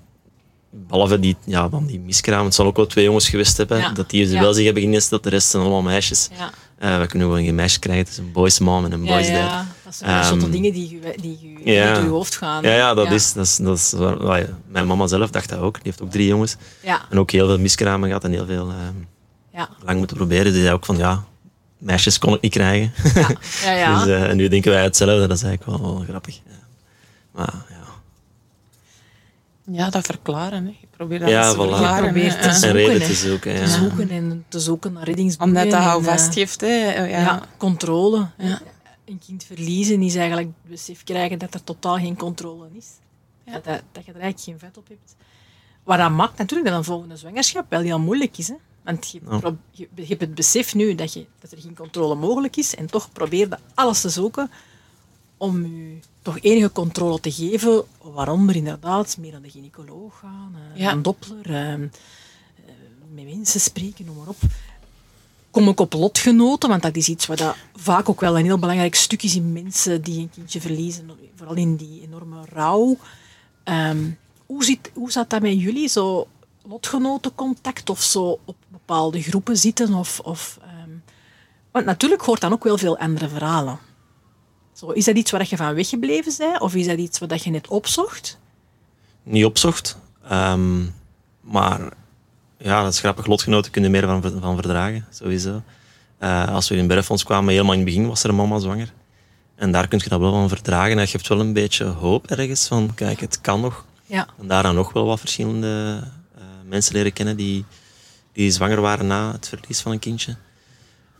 behalve 0.70 1.20
die, 1.20 1.36
ja, 1.44 1.68
dan 1.68 1.86
die 1.86 2.00
miskraam, 2.00 2.44
het 2.44 2.54
zal 2.54 2.66
ook 2.66 2.76
wel 2.76 2.86
twee 2.86 3.04
jongens 3.04 3.28
geweest 3.28 3.56
hebben, 3.56 3.78
Ja. 3.78 3.90
dat 3.92 4.10
die 4.10 4.26
ze 4.26 4.32
Ja. 4.34 4.40
wel 4.40 4.54
zich 4.54 4.64
hebben 4.64 4.82
geneesteld, 4.82 5.22
de 5.22 5.28
rest 5.30 5.48
zijn 5.50 5.62
allemaal 5.62 5.82
meisjes. 5.82 6.28
Ja. 6.38 6.50
Eh, 6.78 7.00
we 7.00 7.06
kunnen 7.06 7.28
gewoon 7.28 7.44
geen 7.44 7.54
meisje 7.54 7.78
krijgen, 7.78 8.04
het 8.04 8.12
is 8.12 8.18
een 8.18 8.32
boys 8.32 8.58
mom 8.58 8.84
en 8.84 8.92
een 8.92 9.04
boys 9.04 9.30
dad. 9.30 9.64
Dat 9.86 9.94
zijn 9.94 10.10
Ehm, 10.10 10.24
soort 10.40 10.52
dingen 10.52 10.72
die, 10.72 10.88
je- 10.90 11.14
die 11.20 11.60
je 11.64 11.72
ja. 11.72 11.94
door 11.94 12.02
je 12.02 12.08
hoofd 12.08 12.36
gaan. 12.36 12.62
Ja, 12.62 12.74
ja, 12.74 12.94
dat, 12.94 13.10
Is, 13.10 13.32
dat 13.32 13.44
is... 13.44 13.56
Dat 13.56 13.76
is 13.76 13.92
waar- 13.92 14.22
waar 14.22 14.38
je- 14.38 14.54
mijn 14.68 14.86
mama 14.86 15.06
zelf 15.06 15.30
dacht 15.30 15.48
dat 15.48 15.58
ook. 15.58 15.74
Die 15.74 15.82
heeft 15.84 16.02
ook 16.02 16.10
drie 16.10 16.26
jongens. 16.26 16.56
Ja, 16.82 17.00
En 17.10 17.18
ook 17.18 17.30
heel 17.30 17.46
veel 17.46 17.58
miskramen 17.58 18.08
gehad 18.08 18.24
en 18.24 18.30
heel 18.30 18.46
veel 18.46 18.68
ehm, 18.70 18.94
ja, 19.52 19.68
lang 19.84 19.98
moeten 19.98 20.16
proberen. 20.16 20.52
Die 20.52 20.62
zei 20.62 20.74
ook 20.74 20.84
van, 20.84 20.96
ja, 20.96 21.24
meisjes 21.78 22.18
kon 22.18 22.34
ik 22.34 22.40
niet 22.40 22.52
krijgen. 22.52 22.92
ja. 23.14 23.28
ja, 23.64 23.72
ja. 23.72 23.98
Dus, 24.04 24.06
eh, 24.14 24.28
en 24.30 24.36
nu 24.36 24.48
denken 24.48 24.70
wij 24.72 24.82
hetzelfde. 24.82 25.26
Dat 25.26 25.36
is 25.36 25.42
eigenlijk 25.42 25.80
wel, 25.82 25.90
wel 25.94 26.04
grappig. 26.08 26.34
Ja. 26.36 26.52
Maar 27.32 27.54
ja. 27.68 27.74
Ja, 29.72 29.90
dat 29.90 30.06
verklaren. 30.06 30.64
Hè. 30.64 30.70
Je 30.80 30.86
probeert 30.96 31.20
dat 31.20 31.30
Ja, 31.30 31.50
te 31.50 31.54
voilà. 31.56 31.58
verklaren. 31.58 32.04
Je 32.04 32.10
probeert 32.12 32.36
hè. 32.44 32.50
te 32.50 32.54
zoeken, 32.58 32.72
reden 32.72 33.06
te 33.08 33.14
zoeken. 33.14 33.54
te 33.54 33.60
Ja. 33.60 33.66
zoeken 33.66 34.10
en 34.10 34.44
te 34.48 34.60
zoeken 34.60 34.92
naar 34.92 35.04
reddingsboeien. 35.04 35.54
Omdat 35.56 35.70
dat 35.70 35.82
houvast 35.82 36.26
eh, 36.28 36.32
geeft. 36.34 36.60
Hè. 36.60 36.94
Ja. 36.94 37.04
Ja. 37.04 37.42
controle. 37.56 38.26
Ja. 38.38 38.60
Een 39.06 39.18
kind 39.26 39.44
verliezen 39.44 40.02
is 40.02 40.14
eigenlijk 40.14 40.48
het 40.62 40.70
besef 40.70 41.04
krijgen 41.04 41.38
dat 41.38 41.54
er 41.54 41.64
totaal 41.64 41.96
geen 41.96 42.16
controle 42.16 42.68
is. 42.72 42.86
Ja. 43.44 43.52
Dat, 43.52 43.64
dat, 43.64 43.82
dat 43.92 44.04
je 44.04 44.12
er 44.12 44.20
eigenlijk 44.20 44.40
geen 44.40 44.58
vet 44.58 44.76
op 44.76 44.88
hebt. 44.88 45.16
Wat 45.84 45.98
dat 45.98 46.10
maakt 46.10 46.38
natuurlijk 46.38 46.68
dat 46.68 46.78
een 46.78 46.84
volgende 46.84 47.16
zwangerschap 47.16 47.70
wel 47.70 47.80
heel 47.80 47.98
moeilijk 48.00 48.38
is. 48.38 48.48
Hè? 48.48 48.54
Want 48.84 49.10
je, 49.10 49.20
je, 49.70 49.88
je 49.94 50.06
hebt 50.06 50.20
het 50.20 50.34
besef 50.34 50.74
nu 50.74 50.94
dat, 50.94 51.12
je, 51.12 51.26
dat 51.40 51.52
er 51.52 51.58
geen 51.60 51.74
controle 51.76 52.14
mogelijk 52.14 52.56
is 52.56 52.74
en 52.74 52.86
toch 52.86 53.12
probeer 53.12 53.48
je 53.48 53.58
alles 53.74 54.00
te 54.00 54.08
zoeken 54.08 54.50
om 55.36 55.66
je 55.66 55.98
toch 56.22 56.38
enige 56.40 56.72
controle 56.72 57.20
te 57.20 57.32
geven. 57.32 57.84
Waarom 58.02 58.48
er 58.48 58.56
inderdaad 58.56 59.16
meer 59.18 59.34
aan 59.34 59.42
de 59.42 59.50
gynaecoloog 59.50 60.18
gaan, 60.18 60.54
eh, 60.74 60.80
Ja. 60.80 60.92
een 60.92 61.02
doppler, 61.02 61.54
eh, 61.54 61.74
met 63.14 63.24
mensen 63.24 63.60
spreken, 63.60 64.04
noem 64.04 64.16
maar 64.16 64.28
op 64.28 64.36
kom 65.56 65.68
ik 65.68 65.80
op 65.80 65.92
lotgenoten, 65.92 66.68
want 66.68 66.82
dat 66.82 66.96
is 66.96 67.08
iets 67.08 67.26
wat 67.26 67.54
vaak 67.74 68.08
ook 68.08 68.20
wel 68.20 68.38
een 68.38 68.44
heel 68.44 68.58
belangrijk 68.58 68.94
stuk 68.94 69.22
is 69.22 69.36
in 69.36 69.52
mensen 69.52 70.02
die 70.02 70.20
een 70.20 70.30
kindje 70.30 70.60
verliezen, 70.60 71.10
vooral 71.36 71.56
in 71.56 71.76
die 71.76 72.02
enorme 72.02 72.44
rouw. 72.52 72.96
Ehm, 73.64 74.10
hoe, 74.46 74.64
zit, 74.64 74.90
hoe 74.94 75.10
zat 75.10 75.30
dat 75.30 75.42
met 75.42 75.60
jullie? 75.60 75.88
Zo 75.88 76.26
lotgenotencontact 76.62 77.90
of 77.90 78.02
zo 78.02 78.38
op 78.44 78.56
bepaalde 78.68 79.22
groepen 79.22 79.56
zitten? 79.56 79.94
Of, 79.94 80.20
of, 80.20 80.58
ehm, 80.62 80.90
want 81.70 81.84
natuurlijk 81.84 82.22
hoort 82.22 82.40
dan 82.40 82.52
ook 82.52 82.64
wel 82.64 82.78
veel 82.78 82.98
andere 82.98 83.28
verhalen. 83.28 83.78
Zo, 84.72 84.90
is 84.90 85.04
dat 85.04 85.16
iets 85.16 85.30
waar 85.30 85.46
je 85.48 85.56
van 85.56 85.74
weggebleven 85.74 86.34
bent? 86.38 86.60
Of 86.60 86.74
is 86.74 86.86
dat 86.86 86.98
iets 86.98 87.18
wat 87.18 87.44
je 87.44 87.50
net 87.50 87.68
opzocht? 87.68 88.38
Niet 89.22 89.44
opzocht. 89.44 89.98
Ehm, 90.28 90.84
maar 91.40 91.92
ja, 92.58 92.82
dat 92.82 92.92
is 92.92 92.98
grappig. 92.98 93.26
Lotgenoten 93.26 93.70
kunnen 93.72 93.94
er 93.94 94.00
meer 94.00 94.20
van, 94.20 94.40
van 94.40 94.54
verdragen, 94.54 95.06
sowieso. 95.10 95.62
Eh, 96.18 96.48
als 96.54 96.68
we 96.68 96.76
in 96.76 96.86
Berfons 96.86 97.24
kwamen, 97.24 97.50
helemaal 97.50 97.72
in 97.72 97.78
het 97.78 97.88
begin 97.88 98.08
was 98.08 98.22
er 98.22 98.30
een 98.30 98.36
mama 98.36 98.58
zwanger. 98.58 98.92
En 99.56 99.72
daar 99.72 99.88
kun 99.88 100.00
je 100.02 100.08
dat 100.08 100.20
wel 100.20 100.32
van 100.32 100.48
verdragen. 100.48 100.96
Dat 100.96 101.08
geeft 101.08 101.28
wel 101.28 101.40
een 101.40 101.52
beetje 101.52 101.84
hoop 101.84 102.26
ergens 102.26 102.66
van, 102.66 102.94
kijk, 102.94 103.20
het 103.20 103.40
kan 103.40 103.60
nog. 103.60 103.84
Ja. 104.06 104.26
En 104.40 104.46
daarna 104.46 104.72
nog 104.72 104.92
wel 104.92 105.06
wat 105.06 105.20
verschillende 105.20 106.02
eh, 106.36 106.42
mensen 106.68 106.94
leren 106.94 107.12
kennen 107.12 107.36
die, 107.36 107.64
die 108.32 108.50
zwanger 108.50 108.80
waren 108.80 109.06
na 109.06 109.32
het 109.32 109.48
verlies 109.48 109.80
van 109.80 109.92
een 109.92 109.98
kindje. 109.98 110.36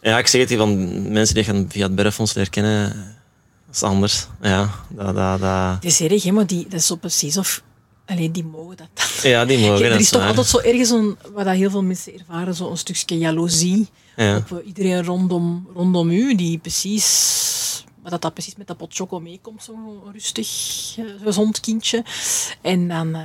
Ja, 0.01 0.19
ik 0.19 0.27
zeg 0.27 0.41
het 0.41 0.51
hier 0.51 0.59
van 0.59 1.13
mensen 1.13 1.35
die 1.35 1.45
gaan 1.45 1.67
via 1.69 1.87
het 1.87 1.95
Berfons 1.95 2.35
leren 2.35 2.51
kennen, 2.51 2.89
dat 3.67 3.75
is 3.75 3.83
anders. 3.83 4.27
Ja, 4.41 4.71
dat, 4.89 5.15
dat, 5.15 5.41
dat... 5.41 5.75
Het 5.75 5.85
is 5.85 6.01
erg, 6.01 6.23
hè, 6.23 6.31
maar 6.31 6.47
die, 6.47 6.63
dat 6.63 6.81
is 6.81 6.87
zo 6.87 6.97
precies 6.97 7.37
of... 7.37 7.63
Alleen 8.07 8.33
die 8.33 8.45
mogen 8.45 8.77
dat 8.77 8.89
dan. 8.95 9.31
Ja, 9.31 9.45
die 9.45 9.59
mogen. 9.59 9.85
er 9.91 9.99
is 10.01 10.09
toch 10.11 10.21
waar. 10.21 10.29
altijd 10.29 10.47
zo 10.47 10.59
ergens 10.59 10.91
een, 10.91 11.17
wat 11.33 11.45
dat 11.45 11.55
heel 11.55 11.71
veel 11.71 11.83
mensen 11.83 12.19
ervaren, 12.19 12.55
zo 12.55 12.71
een 12.71 12.77
stukje 12.79 13.19
jaloezie 13.19 13.89
Ja. 14.17 14.37
op 14.37 14.53
eh, 14.59 14.67
iedereen 14.67 15.05
rondom, 15.05 15.69
rondom 15.75 16.11
u, 16.11 16.35
die 16.35 16.59
precies, 16.59 17.85
wat 18.03 18.11
dat, 18.11 18.23
dat 18.23 18.33
precies 18.33 18.57
met 18.57 18.67
dat 18.67 18.77
pot 18.77 18.95
choco 18.95 19.21
meekomt, 19.21 19.63
zo'n 19.63 19.99
rustig, 20.13 20.49
eh, 20.99 21.05
gezond 21.23 21.61
kindje. 21.61 22.05
En 22.61 22.89
dan, 22.89 23.15
eh, 23.15 23.21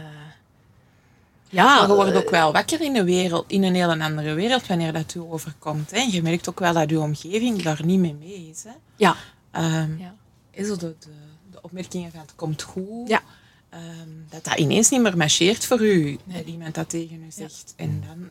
ja, 1.50 1.64
Maar 1.80 1.88
je 1.88 1.96
wordt 1.96 2.16
ook 2.16 2.30
wel 2.30 2.52
wakker 2.52 2.82
in, 2.82 2.96
een 2.96 3.06
wereld, 3.06 3.46
in 3.48 3.64
een 3.64 3.76
hele 3.76 4.00
andere 4.04 4.34
wereld 4.34 4.68
wanneer 4.68 4.94
dat 4.94 5.14
u 5.16 5.20
overkomt. 5.20 5.92
Hè. 5.92 5.98
En 5.98 6.12
je 6.12 6.22
merkt 6.22 6.50
ook 6.50 6.60
wel 6.60 6.74
dat 6.74 6.90
uw 6.90 7.02
omgeving 7.02 7.62
daar 7.62 7.80
niet 7.86 8.00
mee 8.00 8.16
mee 8.20 8.50
is. 8.52 8.64
Hè. 8.64 8.72
ja, 8.96 9.16
Ehm, 9.52 9.98
ja, 10.00 10.14
is 10.52 10.68
de, 10.68 10.76
de, 10.78 10.96
de 11.52 11.62
opmerkingen 11.62 12.12
van 12.12 12.20
het 12.20 12.34
komt 12.36 12.62
goed. 12.62 13.08
Ja. 13.08 13.22
Ehm, 13.72 13.82
dat 14.30 14.44
dat 14.44 14.58
ineens 14.60 14.90
niet 14.90 15.02
meer 15.02 15.18
marcheert 15.18 15.66
voor 15.66 15.82
u. 15.82 16.18
Dat 16.26 16.46
iemand 16.46 16.76
dat 16.76 16.90
tegen 16.90 17.16
u 17.16 17.32
zegt. 17.32 17.74
En 17.76 18.04
dan 18.08 18.30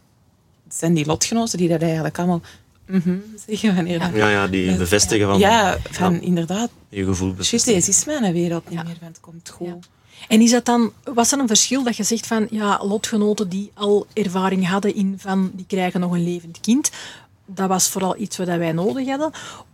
zijn 0.68 0.95
die 0.95 1.07
lotgenoten 1.07 1.59
die 1.59 1.68
dat 1.68 1.82
eigenlijk 1.82 2.18
allemaal 2.18 2.41
mhm 2.86 3.18
zeggen 3.47 3.74
wanneer 3.74 3.99
dat... 3.99 4.11
Ja, 4.14 4.28
ja, 4.28 4.47
die 4.47 4.76
bevestigen 4.76 5.26
van 5.26 5.38
Ja, 5.38 5.78
van 5.91 6.20
inderdaad. 6.20 6.70
je 6.88 7.05
gevoel. 7.05 7.34
Bevestigen. 7.34 7.74
deze 7.74 7.91
is 7.91 8.05
mijn 8.05 8.32
wereld 8.32 8.68
niet 8.68 8.78
Ja. 8.78 8.84
meer, 8.84 8.97
want 9.01 9.12
het 9.16 9.20
komt 9.20 9.49
goed. 9.49 9.66
Ja. 9.66 9.78
En 10.28 10.41
is 10.41 10.51
dat 10.51 10.64
dan, 10.64 10.93
was 11.05 11.32
er 11.32 11.38
een 11.38 11.47
verschil 11.47 11.82
dat 11.82 11.97
je 11.97 12.03
zegt 12.03 12.26
van, 12.26 12.47
ja, 12.51 12.80
lotgenoten 12.84 13.49
die 13.49 13.70
al 13.74 14.07
ervaring 14.12 14.68
hadden 14.68 14.95
in 14.95 15.14
van, 15.18 15.51
die 15.55 15.66
krijgen 15.68 16.01
nog 16.01 16.12
een 16.12 16.24
levend 16.24 16.61
kind, 16.61 16.91
dat 17.47 17.68
was 17.68 17.88
vooral 17.88 18.16
iets 18.18 18.36
wat 18.36 18.47
wij 18.47 18.72
nodig 18.72 19.09
hadden? 19.09 19.30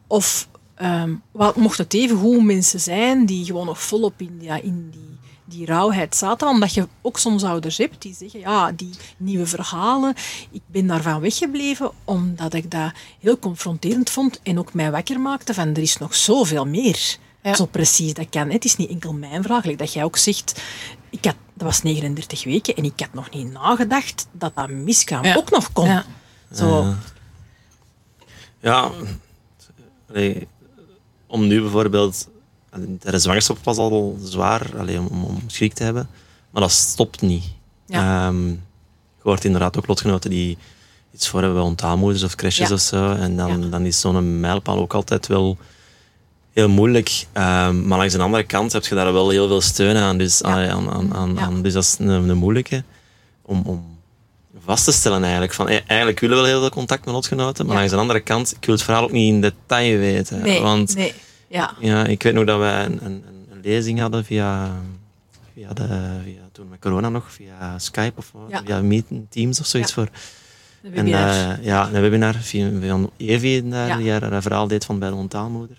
Of 0.07 0.49
ehm, 0.75 1.15
wat, 1.31 1.57
mocht 1.57 1.79
het 1.79 1.95
even 1.95 2.17
goed 2.19 2.45
mensen 2.45 2.81
zijn 2.81 3.27
die 3.27 3.45
gewoon 3.45 3.67
nog 3.67 3.83
volop 3.83 4.15
in, 4.17 4.39
ja, 4.41 4.61
in 4.63 4.89
die, 4.91 5.16
die 5.57 5.67
rauwheid 5.67 6.17
zaten? 6.17 6.49
Omdat 6.49 6.75
je 6.75 6.89
ook 7.03 7.19
soms 7.19 7.45
ouders 7.45 7.77
hebt 7.79 8.03
die 8.03 8.15
zeggen, 8.15 8.41
ja, 8.41 8.73
die 8.73 8.91
nieuwe 9.17 9.47
verhalen, 9.47 10.15
ik 10.51 10.63
ben 10.67 10.87
daarvan 10.87 11.21
weggebleven 11.21 11.91
omdat 12.05 12.55
ik 12.55 12.71
dat 12.71 12.93
heel 13.21 13.39
confronterend 13.39 14.11
vond 14.11 14.41
en 14.43 14.59
ook 14.59 14.75
mij 14.75 14.91
wakker 14.91 15.21
maakte 15.21 15.55
van, 15.55 15.69
er 15.69 15.79
is 15.79 15.99
nog 15.99 16.15
zoveel 16.15 16.67
meer. 16.67 17.17
Ja. 17.43 17.55
Zo 17.55 17.67
precies, 17.67 18.15
dat 18.15 18.29
kan. 18.29 18.51
Het 18.51 18.65
is 18.65 18.77
niet 18.77 18.91
enkel 18.91 19.13
mijn 19.13 19.43
vraag. 19.43 19.65
Like 19.65 19.77
dat 19.77 19.93
jij 19.93 20.05
ook 20.05 20.17
zegt, 20.17 20.63
ik 21.11 21.25
had, 21.25 21.35
dat 21.55 21.67
was 21.67 21.83
39 21.83 22.45
weken 22.45 22.75
en 22.77 22.85
ik 22.85 23.01
had 23.01 23.13
nog 23.13 23.31
niet 23.31 23.53
nagedacht 23.53 24.27
dat 24.33 24.53
dat 24.55 24.71
miskraam 24.71 25.25
Ja. 25.25 25.37
ook 25.37 25.51
nog 25.51 25.73
kon. 25.73 25.87
Ja. 25.87 26.05
Zo, 26.55 26.95
Ja, 28.61 28.91
allee, 30.09 30.49
om 31.27 31.47
nu 31.47 31.61
bijvoorbeeld. 31.61 32.29
De 33.01 33.19
zwangerschap 33.19 33.59
was 33.63 33.77
al 33.77 34.19
zwaar 34.23 34.71
allee, 34.79 34.99
om, 34.99 35.25
om 35.25 35.39
schrik 35.47 35.73
te 35.75 35.83
hebben, 35.83 36.09
maar 36.51 36.63
dat 36.63 36.71
stopt 36.73 37.21
niet. 37.21 37.45
Ja. 37.87 38.27
Ehm, 38.27 38.49
je 38.49 39.23
hoort 39.23 39.45
inderdaad 39.45 39.77
ook 39.79 39.87
lotgenoten 39.87 40.31
die 40.31 40.59
iets 41.15 41.29
voor 41.29 41.39
hebben 41.41 41.59
bij 41.59 41.67
onthaalmoeders 41.69 42.23
of 42.23 42.35
crashes 42.35 42.69
Ja. 42.69 42.75
of 42.75 42.81
zo. 42.81 43.11
En 43.13 43.37
dan, 43.37 43.63
Ja. 43.63 43.69
dan 43.69 43.85
is 43.87 44.01
zo'n 44.01 44.41
mijlpaal 44.41 44.79
ook 44.79 44.95
altijd 44.95 45.27
wel 45.27 45.57
heel 46.53 46.69
moeilijk. 46.69 47.27
Ehm, 47.33 47.87
maar 47.87 47.99
langs 47.99 48.15
de 48.15 48.23
andere 48.23 48.43
kant 48.45 48.73
heb 48.73 48.85
je 48.87 48.95
daar 48.95 49.13
wel 49.13 49.29
heel 49.31 49.47
veel 49.49 49.61
steun 49.61 49.97
aan. 49.97 50.19
Dus, 50.19 50.39
Ja. 50.39 50.69
aan, 50.69 50.91
aan, 50.91 51.15
aan, 51.15 51.35
Ja. 51.35 51.41
aan- 51.41 51.63
dus 51.63 51.73
dat 51.73 51.83
is 51.83 51.97
een, 51.99 52.09
een 52.09 52.37
moeilijke 52.37 52.85
om, 53.43 53.63
om 53.65 53.85
vast 54.65 54.85
te 54.85 54.93
stellen 54.93 55.23
eigenlijk. 55.23 55.53
Van, 55.55 55.69
eh, 55.69 55.79
eigenlijk 55.87 56.21
willen 56.21 56.37
we 56.37 56.43
wel 56.43 56.51
heel 56.53 56.61
veel 56.61 56.71
contact 56.71 57.05
met 57.05 57.15
lotgenoten, 57.15 57.67
maar 57.67 57.77
langs 57.77 57.91
de 57.91 57.97
andere 57.97 58.21
kant, 58.21 58.53
ik 58.61 58.65
wil 58.65 58.75
het 58.75 58.85
verhaal 58.85 59.03
ook 59.03 59.13
niet 59.13 59.29
in 59.33 59.41
detail 59.41 59.99
weten. 59.99 60.41
nee, 60.43 60.61
want 60.61 60.95
nee. 60.95 61.15
Ja. 61.49 61.75
ja, 61.81 62.07
ik 62.07 62.23
weet 62.23 62.35
nog 62.35 62.45
dat 62.45 62.59
wij 62.59 62.85
een, 62.85 63.05
een, 63.05 63.25
een 63.51 63.61
lezing 63.63 64.01
hadden 64.01 64.25
via, 64.25 64.77
via, 65.55 65.73
de, 65.73 65.87
via 66.25 66.41
toen 66.53 66.69
met 66.69 66.79
corona 66.81 67.09
nog, 67.09 67.33
via 67.33 67.79
Skype 67.79 68.13
of 68.17 68.33
Ja. 68.49 68.63
via 68.65 68.81
Meet 68.83 69.05
Teams 69.29 69.61
of 69.61 69.67
zoiets 69.67 69.95
Ja. 69.95 70.03
voor. 70.03 70.09
En 70.93 71.07
eh, 71.07 71.65
ja, 71.65 71.87
een 71.93 72.01
webinar 72.01 72.35
via, 72.35 72.71
via 72.81 72.99
Evi, 73.17 73.69
daar, 73.69 73.99
die 73.99 74.11
haar, 74.11 74.31
haar 74.31 74.43
verhaal 74.43 74.67
deed 74.69 74.85
van 74.85 74.99
bij 74.99 75.09
de 75.09 75.15
onttaalmoeder. 75.15 75.77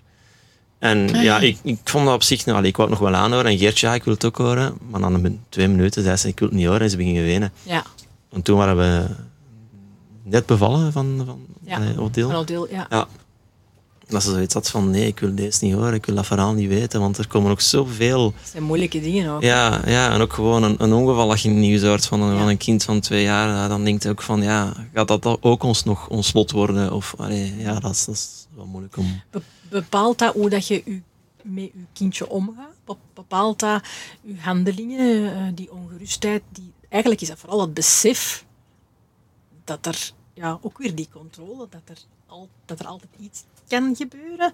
En 0.78 1.14
Ah, 1.14 1.22
ja, 1.22 1.38
ik, 1.38 1.58
ik 1.62 1.78
vond 1.84 2.04
dat 2.04 2.14
op 2.14 2.22
zich, 2.22 2.44
nou, 2.44 2.56
allee, 2.58 2.70
ik 2.70 2.76
wou 2.76 2.90
het 2.90 2.98
nog 3.00 3.08
wel 3.10 3.18
aanhoren. 3.18 3.50
En 3.50 3.58
Geertje, 3.58 3.86
ja, 3.86 3.94
ik 3.94 4.04
wil 4.04 4.14
het 4.14 4.24
ook 4.24 4.36
horen. 4.36 4.74
Maar 4.90 5.00
dan 5.00 5.24
een- 5.24 5.40
twee 5.48 5.68
minuten 5.68 6.02
zei 6.02 6.16
ze, 6.16 6.28
ik 6.28 6.38
wil 6.38 6.48
het 6.48 6.56
niet 6.56 6.66
horen. 6.66 6.80
En 6.82 6.90
ze 6.90 6.96
begingen 6.96 7.24
wenen. 7.24 7.52
ja. 7.62 7.82
En 8.32 8.42
toen 8.42 8.56
waren 8.58 8.76
we 8.76 9.06
net 10.22 10.46
bevallen 10.46 10.92
van, 10.92 11.22
van 11.26 11.46
Ja. 11.64 11.76
allee. 11.76 11.94
Van 11.94 12.66
ja. 12.70 12.86
Ja. 12.90 13.06
Dat 14.08 14.22
ze 14.22 14.30
zoiets 14.30 14.54
had 14.54 14.70
van, 14.70 14.90
nee, 14.90 15.06
ik 15.06 15.18
wil 15.20 15.34
deze 15.34 15.64
niet 15.64 15.74
horen. 15.74 15.94
Ik 15.94 16.06
wil 16.06 16.14
dat 16.14 16.26
verhaal 16.26 16.52
niet 16.52 16.68
weten. 16.68 17.00
Want 17.00 17.18
er 17.18 17.26
komen 17.28 17.50
ook 17.50 17.60
zoveel... 17.60 18.22
Dat 18.32 18.48
zijn 18.50 18.62
moeilijke 18.62 19.00
dingen 19.00 19.30
ook. 19.30 19.42
Ja, 19.42 19.82
ja 19.86 20.12
en 20.12 20.20
ook 20.20 20.32
gewoon 20.32 20.62
een, 20.62 20.82
een 20.82 20.92
ongeval 20.92 21.28
dat 21.28 21.40
je 21.40 21.48
nieuws 21.48 21.82
hoort 21.82 22.06
van 22.06 22.22
een, 22.22 22.32
Ja. 22.32 22.38
van 22.38 22.48
een 22.48 22.56
kind 22.56 22.84
van 22.84 23.00
twee 23.00 23.22
jaar. 23.22 23.48
ja, 23.48 23.68
Dan 23.68 23.84
denkt 23.84 24.02
je 24.02 24.08
ook 24.08 24.22
van, 24.22 24.42
ja, 24.42 24.72
gaat 24.94 25.08
dat 25.08 25.42
ook 25.42 25.62
ons 25.62 25.84
nog 25.84 26.08
ons 26.08 26.32
lot 26.32 26.50
worden? 26.50 26.92
Of, 26.92 27.14
allee, 27.18 27.56
ja, 27.56 27.80
dat 27.80 27.90
is, 27.90 28.04
dat 28.04 28.14
is 28.14 28.46
wel 28.54 28.66
moeilijk 28.66 28.96
om... 28.96 29.20
Be- 29.30 29.42
bepaalt 29.70 30.18
dat 30.18 30.34
hoe 30.34 30.50
dat 30.50 30.66
je 30.66 30.82
u, 30.84 31.02
met 31.42 31.64
je 31.64 31.84
kindje 31.92 32.28
omgaat? 32.28 32.74
Be- 32.84 32.96
Bepaalt 33.14 33.58
dat 33.58 33.82
je 34.22 34.34
handelingen, 34.38 35.34
eh, 35.34 35.42
die 35.54 35.72
ongerustheid? 35.72 36.42
Die, 36.52 36.72
eigenlijk 36.88 37.20
is 37.22 37.28
dat 37.28 37.38
vooral 37.38 37.60
het 37.60 37.74
besef 37.74 38.44
dat 39.64 39.86
er 39.86 40.10
ja, 40.34 40.58
ook 40.62 40.78
weer 40.78 40.94
die 40.94 41.08
controle, 41.12 41.66
dat 41.70 41.80
er, 41.84 41.98
al, 42.26 42.48
dat 42.64 42.80
er 42.80 42.86
altijd 42.86 43.10
iets 43.20 43.44
kan 43.68 43.96
gebeuren. 43.96 44.52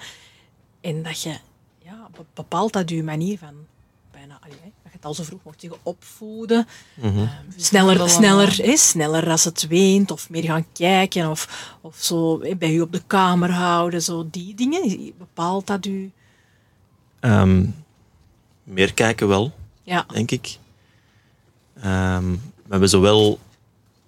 En 0.81 1.03
dat 1.03 1.23
je, 1.23 1.37
ja, 1.85 2.09
be- 2.17 2.25
bepaalt 2.35 2.73
dat 2.73 2.91
je 2.91 3.03
manier 3.03 3.39
van 3.39 3.55
bijna, 4.13 4.39
allee, 4.41 4.57
dat 4.61 4.71
je 4.83 4.89
het 4.93 5.05
al 5.05 5.15
zo 5.15 5.23
vroeg 5.23 5.41
mocht 5.45 5.61
zeggen, 5.61 5.79
opvoeden. 5.83 6.67
Eh, 7.03 7.29
sneller, 7.57 8.09
sneller, 8.11 8.57
hè, 8.63 8.77
sneller 8.77 9.31
als 9.31 9.45
het 9.45 9.67
weent, 9.67 10.11
of 10.11 10.31
meer 10.31 10.43
gaan 10.43 10.67
kijken, 10.73 11.31
of, 11.31 11.75
of 11.81 11.97
zo 11.99 12.43
hè, 12.43 12.57
bij 12.57 12.75
u 12.75 12.81
op 12.81 12.93
de 12.93 13.03
kamer 13.07 13.51
houden, 13.51 14.03
zo 14.03 14.29
die 14.31 14.55
dingen. 14.55 15.13
Bepaalt 15.19 15.67
dat 15.67 15.87
u... 15.87 16.11
Ehm, 17.21 17.67
meer 18.63 18.95
kijken 18.95 19.29
wel, 19.29 19.53
Ja, 19.83 20.07
denk 20.13 20.31
ik. 20.31 20.59
Ehm, 21.81 22.31
we 22.33 22.71
hebben 22.71 22.89
zowel 22.89 23.31
een 23.31 23.39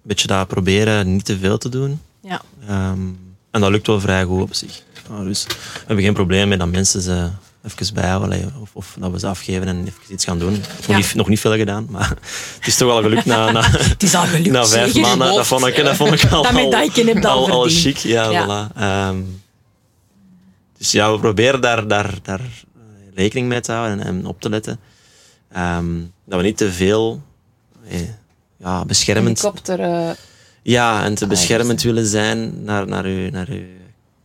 beetje 0.01 0.27
dat 0.27 0.47
proberen 0.47 1.13
niet 1.13 1.25
te 1.25 1.37
veel 1.37 1.57
te 1.57 1.69
doen. 1.69 2.01
ja, 2.21 2.41
Ehm, 2.61 3.07
en 3.51 3.61
dat 3.61 3.69
lukt 3.71 3.87
wel 3.87 3.99
vrij 3.99 4.23
goed 4.23 4.41
op 4.41 4.53
zich. 4.53 4.83
Ja, 5.09 5.23
dus 5.23 5.43
we 5.47 5.53
hebben 5.85 6.03
geen 6.05 6.13
probleem 6.13 6.47
met 6.47 6.59
dat 6.59 6.67
mensen 6.71 7.01
ze 7.01 7.29
even 7.63 7.93
bijhouden. 7.93 8.53
Of, 8.61 8.69
of 8.73 8.95
dat 8.99 9.11
we 9.11 9.19
ze 9.19 9.27
afgeven 9.27 9.67
en 9.67 9.79
even 9.79 10.01
iets 10.09 10.25
gaan 10.25 10.39
doen. 10.39 10.51
Nog, 10.51 10.87
Ja. 10.87 10.95
niet, 10.95 11.15
nog 11.15 11.27
niet 11.27 11.39
veel 11.39 11.55
gedaan, 11.55 11.87
maar 11.89 12.09
het 12.57 12.67
is 12.67 12.75
toch 12.77 12.87
wel 12.87 13.01
gelukt 13.01 13.25
na, 13.25 13.51
na, 13.51 13.61
het 13.71 14.03
is 14.03 14.15
al 14.15 14.25
gelukt. 14.25 14.49
na 14.51 14.65
vijf 14.65 14.91
zeker. 14.91 15.01
maanden. 15.01 15.35
Dat 15.35 15.47
vond 15.47 15.65
ik, 15.65 15.75
dat 15.83 15.95
vond 15.95 16.13
ik 16.23 16.31
al, 16.31 16.45
al 16.45 16.73
al, 17.25 17.49
al 17.51 17.67
chic. 17.69 17.97
Ja, 17.97 18.29
Ja. 18.29 18.43
Voilà. 18.71 18.75
Ehm, 18.75 19.17
dus 20.77 20.91
ja, 20.91 21.11
we 21.11 21.19
proberen 21.19 21.61
daar, 21.61 21.87
daar, 21.87 22.13
daar 22.23 22.39
eh, 22.39 23.15
rekening 23.15 23.47
mee 23.47 23.59
te 23.61 23.71
houden 23.71 23.99
en, 23.99 24.05
en 24.07 24.25
op 24.25 24.41
te 24.41 24.49
letten. 24.49 24.79
Ehm, 25.51 25.85
dat 26.25 26.39
we 26.39 26.45
niet 26.45 26.57
te 26.57 26.71
veel 26.71 27.21
eh, 27.89 27.99
ja, 28.57 28.85
beschermend... 28.85 29.37
Helikopter. 29.41 29.79
eh, 29.79 30.09
Ja, 30.61 31.03
en 31.03 31.15
te 31.15 31.23
Ah, 31.23 31.29
beschermend 31.29 31.81
willen 31.81 32.05
zijn 32.05 32.63
naar, 32.63 32.87
naar, 32.87 33.05
uw, 33.05 33.29
naar 33.29 33.47
uw 33.49 33.63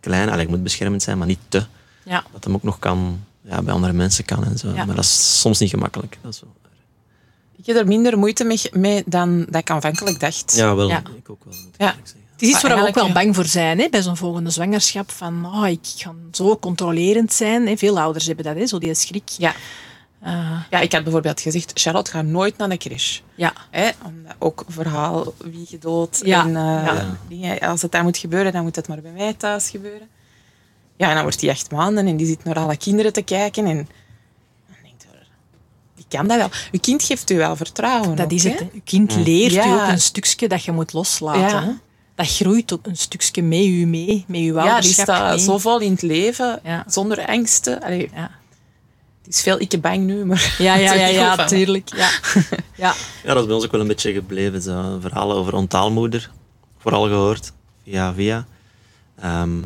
kleine. 0.03 0.31
Allee, 0.31 0.45
ik 0.45 0.51
moet 0.51 0.63
beschermend 0.63 1.03
zijn, 1.03 1.19
maar 1.19 1.27
niet 1.27 1.39
te. 1.49 1.65
Ja, 2.03 2.25
Dat 2.33 2.45
hem 2.45 2.55
ook 2.55 2.63
nog 2.63 2.79
kan, 2.79 3.21
ja, 3.41 3.63
bij 3.63 3.75
andere 3.75 3.93
mensen 3.93 4.25
kan 4.25 4.45
en 4.45 4.59
zo. 4.59 4.69
Ja. 4.75 4.85
Maar 4.85 4.95
dat 4.95 5.05
is 5.05 5.41
soms 5.41 5.59
niet 5.59 5.71
gemakkelijk. 5.71 6.19
Dat 6.23 6.35
is 6.35 6.41
wel 6.41 6.51
ik 7.57 7.69
heb 7.69 7.77
er 7.77 7.87
minder 7.87 8.19
moeite 8.19 8.45
mee, 8.45 8.61
mee 8.73 9.03
dan 9.07 9.47
dat 9.51 9.61
ik 9.61 9.71
aanvankelijk 9.71 10.21
dacht. 10.21 10.55
Ja, 10.57 10.75
wel. 10.75 10.89
Ja. 10.89 10.99
Ik 11.17 11.31
ook 11.31 11.45
wel, 11.45 11.55
moet 11.55 11.75
ik 11.75 11.81
Ja. 11.81 11.87
zeggen. 11.87 12.03
het 12.33 12.43
is 12.43 12.49
iets 12.49 12.63
waar 12.63 12.77
we 12.83 12.89
ook 12.89 12.95
wel 12.95 13.13
bang 13.13 13.35
voor 13.35 13.45
zijn, 13.45 13.79
hè, 13.79 13.89
bij 13.91 14.03
zo'n 14.03 14.17
volgende 14.17 14.51
zwangerschap. 14.51 15.11
Van, 15.11 15.47
oh, 15.47 15.69
ik 15.69 15.79
ga 15.97 16.15
zo 16.33 16.57
controlerend 16.59 17.33
zijn. 17.33 17.67
Hè. 17.67 17.77
Veel 17.77 18.01
ouders 18.01 18.27
hebben 18.27 18.45
dat, 18.45 18.57
hè, 18.57 18.67
zo 18.67 18.79
die 18.79 18.95
schrik. 18.95 19.29
Ja. 19.29 19.55
Eh, 20.23 20.61
Ja, 20.71 20.81
ik 20.81 20.93
had 20.93 21.03
bijvoorbeeld 21.03 21.41
gezegd, 21.41 21.71
Charlotte 21.75 22.11
gaat 22.11 22.25
nooit 22.25 22.57
naar 22.57 22.69
de 22.69 22.77
crash. 22.77 23.19
ja. 23.35 23.53
Hè? 23.71 23.91
Omdat 24.05 24.35
ook 24.39 24.65
verhaal, 24.69 25.35
wie 25.39 25.67
gedood. 25.67 26.21
Ja, 26.25 26.41
En, 26.45 26.57
eh, 26.57 26.63
ja. 26.87 27.17
dingen. 27.29 27.61
Als 27.61 27.83
het 27.83 27.93
daar 27.93 28.03
moet 28.03 28.17
gebeuren, 28.17 28.53
dan 28.53 28.63
moet 28.63 28.77
het 28.77 28.89
maar 28.89 29.01
bij 29.01 29.11
mij 29.13 29.35
thuis 29.35 29.71
gebeuren. 29.71 30.09
Ja, 30.97 31.09
en 31.09 31.15
dan 31.15 31.23
wordt 31.23 31.41
die 31.41 31.51
acht 31.51 31.71
maanden 31.71 32.07
en 32.07 32.17
die 32.17 32.27
zit 32.27 32.45
naar 32.45 32.59
alle 32.59 32.77
kinderen 32.77 33.13
te 33.13 33.23
kijken. 33.23 33.65
En 33.67 33.77
dan 33.77 33.87
denkt 34.83 35.03
je, 35.03 35.09
die 35.97 36.05
kan 36.09 36.27
dat 36.29 36.37
wel. 36.39 36.49
Je 36.71 36.79
kind 36.81 37.03
geeft 37.03 37.31
u 37.31 37.37
wel 37.37 37.57
vertrouwen. 37.57 38.17
Dat 38.17 38.25
ook, 38.25 38.33
is 38.33 38.45
hè? 38.45 38.51
het. 38.51 38.59
hè. 38.59 38.67
Je 38.73 38.81
kind 38.85 39.15
leert 39.17 39.53
Ja. 39.53 39.67
u 39.67 39.71
ook 39.73 39.89
een 39.89 40.01
stukje 40.01 40.49
dat 40.49 40.65
je 40.65 40.73
moet 40.73 40.93
loslaten. 40.93 41.63
Hè? 41.63 41.73
Dat 42.15 42.27
groeit 42.29 42.73
ook 42.73 42.87
een 42.87 42.97
stukje 42.97 43.43
met 43.43 43.59
u 43.65 43.87
mee, 43.87 44.25
met 44.29 44.41
uw 44.41 44.55
Ja, 44.55 44.63
die 44.63 44.71
ouderschap 44.73 45.05
staat 45.05 45.35
mee. 45.35 45.45
zo 45.45 45.59
vol 45.59 45.79
in 45.81 45.93
het 45.93 46.03
leven, 46.03 46.61
Ja. 46.63 46.85
zonder 46.87 47.27
angsten. 47.27 47.83
Allee, 47.83 48.11
Ja, 48.15 48.31
het 49.25 49.35
is 49.35 49.43
veel 49.43 49.59
ikke 49.59 49.79
bang 49.79 50.05
nu, 50.05 50.25
maar... 50.25 50.55
ja, 50.59 50.75
ja, 50.75 50.93
ja, 51.03 51.07
ja 51.07 51.45
tuurlijk. 51.45 51.89
Ja. 51.97 52.11
ja. 52.85 52.95
Ja, 53.25 53.35
dat 53.35 53.37
is 53.39 53.45
bij 53.47 53.55
ons 53.55 53.65
ook 53.65 53.73
wel 53.73 53.81
een 53.81 53.87
beetje 53.87 54.13
gebleven. 54.13 54.63
Zo. 54.63 54.99
Verhalen 55.01 55.37
over 55.37 55.55
ontaalmoeder, 55.55 56.31
vooral 56.79 57.03
gehoord, 57.03 57.53
via 57.85 58.15
via. 58.15 58.47
Ehm, 59.19 59.63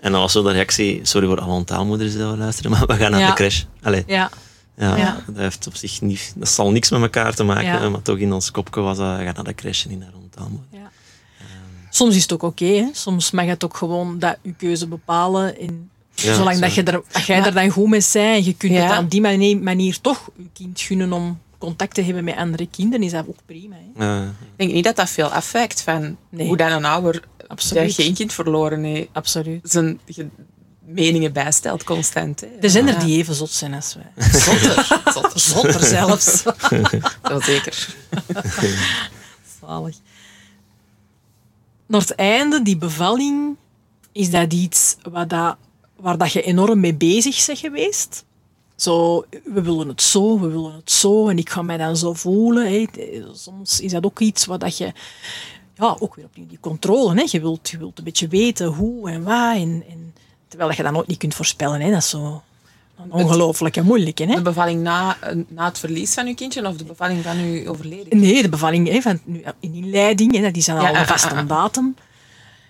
en 0.00 0.12
dan 0.12 0.20
was 0.20 0.32
zo 0.32 0.42
de 0.42 0.50
reactie, 0.52 1.00
sorry 1.02 1.26
voor 1.26 1.40
alle 1.40 1.52
ontaalmoeders 1.52 2.10
die 2.12 2.20
dat 2.20 2.38
luisteren, 2.38 2.70
maar 2.72 2.86
we 2.86 2.94
gaan 2.94 3.10
naar 3.10 3.20
Ja. 3.20 3.26
de 3.28 3.34
crash. 3.34 3.62
Allee, 3.82 4.04
ja. 4.06 4.30
ja, 4.76 4.96
Ja. 4.96 5.22
Dat, 5.26 5.36
heeft 5.36 5.66
op 5.66 5.74
zich 5.76 6.00
niet, 6.00 6.32
dat 6.36 6.48
zal 6.48 6.70
niks 6.70 6.90
met 6.90 7.00
elkaar 7.00 7.34
te 7.34 7.44
maken 7.44 7.64
Ja. 7.64 7.70
hebben, 7.70 7.90
maar 7.90 8.02
toch 8.02 8.18
in 8.18 8.32
ons 8.32 8.50
kopje 8.50 8.80
was 8.80 8.96
dat, 8.96 9.16
ga 9.18 9.32
naar 9.32 9.44
de 9.44 9.54
crash 9.54 9.84
en 9.84 9.90
niet 9.90 9.98
naar 9.98 10.12
ontaalmoeder. 10.22 10.64
Soms 11.90 12.16
is 12.16 12.22
het 12.22 12.32
ook 12.32 12.42
oké. 12.42 12.64
hè. 12.64 12.88
Soms 12.92 13.30
mag 13.30 13.44
het 13.46 13.64
ook 13.64 13.76
gewoon 13.76 14.18
dat 14.18 14.36
je 14.42 14.52
keuze 14.54 14.86
bepalen. 14.86 15.58
En 15.58 15.90
Ja, 16.16 16.34
zolang 16.34 16.58
dat, 16.58 16.74
je 16.74 16.82
er, 16.82 17.02
dat 17.12 17.24
jij 17.26 17.36
Ja. 17.38 17.46
er 17.46 17.54
dan 17.54 17.68
goed 17.70 17.88
mee 17.88 18.00
bent 18.12 18.14
en 18.14 18.44
je 18.44 18.54
kunt 18.54 18.72
Ja. 18.72 18.88
het 18.94 18.98
op 19.04 19.10
die 19.10 19.20
manier, 19.20 19.58
manier 19.58 20.00
toch 20.00 20.28
je 20.36 20.48
kind 20.52 20.80
gunnen 20.80 21.12
om 21.12 21.40
contact 21.58 21.94
te 21.94 22.02
hebben 22.02 22.24
met 22.24 22.36
andere 22.36 22.68
kinderen, 22.70 23.04
is 23.06 23.12
dat 23.12 23.28
ook 23.28 23.38
prima. 23.46 23.76
Hè. 23.96 24.24
Ik 24.26 24.32
denk 24.56 24.72
niet 24.72 24.84
dat 24.84 24.96
dat 24.96 25.10
veel 25.10 25.28
afwijkt 25.28 25.82
van 25.82 26.16
Nee. 26.28 26.46
hoe 26.46 26.56
dan 26.56 26.70
een 26.72 26.84
ouder 26.84 27.22
Absoluut. 27.46 27.82
dat 27.96 28.04
geen 28.04 28.14
kind 28.14 28.32
verloren 28.32 28.82
heeft, 28.84 29.08
Absoluut. 29.12 29.70
zijn 29.70 30.00
ge- 30.06 30.28
meningen 30.84 31.32
bijstelt 31.32 31.84
constant. 31.84 32.40
Hè. 32.40 32.46
Er 32.60 32.70
zijn 32.70 32.88
er 32.88 32.98
die 33.04 33.16
even 33.18 33.34
zot 33.34 33.50
zijn 33.50 33.74
als 33.74 33.94
wij. 33.94 34.24
Zotter. 34.40 35.00
Zotter. 35.12 35.40
Zotter 35.40 35.84
zelfs. 35.84 36.42
Wel 37.22 37.40
zeker. 37.42 37.94
Zalig. 39.60 39.96
Naar 41.86 42.00
het 42.00 42.14
einde, 42.14 42.62
die 42.62 42.76
bevalling, 42.76 43.56
is 44.12 44.30
dat 44.30 44.52
iets 44.52 44.96
waar, 45.10 45.28
dat, 45.28 45.56
waar 45.96 46.18
dat 46.18 46.32
je 46.32 46.42
enorm 46.42 46.80
mee 46.80 46.94
bezig 46.94 47.46
bent 47.46 47.58
geweest? 47.58 48.24
Zo, 48.76 49.24
we 49.44 49.62
willen 49.62 49.88
het 49.88 50.02
zo, 50.02 50.40
we 50.40 50.48
willen 50.48 50.74
het 50.74 50.90
zo, 50.90 51.28
en 51.28 51.38
ik 51.38 51.50
ga 51.50 51.62
mij 51.62 51.76
dan 51.76 51.96
zo 51.96 52.12
voelen. 52.12 52.72
Hè. 52.72 52.86
Soms 53.32 53.80
is 53.80 53.92
dat 53.92 54.04
ook 54.04 54.20
iets 54.20 54.44
waar 54.44 54.58
dat 54.58 54.76
je, 54.76 54.92
ja, 55.74 55.96
ook 55.98 56.14
weer 56.14 56.24
opnieuw 56.24 56.46
die 56.46 56.60
controle, 56.60 57.14
hè. 57.14 57.24
Je, 57.30 57.40
wilt, 57.40 57.68
je 57.68 57.78
wilt 57.78 57.98
een 57.98 58.04
beetje 58.04 58.28
weten 58.28 58.66
hoe 58.66 59.10
en 59.10 59.22
waar, 59.22 59.56
en, 59.56 59.84
en, 59.88 60.14
terwijl 60.48 60.68
dat 60.68 60.78
je 60.78 60.84
dat 60.84 60.92
nooit 60.92 61.06
niet 61.06 61.18
kunt 61.18 61.34
voorspellen. 61.34 61.80
Hè. 61.80 61.90
Dat 61.90 62.02
is 62.02 62.08
zo 62.08 62.42
ongelooflijk 63.08 63.76
en 63.76 63.84
moeilijk. 63.84 64.18
Hè. 64.18 64.26
De 64.26 64.42
bevalling 64.42 64.82
na, 64.82 65.16
na 65.48 65.64
het 65.64 65.78
verlies 65.78 66.14
van 66.14 66.26
uw 66.26 66.34
kindje 66.34 66.66
of 66.66 66.76
de 66.76 66.84
bevalling 66.84 67.22
van 67.22 67.38
uw 67.38 67.68
overleden? 67.68 68.18
Nee, 68.18 68.42
de 68.42 68.48
bevalling 68.48 68.88
hè, 68.88 69.00
van, 69.00 69.20
nu, 69.24 69.44
in 69.60 69.74
inleiding, 69.74 70.34
hè, 70.34 70.42
dat 70.42 70.56
is 70.56 70.64
dan 70.64 70.80
Ja, 70.80 70.88
al 70.88 70.96
een 70.96 71.06
vaste 71.06 71.46
datum. 71.46 71.96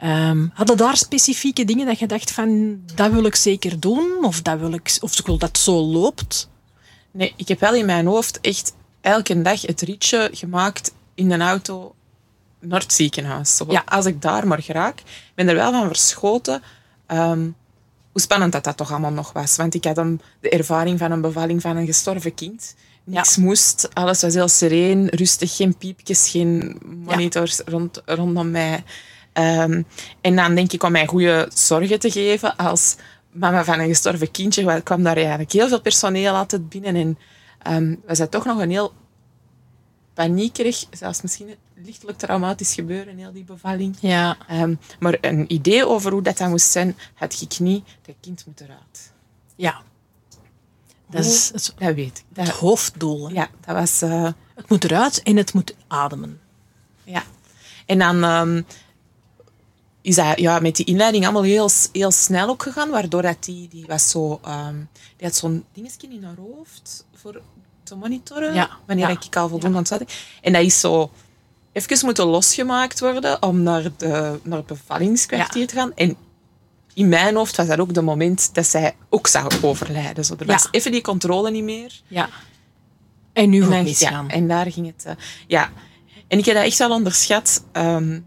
Ehm, 0.07 0.46
hadden 0.52 0.76
daar 0.76 0.96
specifieke 0.96 1.64
dingen 1.64 1.86
dat 1.86 1.98
je 1.98 2.07
dacht 2.07 2.30
van, 2.30 2.80
dat 2.94 3.11
wil 3.11 3.24
ik 3.24 3.34
zeker 3.34 3.80
doen, 3.80 4.24
of, 4.24 4.42
dat 4.42 4.59
wil 4.59 4.72
ik, 4.72 4.98
of 5.00 5.18
ik 5.18 5.26
wil 5.26 5.38
dat 5.38 5.59
zo 5.59 5.72
loopt? 5.72 6.48
Nee, 7.11 7.32
ik 7.36 7.48
heb 7.48 7.61
wel 7.61 7.74
in 7.74 7.86
mijn 7.86 8.07
hoofd 8.07 8.40
echt 8.40 8.74
elke 9.00 9.42
dag 9.42 9.62
het 9.62 9.80
ritje 9.80 10.30
gemaakt 10.32 10.92
in 11.14 11.28
de 11.28 11.38
auto 11.38 11.94
naar 12.61 12.80
het 12.80 12.92
ziekenhuis. 12.92 13.61
Ja. 13.68 13.82
Als 13.86 14.04
ik 14.04 14.22
daar 14.22 14.46
maar 14.46 14.62
geraak. 14.62 14.98
Ik 14.98 15.32
ben 15.34 15.48
er 15.48 15.54
wel 15.54 15.72
van 15.72 15.86
verschoten 15.86 16.62
ehm, 17.07 17.50
hoe 18.12 18.20
spannend 18.20 18.52
dat 18.52 18.64
dat 18.64 18.76
toch 18.76 18.90
allemaal 18.90 19.12
nog 19.12 19.32
was. 19.32 19.57
Want 19.57 19.74
ik 19.74 19.84
had 19.84 19.98
een, 19.98 20.20
de 20.40 20.50
ervaring 20.50 20.98
van 20.98 21.11
een 21.11 21.20
bevalling 21.20 21.62
van 21.62 21.76
een 21.76 21.86
gestorven 21.86 22.34
kind. 22.34 22.74
Niks 23.04 23.36
moest, 23.36 23.88
alles 23.94 24.20
was 24.20 24.34
heel 24.34 24.48
sereen, 24.48 25.09
rustig, 25.09 25.57
geen 25.57 25.76
piepjes, 25.76 26.28
geen 26.28 26.80
monitors 27.04 27.61
rond, 27.64 28.02
rondom 28.04 28.50
mij. 28.50 28.84
Ehm, 29.37 29.82
en 30.20 30.37
dan 30.37 30.55
denk 30.55 30.72
ik 30.72 30.82
om 30.82 30.93
mij 30.93 31.07
goede 31.07 31.51
zorgen 31.55 31.99
te 31.99 32.11
geven 32.11 32.57
als 32.57 32.97
mama 33.30 33.64
van 33.64 33.78
een 33.80 33.89
gestorven 33.89 34.30
kindje. 34.30 34.64
want 34.64 34.76
Er 34.76 34.82
kwam 34.82 35.03
daar 35.03 35.16
eigenlijk 35.16 35.53
heel 35.53 35.68
veel 35.68 35.80
personeel 35.80 36.34
altijd 36.34 36.68
binnen. 36.68 36.95
En 36.97 37.18
ehm 37.62 37.95
was 38.07 38.18
dat 38.18 38.30
toch 38.30 38.45
nog 38.45 38.59
een 38.61 38.70
heel 38.70 38.93
paniekerig, 40.14 40.84
zelfs 40.91 41.22
misschien 41.22 41.55
lichtelijk 41.74 42.18
traumatisch 42.18 42.74
gebeuren, 42.74 43.16
heel 43.18 43.32
die 43.32 43.45
bevalling. 43.45 43.97
Ja. 44.01 44.37
Ehm, 44.49 44.74
maar 44.99 45.18
een 45.20 45.53
idee 45.53 45.87
over 45.87 46.12
hoe 46.12 46.22
dat, 46.22 46.39
dan 46.39 46.51
moest 46.51 46.70
zijn, 46.70 46.97
had 47.14 47.41
ik 47.41 47.59
niet. 47.59 47.84
Dat 48.03 48.14
kind 48.20 48.47
moet 48.47 48.61
eruit. 48.61 49.12
Ja. 49.57 49.80
Dat 51.11 51.24
is 51.24 51.51
het, 51.53 51.74
Dat 51.78 51.95
weet 51.95 52.24
ik. 52.30 52.37
het 52.37 52.49
hoofddoel. 52.49 53.28
hè. 53.28 53.34
ja, 53.34 53.49
dat 53.66 53.74
was... 53.76 54.03
eh, 54.03 54.28
Het 54.55 54.68
moet 54.68 54.84
eruit 54.84 55.22
en 55.22 55.37
het 55.37 55.53
moet 55.53 55.74
ademen. 55.87 56.41
Ja. 57.05 57.22
En 57.87 57.99
dan 57.99 58.24
is 60.07 60.14
dat 60.14 60.38
ja, 60.38 60.59
met 60.59 60.76
die 60.76 60.86
inleiding 60.86 61.24
allemaal 61.24 61.42
heel, 61.42 61.70
heel 61.92 62.11
snel 62.11 62.48
ook 62.48 62.62
gegaan, 62.62 62.90
waardoor 62.90 63.22
dat 63.22 63.44
die, 63.44 63.68
die 63.68 63.84
was 63.86 64.11
zo... 64.11 64.40
ehm, 64.44 64.74
die 65.16 65.26
had 65.26 65.34
zo'n 65.34 65.64
dingetje 65.72 66.09
in 66.09 66.24
haar 66.24 66.36
hoofd 66.36 67.04
voor 67.14 67.40
te 67.82 67.94
monitoren, 67.96 68.54
Ja, 68.54 68.70
wanneer 68.86 69.09
ja. 69.11 69.18
ik 69.22 69.36
al 69.36 69.48
voldoende 69.48 69.76
aan 69.76 69.82
het 69.82 69.88
zat. 69.92 70.02
En 70.42 70.52
dat 70.52 70.62
is 70.62 70.80
zo 70.80 71.11
even 71.72 71.98
moeten 72.04 72.26
losgemaakt 72.26 73.00
worden 73.00 73.42
om 73.42 73.62
naar, 73.62 73.82
de, 73.96 74.40
naar 74.42 74.59
het 74.59 74.66
bevallingskwartier 74.66 75.61
Ja. 75.61 75.66
te 75.66 75.74
gaan. 75.74 75.92
En 75.94 76.16
in 76.94 77.09
mijn 77.09 77.34
hoofd 77.36 77.57
was 77.57 77.66
dat 77.66 77.78
ook 77.78 77.94
de 77.94 78.02
moment 78.02 78.54
dat 78.54 78.66
zij 78.66 78.96
ook 79.09 79.26
zou 79.26 79.50
overlijden. 79.62 80.24
Zo, 80.24 80.34
er 80.38 80.46
Ja. 80.46 80.52
was 80.52 80.68
even 80.70 80.92
die 80.92 81.00
controle 81.02 81.50
niet 81.50 81.64
meer. 81.64 82.00
Ja. 82.09 82.28
En 83.32 83.50
nu 83.50 83.62
En, 83.62 83.68
dan- 83.70 83.72
het 83.78 83.98
ja, 83.98 84.09
misgaan. 84.11 84.28
en 84.28 84.48
daar 84.48 84.72
ging 84.72 84.86
het. 84.86 85.04
eh, 85.04 85.14
ja. 85.46 85.70
En 86.28 86.38
ik 86.38 86.44
heb 86.44 86.54
dat 86.54 86.64
echt 86.64 86.78
wel 86.78 86.90
onderschat. 86.90 87.64
Ehm, 87.72 88.20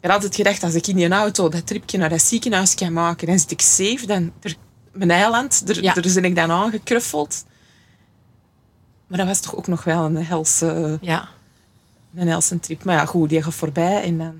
ik 0.00 0.06
had 0.06 0.10
altijd 0.12 0.34
gedacht, 0.34 0.62
als 0.62 0.74
ik 0.74 0.86
in 0.86 0.96
die 0.96 1.08
auto 1.10 1.48
dat 1.48 1.66
tripje 1.66 1.98
naar 1.98 2.08
dat 2.08 2.22
ziekenhuis 2.22 2.74
kan 2.74 2.92
maken, 2.92 3.26
dan 3.26 3.38
zit 3.38 3.50
ik 3.50 3.60
safe. 3.60 4.06
Dan, 4.06 4.32
er, 4.40 4.56
mijn 4.92 5.10
eiland, 5.10 5.68
er, 5.68 5.82
Ja. 5.82 5.94
daar 5.94 6.12
ben 6.14 6.24
ik 6.24 6.34
dan 6.36 6.50
aangekruffeld. 6.50 7.44
Maar 9.06 9.18
dat 9.18 9.26
was 9.26 9.40
toch 9.40 9.56
ook 9.56 9.66
nog 9.66 9.84
wel 9.84 10.04
een 10.04 10.24
helse, 10.24 10.98
Ja. 11.00 11.28
een 12.14 12.28
helse 12.28 12.60
trip. 12.60 12.84
Maar 12.84 12.94
ja, 12.96 13.04
goed, 13.04 13.28
die 13.28 13.42
gaat 13.42 13.54
voorbij 13.54 14.02
en 14.02 14.18
dan... 14.18 14.34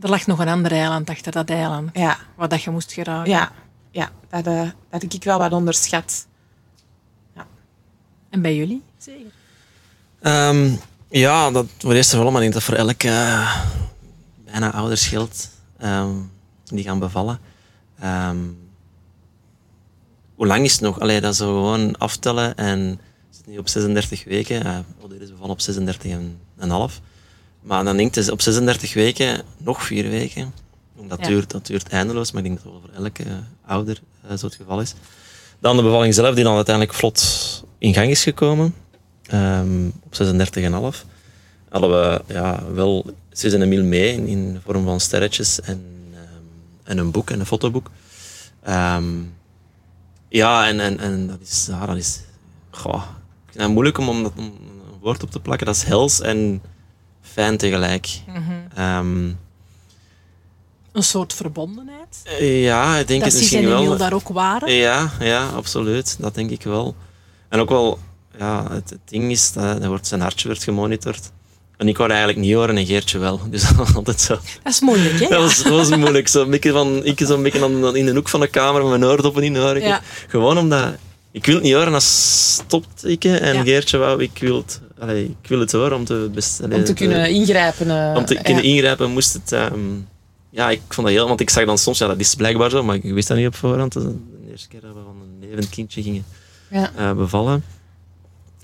Er 0.00 0.08
lag 0.10 0.26
nog 0.26 0.38
een 0.38 0.48
ander 0.48 0.72
eiland 0.72 1.10
achter 1.10 1.32
dat 1.32 1.50
eiland, 1.50 1.90
Ja, 1.92 2.16
waar 2.36 2.48
dat 2.48 2.62
je 2.62 2.70
moest 2.70 2.92
geraken. 2.92 3.30
ja, 3.30 3.52
ja 3.90 4.10
dat, 4.30 4.46
eh, 4.46 4.60
dat 4.90 5.02
heb 5.02 5.12
ik 5.12 5.24
wel 5.24 5.38
wat 5.38 5.52
onderschat. 5.52 6.26
En 8.30 8.42
bij 8.42 8.56
jullie? 8.56 8.82
Zeker. 8.98 9.30
Ehm, 10.20 10.70
ja, 11.08 11.50
dat 11.50 11.66
voor 11.78 11.92
eerst 11.92 12.10
en 12.10 12.14
vooral, 12.16 12.32
maar 12.32 12.42
ik 12.42 12.52
denk 12.52 12.64
dat 12.64 12.74
voor 12.76 12.86
elke 12.86 13.08
eh, 13.08 13.60
bijna 14.60 14.72
ouders 14.72 15.06
geldt 15.06 15.50
ehm, 15.78 16.12
die 16.64 16.84
gaan 16.84 16.98
bevallen. 16.98 17.38
Ehm, 18.00 18.38
hoe 20.34 20.46
lang 20.46 20.64
is 20.64 20.72
het 20.72 20.80
nog? 20.80 21.00
Allee, 21.00 21.20
dat 21.20 21.36
zo 21.36 21.54
gewoon 21.54 21.98
aftellen 21.98 22.56
en 22.56 22.90
we 22.90 23.34
zitten 23.34 23.52
nu 23.52 23.58
op 23.58 23.68
36 23.68 24.24
weken. 24.24 24.66
Uh, 24.66 24.78
Odir 25.00 25.22
is 25.22 25.30
bevallen 25.30 25.52
op 25.52 25.60
36 25.60 26.10
en 26.10 26.38
een 26.56 26.70
half. 26.70 27.00
Maar 27.60 27.84
dan 27.84 27.96
denk 27.96 28.14
je 28.14 28.32
op 28.32 28.40
36 28.40 28.94
weken 28.94 29.42
nog 29.56 29.82
vier 29.82 30.08
weken. 30.10 30.54
Dat, 31.08 31.18
Ja. 31.20 31.26
duurt, 31.26 31.50
dat 31.50 31.66
duurt 31.66 31.88
eindeloos, 31.88 32.32
maar 32.32 32.42
ik 32.44 32.48
denk 32.48 32.62
dat 32.62 32.72
dat 32.72 32.82
voor 32.82 33.04
elke 33.04 33.24
ouder 33.66 34.00
eh, 34.28 34.36
zo 34.36 34.46
het 34.46 34.54
geval 34.54 34.80
is. 34.80 34.94
Dan 35.58 35.76
de 35.76 35.82
bevalling 35.82 36.14
zelf, 36.14 36.34
die 36.34 36.44
dan 36.44 36.54
uiteindelijk 36.56 36.96
vlot 36.96 37.22
in 37.78 37.94
gang 37.94 38.10
is 38.10 38.22
gekomen. 38.22 38.74
Ehm, 39.26 39.86
op 40.02 40.14
36,5 40.14 41.04
hadden 41.68 41.90
we 41.90 42.22
ja, 42.26 42.72
wel 42.72 43.14
Sis 43.36 43.52
en 43.52 43.62
Emile 43.62 43.82
mee 43.82 44.12
in, 44.12 44.26
in 44.26 44.52
de 44.52 44.60
vorm 44.64 44.84
van 44.84 45.00
sterretjes 45.00 45.60
en, 45.60 45.84
ehm, 46.14 46.22
en 46.84 46.98
een 46.98 47.10
boek 47.10 47.30
en 47.30 47.40
een 47.40 47.46
fotoboek. 47.46 47.90
Ehm, 48.62 49.04
ja, 50.28 50.66
en, 50.68 50.80
en, 50.80 50.98
en 50.98 51.26
dat 51.26 51.38
is, 51.40 51.66
ja, 51.70 51.86
dat 51.86 51.96
is 51.96 52.20
goh, 52.70 53.02
ik 53.46 53.50
vind 53.52 53.62
het 53.64 53.72
moeilijk 53.72 53.98
om, 53.98 54.08
om, 54.08 54.22
dat, 54.22 54.32
om 54.36 54.44
een 54.44 54.98
woord 55.00 55.22
op 55.22 55.30
te 55.30 55.40
plakken. 55.40 55.66
Dat 55.66 55.76
is 55.76 55.82
hels 55.82 56.20
en 56.20 56.62
fijn 57.22 57.56
tegelijk. 57.56 58.20
Ehm, 58.74 59.30
Een 60.92 61.02
soort 61.02 61.32
verbondenheid. 61.32 62.22
ja, 62.40 62.96
ik 62.96 63.06
denk 63.06 63.22
Dat 63.22 63.32
het 63.32 63.40
misschien 63.40 63.66
wel. 63.66 63.96
daar 63.96 64.12
ook 64.12 64.28
waren. 64.28 64.72
Ja, 64.72 65.10
ja, 65.20 65.48
absoluut. 65.48 66.16
Dat 66.20 66.34
denk 66.34 66.50
ik 66.50 66.62
wel. 66.62 66.94
En 67.48 67.60
ook 67.60 67.68
wel, 67.68 67.98
ja, 68.38 68.70
het, 68.72 68.90
het 68.90 68.98
ding 69.04 69.30
is, 69.30 69.52
dat, 69.52 69.78
dat 69.80 69.86
wordt, 69.88 70.06
zijn 70.06 70.20
hartje 70.20 70.48
werd 70.48 70.62
gemonitord. 70.62 71.30
En 71.76 71.88
ik 71.88 71.96
wou 71.96 72.08
dat 72.08 72.18
eigenlijk 72.18 72.46
niet 72.46 72.54
horen 72.56 72.76
en 72.76 72.86
Geertje 72.86 73.18
wel. 73.18 73.40
Dus 73.50 73.64
altijd 73.94 74.20
zo. 74.20 74.34
Dat 74.62 74.72
is 74.72 74.80
moeilijk, 74.80 75.20
hè? 75.20 75.28
Dat 75.28 75.40
was, 75.40 75.62
dat 75.62 75.72
was 75.72 75.88
moeilijk. 75.96 76.28
Zo, 76.28 76.42
een 76.42 76.50
beetje 76.50 76.72
van, 76.72 77.04
ik 77.04 77.20
zo'n 77.24 77.42
beetje 77.42 77.64
aan- 77.64 77.96
in 77.96 78.04
de 78.06 78.14
hoek 78.14 78.28
van 78.28 78.40
de 78.40 78.46
kamer 78.46 78.80
met 78.82 78.90
mijn 78.90 79.04
oordoppen 79.10 79.42
in 79.42 79.56
hoor. 79.56 79.78
Ja. 79.80 80.00
Gewoon 80.28 80.58
omdat 80.58 80.84
ik 81.30 81.46
wil 81.46 81.54
het 81.54 81.64
niet 81.64 81.74
horen 81.74 81.94
als 81.94 82.52
stopt 82.64 83.04
ik 83.06 83.24
en 83.24 83.54
Ja. 83.54 83.62
Geertje 83.62 83.98
wou, 83.98 84.22
ik 84.22 84.30
wil 84.40 84.56
het, 84.56 84.80
allee, 84.98 85.24
ik 85.42 85.48
wil 85.48 85.60
het 85.60 85.72
horen 85.72 85.96
om 85.96 86.04
te, 86.04 86.30
best, 86.34 86.62
allee, 86.62 86.78
Om 86.78 86.84
te 86.84 86.92
kunnen 86.92 87.30
ingrijpen. 87.30 87.90
eh, 88.10 88.16
om 88.16 88.24
te 88.24 88.34
ja. 88.34 88.40
kunnen 88.42 88.64
ingrijpen 88.64 89.10
moest 89.10 89.32
het... 89.32 89.52
ehm, 89.52 89.78
ja, 90.50 90.70
ik 90.70 90.80
vond 90.88 91.06
dat 91.06 91.16
heel... 91.16 91.28
Want 91.28 91.40
ik 91.40 91.50
zag 91.50 91.64
dan 91.64 91.78
soms, 91.78 91.98
ja, 91.98 92.06
dat 92.06 92.18
is 92.20 92.34
blijkbaar 92.34 92.70
zo, 92.70 92.82
maar 92.82 92.94
ik 92.94 93.02
wist 93.12 93.28
dat 93.28 93.36
niet 93.36 93.46
op 93.46 93.54
voorhand. 93.54 93.92
Dat 93.92 94.02
de 94.02 94.50
eerste 94.50 94.68
keer 94.68 94.80
dat 94.80 94.90
we 94.92 95.00
van 95.04 95.16
een 95.40 95.48
levend 95.48 95.68
kindje 95.68 96.02
gingen 96.02 96.24
Ja. 96.70 96.90
eh, 96.96 97.12
bevallen. 97.12 97.64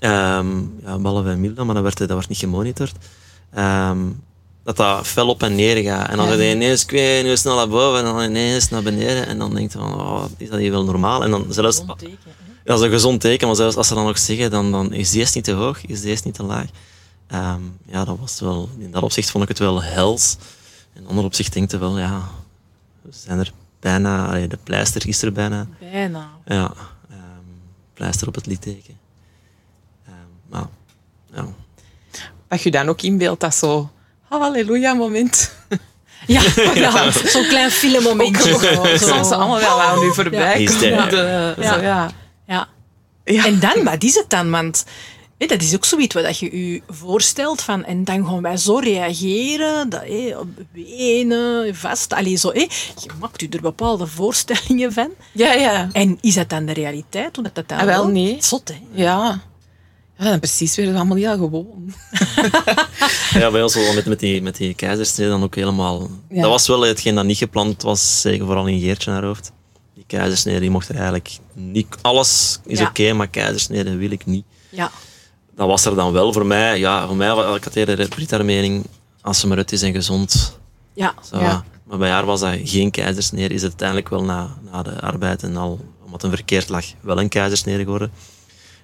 Ehm 0.01 0.59
ja, 0.83 0.97
behalve 0.99 1.35
Milda, 1.35 1.63
maar 1.63 1.73
dat 1.75 1.83
werd, 1.83 1.97
dat 1.97 2.09
werd 2.09 2.29
niet 2.29 2.37
gemonitord. 2.37 2.95
Ehm, 3.53 3.97
dat 4.63 4.77
dat 4.77 5.07
fel 5.07 5.27
op 5.27 5.43
en 5.43 5.55
neer 5.55 5.83
gaat. 5.83 6.09
En 6.09 6.15
dan 6.17 6.25
Ja. 6.25 6.31
gaat 6.31 6.39
hij 6.41 6.51
ineens 6.51 6.85
kwijt, 6.85 7.25
nu 7.25 7.37
snel 7.37 7.55
naar 7.55 7.67
boven 7.69 7.99
en 7.99 8.05
dan 8.05 8.21
ineens 8.23 8.69
naar 8.69 8.83
beneden. 8.83 9.27
En 9.27 9.37
dan 9.37 9.53
denkt 9.55 9.73
van, 9.73 9.93
oh, 9.93 10.23
is 10.37 10.49
dat 10.49 10.59
hier 10.59 10.71
wel 10.71 10.83
normaal? 10.83 11.23
En 11.23 11.31
dan 11.31 11.45
zelfs... 11.49 11.77
Zo'n 11.77 11.95
teken. 11.97 12.17
Dat 12.63 12.79
is 12.79 12.85
een 12.85 12.91
gezond 12.91 13.21
teken, 13.21 13.47
maar 13.47 13.55
zelfs 13.55 13.75
als 13.75 13.87
ze 13.87 13.93
dan 13.93 14.05
nog 14.05 14.17
zeggen, 14.17 14.51
dan, 14.51 14.71
dan 14.71 14.93
is 14.93 15.11
deze 15.11 15.31
niet 15.35 15.43
te 15.43 15.51
hoog, 15.51 15.85
is 15.85 16.01
deze 16.01 16.21
niet 16.25 16.33
te 16.33 16.43
laag. 16.43 16.65
Ehm, 17.27 17.61
ja, 17.85 18.05
dat 18.05 18.17
was 18.19 18.39
wel, 18.39 18.69
in 18.79 18.91
dat 18.91 19.03
opzicht 19.03 19.29
vond 19.31 19.43
ik 19.43 19.49
het 19.49 19.59
wel 19.59 19.83
hels. 19.83 20.37
In 20.93 21.07
ander 21.07 21.23
opzicht 21.23 21.53
denk 21.53 21.71
je 21.71 21.77
wel, 21.77 21.99
ja, 21.99 22.21
we 23.01 23.09
zijn 23.11 23.39
er 23.39 23.51
bijna, 23.79 24.27
allee, 24.27 24.47
de 24.47 24.57
pleister 24.63 25.07
is 25.07 25.21
er 25.21 25.31
bijna. 25.31 25.67
Bijna. 25.79 26.29
Ja, 26.45 26.73
pleister 27.93 28.27
op 28.27 28.35
het 28.35 28.45
litteken. 28.45 28.97
Maar, 30.51 30.67
ja. 31.33 31.45
Dat 32.47 32.61
je 32.61 32.71
dan 32.71 32.89
ook 32.89 33.01
inbeeldt 33.01 33.39
dat 33.39 33.55
zo... 33.55 33.89
Halleluja 34.21 34.93
moment. 34.93 35.51
Ja, 36.27 36.41
ja 36.73 37.11
zo'n 37.11 37.47
klein 37.47 37.71
zo. 37.71 38.85
Soms 38.97 39.31
allemaal 39.31 39.59
wel 39.59 39.81
aan 39.81 39.99
nu 39.99 40.13
voorbij 40.13 40.61
Ja. 40.61 41.09
Zo, 41.09 41.81
ja. 41.81 42.11
Ja. 42.47 42.67
Ja. 43.25 43.45
En 43.45 43.59
dan, 43.59 43.83
wat 43.83 44.03
is 44.03 44.15
het 44.15 44.29
dan? 44.29 44.51
Want 44.51 44.85
hé, 45.37 45.45
dat 45.45 45.61
is 45.61 45.75
ook 45.75 45.85
zoiets 45.85 46.15
wat 46.15 46.37
je 46.39 46.57
je 46.71 46.81
voorstelt 46.87 47.61
van, 47.61 47.85
en 47.85 48.03
dan 48.03 48.25
gaan 48.25 48.41
wij 48.41 48.57
zo 48.57 48.75
reageren, 48.77 49.89
dat, 49.89 50.01
hé, 50.01 50.37
op 50.37 50.47
wenen, 50.71 51.75
vast, 51.75 52.13
allee, 52.13 52.35
zo, 52.35 52.51
hé. 52.51 52.59
je 52.95 53.09
maakt 53.19 53.41
u 53.41 53.47
er 53.49 53.61
bepaalde 53.61 54.07
voorstellingen 54.07 54.93
van. 54.93 55.09
ja, 55.31 55.53
ja. 55.53 55.89
En 55.91 56.17
is 56.21 56.33
dat 56.33 56.49
dan 56.49 56.65
de 56.65 56.73
realiteit? 56.73 57.35
Hoe 57.35 57.43
dat 57.43 57.55
dat 57.55 57.67
dan 57.69 57.77
Ah, 57.77 57.85
wel, 57.85 58.07
nee. 58.07 58.37
Zot, 58.39 58.67
hè? 58.67 58.81
Ja. 58.91 59.39
Ja, 60.21 60.37
precies 60.37 60.75
weer 60.75 60.95
allemaal 60.95 61.17
heel 61.17 61.37
gewoon. 61.37 61.93
ja, 63.41 63.51
bij 63.51 63.63
ons 63.63 63.75
wel 63.75 63.93
met, 63.93 64.05
met, 64.05 64.19
die, 64.19 64.41
met 64.41 64.57
die 64.57 64.73
keizersnede 64.73 65.29
dan 65.29 65.43
ook 65.43 65.55
helemaal... 65.55 66.09
Ja. 66.29 66.41
Dat 66.41 66.49
was 66.49 66.67
wel 66.67 66.81
hetgeen 66.81 67.15
dat 67.15 67.25
niet 67.25 67.37
gepland 67.37 67.81
was, 67.81 68.21
zeker 68.21 68.45
vooral 68.45 68.67
in 68.67 68.79
Geertje 68.79 69.11
haar 69.11 69.23
hoofd. 69.23 69.51
Die 69.93 70.03
keizersnede, 70.07 70.59
die 70.59 70.69
mocht 70.69 70.89
er 70.89 70.95
eigenlijk 70.95 71.29
niet... 71.53 71.87
Alles 72.01 72.59
is 72.65 72.79
Ja. 72.79 72.87
oké, 72.87 73.13
maar 73.13 73.27
keizersnede 73.27 73.95
wil 73.95 74.11
ik 74.11 74.25
niet. 74.25 74.45
Ja. 74.69 74.91
dat 75.55 75.67
was 75.67 75.85
er 75.85 75.95
dan 75.95 76.11
wel 76.11 76.33
voor 76.33 76.45
mij. 76.45 76.79
Ja, 76.79 77.07
voor 77.07 77.15
mij, 77.15 77.55
ik 77.55 77.63
had 77.63 77.75
eerder 77.75 78.07
Brit 78.07 78.31
haar 78.31 78.45
mening, 78.45 78.85
als 79.21 79.39
ze 79.39 79.47
maar 79.47 79.57
uit 79.57 79.71
is 79.71 79.81
en 79.81 79.93
gezond. 79.93 80.59
Ja. 80.93 81.13
zo 81.29 81.39
Ja. 81.39 81.63
Maar 81.83 81.97
bij 81.97 82.09
haar 82.09 82.25
was 82.25 82.39
dat 82.39 82.57
geen 82.63 82.91
keizersnede. 82.91 83.53
Is 83.53 83.61
het 83.61 83.69
uiteindelijk 83.69 84.09
wel 84.09 84.23
na, 84.23 84.57
na 84.71 84.83
de 84.83 85.01
arbeid 85.01 85.43
en 85.43 85.57
al, 85.57 85.79
omdat 86.05 86.21
het 86.21 86.31
verkeerd 86.33 86.69
lag, 86.69 86.85
wel 87.01 87.19
een 87.19 87.29
keizersnede 87.29 87.83
geworden. 87.83 88.11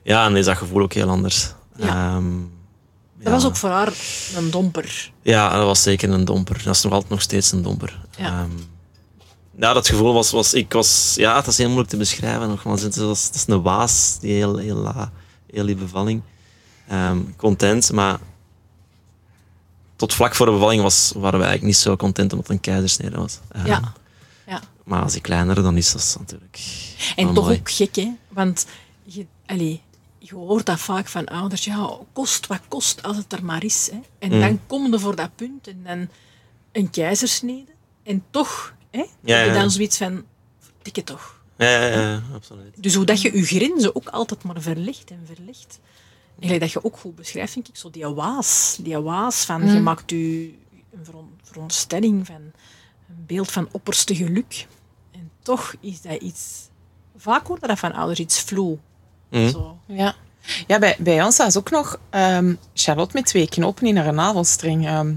Ja, 0.08 0.26
en 0.26 0.36
is 0.36 0.45
dat 0.45 0.58
gevoel 0.58 0.82
ook 0.82 0.93
heel 0.93 1.10
anders. 1.10 1.53
Ja. 1.76 2.16
Ehm, 2.16 2.26
Dat 3.20 3.32
was 3.32 3.45
ook 3.45 3.55
voor 3.55 3.70
haar 3.70 3.93
een 4.36 4.49
domper. 4.51 5.12
Ja, 5.22 5.55
dat 5.58 5.66
was 5.66 5.82
zeker 5.82 6.10
een 6.10 6.26
domper. 6.26 6.62
Dat 6.64 6.76
is 6.76 6.82
nog 6.82 6.91
altijd 6.93 7.12
nog 7.12 7.22
steeds 7.22 7.51
een 7.51 7.62
domper. 7.62 7.99
Ja. 8.18 8.26
Ehm, 8.26 8.51
ja, 9.60 9.74
dat 9.74 9.88
gevoel 9.88 10.14
was, 10.14 10.32
was, 10.32 10.53
ik 10.53 10.74
was, 10.74 11.14
ja, 11.16 11.36
het 11.36 11.47
is 11.47 11.58
heel 11.58 11.68
moeilijk 11.68 11.89
te 11.89 11.97
beschrijven. 11.97 12.47
Nogmaals, 12.47 12.82
het 12.82 12.95
is, 12.95 13.24
het 13.26 13.36
is 13.36 13.43
een 13.47 13.62
waas, 13.62 14.18
die 14.20 14.34
heel, 14.34 14.58
heel, 14.58 14.76
la, 14.76 15.12
heel 15.51 15.66
die 15.66 15.76
bevalling. 15.76 16.22
Ehm, 16.88 17.18
content, 17.38 17.91
maar 17.91 18.20
tot 19.95 20.14
vlak 20.14 20.36
voor 20.36 20.45
de 20.45 20.51
bevalling 20.51 20.82
was, 20.82 21.12
waren 21.16 21.39
we 21.39 21.45
eigenlijk 21.45 21.64
niet 21.64 21.78
zo 21.84 21.95
content 21.95 22.32
omdat 22.32 22.47
het 22.47 22.55
een 22.55 22.62
keizersnede 22.62 23.18
was. 23.18 23.39
Ja. 23.66 23.93
ja. 24.47 24.62
Maar 24.84 25.01
als 25.01 25.16
ik 25.16 25.22
kleiner, 25.22 25.55
dan 25.55 25.78
is 25.78 25.91
dat 25.91 26.16
natuurlijk 26.20 26.60
En 27.16 27.34
toch 27.34 27.45
mooi. 27.45 27.58
ook 27.60 27.72
gek, 27.72 27.95
hè? 27.95 28.12
Want 28.30 28.66
je, 29.03 29.26
allee, 29.45 29.82
je 30.30 30.36
hoort 30.36 30.65
dat 30.65 30.80
vaak 30.80 31.07
van 31.07 31.25
ouders. 31.25 31.63
Ja, 31.65 31.97
kost 32.13 32.47
wat 32.47 32.61
kost 32.67 33.03
als 33.03 33.17
het 33.17 33.34
er 33.34 33.45
maar 33.45 33.63
is. 33.63 33.89
Hè? 33.91 33.99
En 34.19 34.34
Mm. 34.34 34.39
dan 34.39 34.59
kom 34.67 34.91
je 34.91 34.99
voor 34.99 35.15
dat 35.15 35.36
punt 35.36 35.67
en 35.67 35.84
dan 35.84 36.09
een 36.71 36.89
keizersnede. 36.89 37.71
En 38.03 38.23
toch 38.30 38.73
hè, 38.91 38.97
Ja, 39.21 39.38
heb 39.38 39.45
je 39.47 39.53
ja. 39.53 39.59
dan 39.59 39.71
zoiets 39.71 39.97
van, 39.97 40.25
dikke 40.82 41.03
toch. 41.03 41.41
Ja, 41.57 41.69
ja, 41.86 41.99
ja, 42.01 42.21
absoluut. 42.34 42.84
Dus 42.84 42.93
hoe 42.95 43.05
dat 43.05 43.21
je 43.21 43.38
je 43.38 43.43
grenzen 43.45 43.95
ook 43.95 44.07
altijd 44.07 44.43
maar 44.43 44.61
verlegt 44.61 45.11
en 45.11 45.21
verlegt. 45.25 45.80
Eigenlijk 46.39 46.59
dat 46.59 46.71
je 46.71 46.84
ook 46.84 46.97
goed 46.97 47.15
beschrijft, 47.15 47.53
vind 47.53 47.67
ik, 47.67 47.75
zo 47.75 47.89
die 47.89 48.07
waas. 48.07 48.78
Die 48.82 48.97
waas 48.97 49.45
van, 49.45 49.61
Mm. 49.61 49.73
je 49.73 49.80
maakt 49.80 50.09
je 50.09 50.53
een 50.93 51.05
veron- 51.05 51.39
veronderstelling 51.43 52.25
van 52.25 52.36
een 53.09 53.25
beeld 53.25 53.51
van 53.51 53.69
opperste 53.71 54.15
geluk. 54.15 54.67
En 55.11 55.32
toch 55.41 55.73
is 55.80 56.01
dat 56.01 56.21
iets... 56.21 56.69
Vaak 57.17 57.47
hoort 57.47 57.61
dat 57.67 57.80
van 57.80 57.93
ouders 57.93 58.19
iets 58.19 58.41
vloe. 58.41 58.78
Mhm. 59.30 59.49
Zo. 59.49 59.78
Ja, 59.86 60.15
ja 60.67 60.80
bij, 60.80 60.95
bij 60.99 61.23
ons 61.23 61.38
was 61.38 61.57
ook 61.57 61.69
nog 61.69 61.99
ehm, 62.09 62.53
Charlotte 62.73 63.11
met 63.15 63.25
twee 63.25 63.49
knopen 63.49 63.88
in 63.88 63.97
haar 63.97 64.13
navelstreng 64.13 64.86
ehm, 64.88 65.13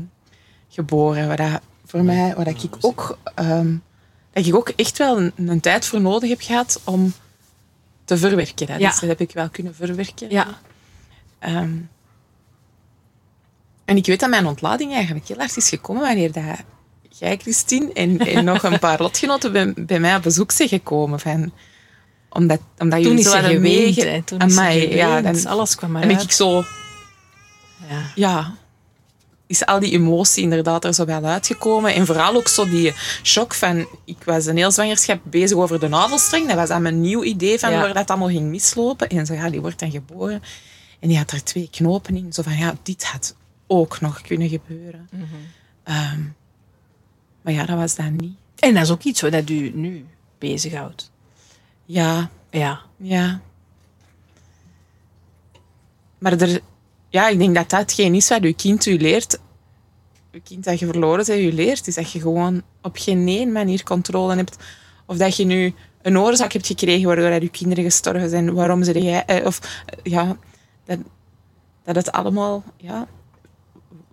geboren. 0.68 1.26
Waar 1.26 1.36
dat 1.36 1.60
voor 1.86 2.02
mij, 2.04 2.34
waar 2.34 2.44
dat 2.44 2.62
ik 2.62 2.76
ook, 2.80 3.18
ehm, 3.34 3.74
dat 4.32 4.46
ik 4.46 4.54
ook 4.54 4.68
echt 4.68 4.98
wel 4.98 5.18
een, 5.18 5.32
een 5.36 5.60
tijd 5.60 5.86
voor 5.86 6.00
nodig 6.00 6.28
heb 6.28 6.40
gehad 6.40 6.80
om 6.84 7.12
te 8.04 8.16
verwerken. 8.18 8.66
Dat, 8.66 8.78
Ja. 8.78 8.88
is- 8.88 8.98
dat 9.00 9.08
heb 9.08 9.20
ik 9.20 9.32
wel 9.32 9.48
kunnen 9.48 9.74
verwerken. 9.74 10.30
Ja. 10.30 10.46
Ehm, 11.38 11.76
en 13.84 13.96
ik 13.96 14.06
weet 14.06 14.20
dat 14.20 14.30
mijn 14.30 14.46
ontlading 14.46 14.92
eigenlijk 14.94 15.26
heel 15.28 15.36
hard 15.36 15.56
is 15.56 15.68
gekomen 15.68 16.02
wanneer 16.02 16.32
dat 16.32 16.44
jij, 17.08 17.36
Christine, 17.36 17.92
en, 17.92 18.18
en 18.18 18.44
nog 18.44 18.62
een 18.62 18.78
paar 18.78 19.00
lotgenoten 19.02 19.52
bij, 19.52 19.72
bij 19.76 20.00
mij 20.00 20.16
op 20.16 20.22
bezoek 20.22 20.50
zijn 20.50 20.68
gekomen. 20.68 21.20
Van, 21.20 21.52
omdat, 22.30 22.60
omdat 22.78 22.98
Toen 23.02 23.08
jullie 23.08 23.18
is 23.18 23.24
zo 23.24 23.30
ze 23.36 23.36
hadden 23.42 23.60
meege-. 23.60 24.22
Toen 24.24 24.38
is 24.40 24.56
Amai, 24.58 24.94
ja, 24.94 25.20
dan- 25.20 25.46
Alles 25.46 25.74
kwam 25.74 25.96
eruit. 25.96 26.22
ik 26.22 26.32
zo, 26.32 26.64
Ja. 27.88 28.02
ja, 28.14 28.54
is 29.46 29.66
al 29.66 29.80
die 29.80 29.92
emotie 29.92 30.42
inderdaad 30.42 30.84
er 30.84 30.94
zo 30.94 31.04
wel 31.04 31.24
uitgekomen. 31.24 31.94
En 31.94 32.06
vooral 32.06 32.34
ook 32.34 32.48
zo 32.48 32.68
die 32.68 32.92
shock 33.22 33.54
van, 33.54 33.86
ik 34.04 34.16
was 34.24 34.46
een 34.46 34.56
heel 34.56 34.70
zwangerschap 34.70 35.20
bezig 35.22 35.56
over 35.56 35.80
de 35.80 35.88
navelstreng. 35.88 36.46
Dat 36.46 36.56
was 36.56 36.68
dan 36.68 36.82
mijn 36.82 37.00
nieuw 37.00 37.22
idee 37.24 37.58
van 37.58 37.70
Ja. 37.70 37.80
waar 37.80 37.94
dat 37.94 38.10
allemaal 38.10 38.28
ging 38.28 38.48
mislopen. 38.50 39.08
En 39.08 39.26
zo, 39.26 39.34
ja, 39.34 39.50
die 39.50 39.60
wordt 39.60 39.78
dan 39.78 39.90
geboren. 39.90 40.42
En 41.00 41.08
die 41.08 41.16
had 41.18 41.30
er 41.30 41.44
twee 41.44 41.68
knopen 41.70 42.16
in. 42.16 42.32
Zo 42.32 42.42
van, 42.42 42.56
ja, 42.58 42.74
dit 42.82 43.04
had 43.04 43.34
ook 43.66 44.00
nog 44.00 44.20
kunnen 44.20 44.48
gebeuren. 44.48 45.08
Mhm. 45.12 45.24
Ehm, 45.84 46.20
maar 47.42 47.52
ja, 47.52 47.64
dat 47.66 47.76
was 47.76 47.94
dan 47.96 48.16
niet. 48.16 48.36
En 48.58 48.74
dat 48.74 48.82
is 48.82 48.90
ook 48.90 49.02
iets 49.02 49.20
wat 49.20 49.32
dat 49.32 49.50
u 49.50 49.70
nu 49.74 50.06
bezighoudt. 50.38 51.09
Ja, 51.92 52.30
Ja. 52.50 52.80
ja. 52.96 53.40
Maar 56.18 56.40
er, 56.40 56.60
ja, 57.08 57.28
ik 57.28 57.38
denk 57.38 57.54
dat 57.54 57.70
dat 57.70 57.80
hetgeen 57.80 58.14
is 58.14 58.28
wat 58.28 58.42
je 58.42 58.52
kind 58.54 58.86
u 58.86 58.96
leert. 58.98 59.38
Je 60.30 60.40
kind 60.40 60.64
dat 60.64 60.78
je 60.78 60.86
verloren 60.86 61.24
bent, 61.26 61.40
je 61.40 61.52
leert, 61.52 61.86
is 61.86 61.94
dat 61.94 62.12
je 62.12 62.20
gewoon 62.20 62.62
op 62.82 62.96
geen 62.96 63.28
één 63.28 63.52
manier 63.52 63.82
controle 63.82 64.36
hebt. 64.36 64.56
Of 65.06 65.16
dat 65.16 65.36
je 65.36 65.44
nu 65.44 65.74
een 66.02 66.18
oorzaak 66.18 66.52
hebt 66.52 66.66
gekregen 66.66 67.06
waardoor 67.06 67.42
je 67.42 67.48
kinderen 67.48 67.84
gestorven 67.84 68.28
zijn. 68.30 68.54
Waarom 68.54 68.82
ze 68.84 69.02
jij... 69.02 69.24
eh, 69.24 69.46
Of 69.46 69.60
eh, 69.86 70.12
ja, 70.12 70.36
dat, 70.84 70.98
dat 71.84 71.94
het 71.96 72.12
allemaal 72.12 72.64
ja, 72.76 73.06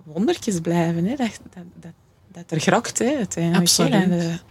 wondertjes 0.03 0.59
blijven. 0.59 1.05
Hè? 1.05 1.15
Dat, 1.15 1.39
dat, 1.53 1.63
dat, 1.75 1.91
dat 2.31 2.51
er 2.51 2.59
grakt, 2.59 2.99
hè, 2.99 3.15
uiteindelijk. 3.15 3.61
Absoluut. 3.63 4.43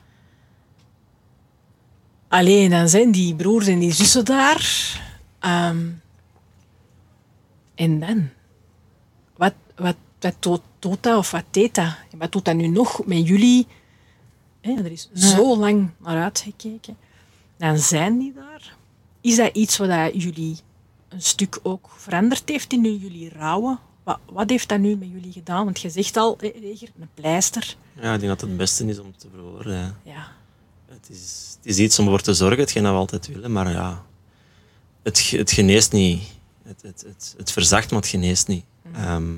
En, 2.29 2.39
Alleen 2.39 2.71
dan 2.71 2.89
zijn 2.89 3.11
die 3.11 3.35
broers 3.35 3.67
en 3.67 3.79
die 3.79 3.93
zussen 3.93 4.25
daar. 4.25 5.01
Ehm, 5.39 5.87
en 7.75 8.01
dan? 8.01 8.29
Wat, 9.37 9.55
wat, 9.77 9.97
wat 10.21 10.35
doet, 10.41 10.61
doet 10.79 11.03
dat 11.03 11.19
of 11.19 11.31
wat 11.31 11.45
deed 11.51 11.75
dat? 11.75 11.95
Wat 12.19 12.33
doet 12.33 12.45
dat 12.45 12.55
nu 12.55 12.67
nog 12.67 13.07
met 13.07 13.27
jullie? 13.27 13.67
Hè, 14.61 14.73
er 14.73 14.93
is 14.93 15.11
zo 15.13 15.57
lang 15.57 15.91
naar 15.99 16.23
uitgekeken. 16.23 16.97
Dan 17.57 17.79
zijn 17.79 18.19
die 18.19 18.33
daar. 18.33 18.77
Is 19.21 19.37
dat 19.37 19.57
iets 19.57 19.77
wat 19.77 19.89
dat 19.89 20.23
jullie 20.23 20.57
een 21.09 21.23
stuk 21.23 21.59
ook 21.63 21.89
veranderd 21.97 22.49
heeft 22.49 22.73
in 22.73 22.97
jullie 22.97 23.29
rouwen? 23.29 23.79
Wat, 24.03 24.19
wat 24.33 24.51
heeft 24.51 24.69
dat 24.69 24.79
nu 24.79 24.97
met 24.97 25.09
jullie 25.13 25.33
gedaan? 25.33 25.65
Want 25.65 25.81
je 25.81 25.91
zegt 25.91 26.17
al, 26.17 26.37
Reger, 26.39 26.89
een 27.01 27.09
pleister. 27.15 27.77
Ja, 27.93 28.15
ik 28.15 28.21
denk 28.21 28.33
dat 28.33 28.41
het 28.41 28.49
het 28.49 28.59
beste 28.59 28.87
is 28.87 28.99
om 28.99 29.17
te 29.17 29.29
verwoorden. 29.31 29.75
ja. 29.75 29.95
Ja. 30.03 30.33
Het 31.01 31.11
is, 31.11 31.57
het 31.57 31.67
is 31.67 31.79
iets 31.79 31.99
om 31.99 32.07
voor 32.07 32.21
te 32.21 32.35
zorgen, 32.35 32.59
hetgeen 32.59 32.83
dat 32.83 32.93
we 32.93 32.99
altijd 32.99 33.27
willen, 33.27 33.53
maar 33.53 33.71
ja, 33.71 34.05
het, 35.03 35.31
het 35.31 35.51
geneest 35.51 35.93
niet. 35.93 36.23
Het, 36.65 36.83
het, 36.83 37.05
het, 37.07 37.35
het 37.37 37.53
verzacht, 37.53 37.91
maar 37.91 38.01
het 38.01 38.09
geneest 38.09 38.47
niet. 38.47 38.65
Ehm, 38.93 39.33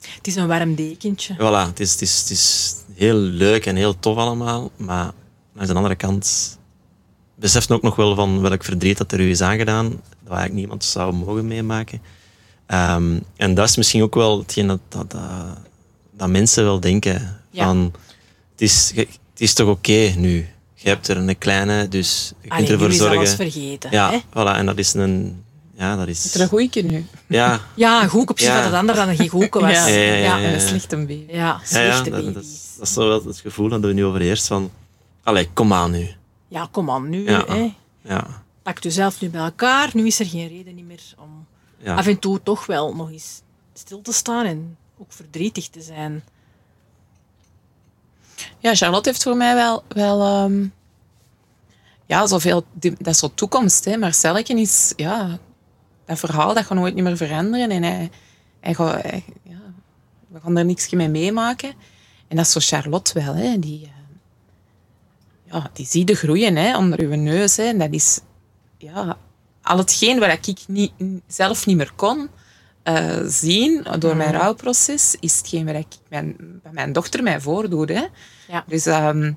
Het 0.00 0.26
is 0.26 0.36
een 0.36 0.46
warm 0.46 0.74
dekentje. 0.74 1.34
voilà, 1.34 1.68
het 1.68 1.80
is, 1.80 1.92
het, 1.92 2.00
is, 2.00 2.20
het 2.20 2.30
is 2.30 2.74
heel 2.94 3.14
leuk 3.16 3.66
en 3.66 3.76
heel 3.76 3.98
tof 3.98 4.16
allemaal, 4.16 4.70
maar 4.76 5.12
aan 5.56 5.66
de 5.66 5.74
andere 5.74 5.94
kant 5.96 6.58
besefte 7.34 7.74
ook 7.74 7.82
nog 7.82 7.96
wel 7.96 8.14
van 8.14 8.40
welk 8.40 8.64
verdriet 8.64 8.98
dat 8.98 9.12
er 9.12 9.20
u 9.20 9.30
is 9.30 9.40
aangedaan. 9.40 9.88
Dat 9.88 10.00
eigenlijk 10.32 10.54
niemand 10.54 10.84
zou 10.84 11.12
mogen 11.12 11.46
meemaken. 11.46 12.02
Ehm, 12.66 13.18
en 13.36 13.54
dat 13.54 13.68
is 13.68 13.76
misschien 13.76 14.02
ook 14.02 14.14
wel 14.14 14.38
hetgeen 14.38 14.66
dat, 14.66 14.80
dat, 14.88 15.10
dat, 15.10 15.22
dat 16.16 16.28
mensen 16.28 16.64
wel 16.64 16.80
denken. 16.80 17.40
Ja. 17.50 17.64
Van, 17.64 17.92
het, 18.50 18.60
is, 18.60 18.92
het 18.94 19.18
is 19.36 19.54
toch 19.54 19.68
oké 19.68 20.12
nu? 20.16 20.48
Je 20.82 20.88
hebt 20.88 21.08
er 21.08 21.16
een 21.16 21.38
kleine, 21.38 21.88
dus 21.88 22.28
je 22.28 22.48
kunt 22.48 22.52
Allee, 22.52 22.72
ervoor 22.72 22.86
nu 22.86 22.92
is 22.92 22.98
zorgen. 22.98 23.16
alles 23.18 23.34
vergeten. 23.34 23.90
ja, 23.90 24.10
Hè? 24.10 24.18
voilà. 24.30 24.56
En 24.56 24.66
dat 24.66 24.78
is 24.78 24.94
een... 24.94 25.44
Ja, 25.76 25.96
dat 25.96 26.08
is... 26.08 26.24
Is 26.24 26.34
er 26.34 26.40
een 26.40 26.48
goeie 26.48 26.70
nu? 26.84 27.06
Ja, 27.26 27.60
Ja, 27.74 28.06
goed 28.06 28.30
op 28.30 28.38
zich 28.38 28.48
Ja. 28.48 28.54
dat 28.56 28.64
het 28.64 28.74
ander 28.74 28.94
dan 28.94 29.08
een 29.08 29.16
gegoken 29.16 29.60
was. 29.60 29.70
Ja. 29.72 29.86
Ja, 29.86 29.96
ja, 30.02 30.14
ja, 30.14 30.36
En 30.36 30.42
ja. 30.42 30.52
een 30.54 30.60
slechte 30.60 30.96
baby. 30.96 31.24
Ja, 31.28 31.34
ja, 31.34 31.48
ja 31.48 31.60
slechte 31.64 32.10
dat, 32.10 32.18
baby's. 32.20 32.34
dat, 32.34 32.42
is, 32.44 32.74
dat 32.78 32.86
is 32.86 32.92
zo 32.92 33.08
wel 33.08 33.24
het 33.24 33.38
gevoel 33.38 33.68
dat 33.68 33.80
we 33.80 33.92
nu 33.92 34.04
overheerst 34.04 34.46
van... 34.46 34.70
Allee, 35.22 35.48
kom 35.54 35.72
aan 35.72 35.90
nu. 35.90 36.08
Ja, 36.48 36.68
kom 36.70 36.90
aan, 36.90 37.08
nu. 37.08 37.24
Ja. 37.30 37.44
Hè. 37.46 37.74
Ja, 38.04 38.42
Pak 38.62 38.78
jezelf 38.82 39.20
nu 39.20 39.28
bij 39.30 39.40
elkaar. 39.40 39.90
Nu 39.92 40.06
is 40.06 40.20
er 40.20 40.26
geen 40.26 40.48
reden 40.48 40.74
niet 40.74 40.86
meer 40.86 41.00
om 41.18 41.46
ja. 41.78 41.94
af 41.94 42.06
en 42.06 42.18
toe 42.18 42.40
toch 42.42 42.66
wel 42.66 42.94
nog 42.94 43.10
eens 43.10 43.40
stil 43.74 44.02
te 44.02 44.12
staan 44.12 44.46
en 44.46 44.76
ook 44.98 45.12
verdrietig 45.12 45.68
te 45.68 45.80
zijn. 45.82 46.24
Ja, 48.62 48.74
Charlotte 48.74 49.08
heeft 49.08 49.22
voor 49.22 49.36
mij 49.36 49.54
wel, 49.54 49.82
wel 49.88 50.20
ehm, 50.20 50.66
ja, 52.06 52.26
zoveel, 52.26 52.64
dat 52.78 53.06
is 53.06 53.18
zo 53.18 53.30
toekomst. 53.34 53.84
Hè. 53.84 53.96
Marcelletje 53.96 54.60
is, 54.60 54.92
ja, 54.96 55.38
dat 56.04 56.18
verhaal 56.18 56.54
dat 56.54 56.64
gaat 56.64 56.78
nooit 56.78 56.94
meer 56.94 57.16
veranderen. 57.16 57.70
En 57.70 57.82
hij, 57.82 58.10
hij 58.60 59.24
ja, 59.42 59.60
we 60.28 60.40
gaan 60.40 60.56
er 60.56 60.64
niks 60.64 60.90
mee 60.90 61.08
meemaken. 61.08 61.72
En 62.28 62.36
dat 62.36 62.46
is 62.46 62.52
zo 62.52 62.60
Charlotte 62.60 63.20
wel, 63.20 63.34
hè. 63.34 63.58
Die, 63.58 63.82
eh, 63.82 65.52
ja, 65.52 65.70
die 65.72 65.86
zie 65.86 66.06
je 66.06 66.14
groeien 66.14 66.56
hè, 66.56 66.76
onder 66.76 67.00
uw 67.00 67.14
neus. 67.14 67.56
Hè. 67.56 67.64
En 67.64 67.78
dat 67.78 67.92
is, 67.92 68.20
ja, 68.78 69.16
al 69.62 69.78
hetgeen 69.78 70.18
wat 70.18 70.46
ik 70.46 70.58
niet, 70.66 70.92
zelf 71.26 71.66
niet 71.66 71.76
meer 71.76 71.92
kon 71.96 72.28
eh, 72.82 73.20
zien 73.26 73.86
door 73.98 74.16
mijn 74.16 74.32
rouwproces, 74.32 75.16
is 75.20 75.36
hetgeen 75.38 75.66
wat 75.66 75.74
ik 75.74 75.86
mijn, 76.08 76.36
wat 76.62 76.72
mijn 76.72 76.92
dochter 76.92 77.22
mij 77.22 77.40
voordoet. 77.40 77.88
Hè. 77.88 78.04
Ja. 78.48 78.64
Dus 78.66 78.86
ehm, 78.86 79.32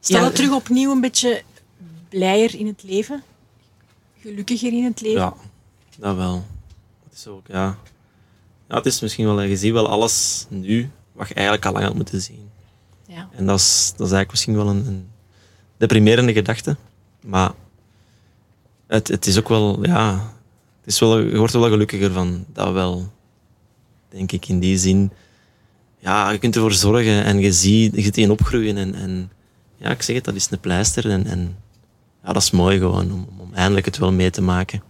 Stel 0.00 0.18
Ja. 0.18 0.24
het 0.24 0.34
terug 0.34 0.52
opnieuw 0.52 0.90
een 0.90 1.00
beetje 1.00 1.42
blijer 2.08 2.54
in 2.54 2.66
het 2.66 2.82
leven. 2.82 3.22
Gelukkiger 4.20 4.72
in 4.72 4.84
het 4.84 5.00
leven. 5.00 5.20
Ja, 5.20 5.34
dat 5.98 6.16
wel. 6.16 6.44
Het 7.08 7.18
is 7.18 7.26
ook, 7.26 7.46
ja. 7.46 7.76
ja. 8.68 8.76
Het 8.76 8.86
is 8.86 9.00
misschien 9.00 9.24
wel, 9.24 9.40
je 9.40 9.56
ziet 9.56 9.72
wel 9.72 9.88
alles 9.88 10.46
nu 10.48 10.90
wat 11.12 11.28
je 11.28 11.34
eigenlijk 11.34 11.66
al 11.66 11.72
lang 11.72 11.84
had 11.84 11.94
moeten 11.94 12.20
zien. 12.20 12.50
Ja. 13.06 13.28
En 13.32 13.46
dat 13.46 13.58
is, 13.58 13.92
dat 13.96 14.06
is 14.06 14.12
eigenlijk 14.12 14.30
misschien 14.30 14.54
wel 14.56 14.68
een, 14.68 14.86
een 14.86 15.08
deprimerende 15.76 16.32
gedachte. 16.32 16.76
Maar 17.20 17.52
het, 18.86 19.08
het 19.08 19.26
is 19.26 19.38
ook 19.38 19.48
wel, 19.48 19.86
ja, 19.86 20.32
het 20.84 20.92
is 20.92 21.00
wel, 21.00 21.18
je 21.18 21.36
wordt 21.36 21.54
er 21.54 21.60
wel 21.60 21.70
gelukkiger 21.70 22.12
van. 22.12 22.44
Dat 22.52 22.72
wel, 22.72 23.12
denk 24.08 24.32
ik, 24.32 24.48
in 24.48 24.60
die 24.60 24.78
zin. 24.78 25.10
Ja, 25.98 26.30
je 26.30 26.38
kunt 26.38 26.54
ervoor 26.54 26.72
zorgen 26.72 27.24
en 27.24 27.38
je 27.38 27.52
ziet, 27.52 27.94
je 27.94 28.02
ziet 28.02 28.30
opgroeien. 28.30 28.76
En, 28.76 28.94
en 28.94 29.32
ja, 29.76 29.90
ik 29.90 30.02
zeg 30.02 30.16
het, 30.16 30.24
dat 30.24 30.34
is 30.34 30.50
een 30.50 30.60
pleister. 30.60 31.10
En, 31.10 31.26
en 31.26 31.56
ja, 32.24 32.32
dat 32.32 32.42
is 32.42 32.50
mooi 32.50 32.78
gewoon, 32.78 33.12
om, 33.12 33.28
om 33.38 33.54
eindelijk 33.54 33.86
het 33.86 33.98
wel 33.98 34.12
mee 34.12 34.30
te 34.30 34.42
maken. 34.42 34.82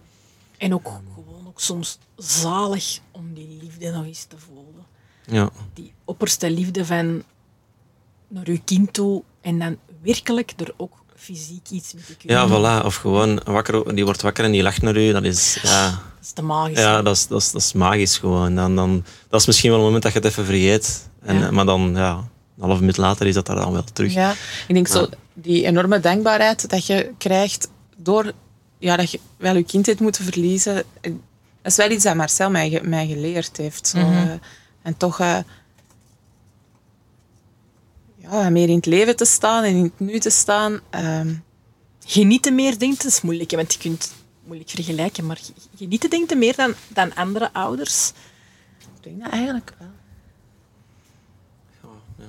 En 0.57 0.73
ook 0.73 0.87
gewoon 1.13 1.47
ook 1.47 1.59
soms 1.59 1.99
zalig 2.15 2.99
om 3.11 3.33
die 3.33 3.57
liefde 3.61 3.91
nog 3.91 4.05
eens 4.05 4.23
te 4.23 4.37
voelen. 4.37 4.85
Ja, 5.25 5.49
Die 5.73 5.93
opperste 6.05 6.51
liefde 6.51 6.85
van 6.85 7.23
naar 8.27 8.47
uw 8.47 8.59
kind 8.65 8.93
toe 8.93 9.23
en 9.41 9.59
dan 9.59 9.77
werkelijk 10.01 10.53
er 10.57 10.73
ook 10.77 11.03
fysiek 11.15 11.69
iets 11.69 11.93
mee 11.93 12.03
te 12.03 12.15
kunnen 12.15 12.37
ja 12.37 12.81
voilà. 12.81 12.85
Of 12.85 12.95
gewoon, 12.95 13.41
wakker, 13.45 13.95
die 13.95 14.05
wordt 14.05 14.21
wakker 14.21 14.43
en 14.45 14.51
die 14.51 14.61
lacht 14.63 14.81
naar 14.81 14.97
u. 14.97 15.11
Dat 15.11 15.23
is, 15.23 15.57
ja, 15.63 15.89
Dat 15.89 15.99
is 16.21 16.31
te 16.31 16.41
magisch. 16.41 16.79
ja, 16.79 17.01
dat 17.01 17.15
is, 17.15 17.27
dat 17.27 17.41
is, 17.41 17.51
dat 17.51 17.61
is 17.61 17.73
magisch 17.73 18.17
gewoon. 18.17 18.55
Dan, 18.55 18.75
dan, 18.75 19.03
dat 19.29 19.39
is 19.39 19.45
misschien 19.47 19.69
wel 19.69 19.79
een 19.79 19.85
moment 19.85 20.03
dat 20.03 20.11
je 20.13 20.19
het 20.19 20.27
even 20.27 20.45
vergeet. 20.45 21.09
En, 21.21 21.39
Ja. 21.39 21.51
Maar 21.51 21.65
dan, 21.65 21.91
ja, 21.95 22.11
een 22.57 22.63
half 22.67 22.79
minuut 22.79 22.97
later 22.97 23.27
is 23.27 23.33
dat 23.33 23.45
daar 23.45 23.55
dan 23.55 23.71
wel 23.71 23.83
terug. 23.93 24.13
ja, 24.13 24.31
ik 24.67 24.73
denk 24.73 24.87
zo, 24.87 25.07
die 25.33 25.65
enorme 25.65 25.99
dankbaarheid 25.99 26.69
dat 26.69 26.85
je 26.85 27.11
krijgt 27.17 27.67
door 27.97 28.31
ja, 28.79 28.95
dat 28.95 29.11
je 29.11 29.19
wel 29.37 29.55
je 29.55 29.63
kind 29.63 29.85
hebt 29.85 29.99
moeten 29.99 30.23
verliezen. 30.23 30.83
Dat 31.01 31.13
is 31.71 31.75
wel 31.75 31.91
iets 31.91 32.03
dat 32.03 32.15
Marcel 32.15 32.49
mij, 32.49 32.81
mij 32.83 33.07
geleerd 33.07 33.57
heeft. 33.57 33.87
Zo, 33.87 33.97
Mhm. 33.97 34.11
eh, 34.13 34.31
en 34.81 34.97
toch 34.97 35.19
eh, 35.19 35.37
ja, 38.31 38.49
meer 38.49 38.69
in 38.69 38.75
het 38.75 38.85
leven 38.85 39.15
te 39.15 39.25
staan 39.25 39.63
en 39.63 39.75
in 39.75 39.83
het 39.83 39.99
nu 39.99 40.19
te 40.19 40.29
staan. 40.29 40.79
ehm, 40.89 41.33
Genieten 42.07 42.55
meer, 42.55 42.77
denkt 42.79 42.97
dat 43.03 43.11
is 43.11 43.21
moeilijk, 43.21 43.51
hè, 43.51 43.57
want 43.57 43.73
je 43.73 43.79
kunt 43.79 44.03
het 44.03 44.13
moeilijk 44.43 44.69
vergelijken, 44.69 45.25
maar 45.25 45.37
ge- 45.37 45.53
genieten 45.77 46.09
denkt 46.09 46.29
je 46.29 46.35
meer 46.35 46.55
dan, 46.55 46.73
dan 46.87 47.15
andere 47.15 47.49
ouders. 47.53 48.11
ik 48.79 49.03
denk 49.03 49.23
dat 49.23 49.31
eigenlijk 49.31 49.73
wel. 49.79 49.87
Ja. 52.17 52.25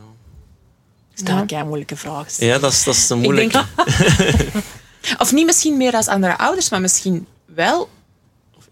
Stel 1.14 1.36
Ja. 1.36 1.42
ik 1.42 1.50
een 1.50 1.66
moeilijke 1.66 1.96
vraag. 1.96 2.36
Ja, 2.38 2.58
dat 2.58 2.72
is, 2.72 2.84
dat 2.84 2.94
is 2.94 3.08
een 3.08 3.18
Ik 3.18 3.22
moeilijke. 3.24 3.64
denk, 3.76 4.64
of 5.22 5.32
niet 5.32 5.46
misschien 5.46 5.76
meer 5.76 5.92
als 5.92 6.08
andere 6.08 6.38
ouders, 6.38 6.68
maar 6.68 6.80
misschien 6.80 7.26
wel 7.44 7.88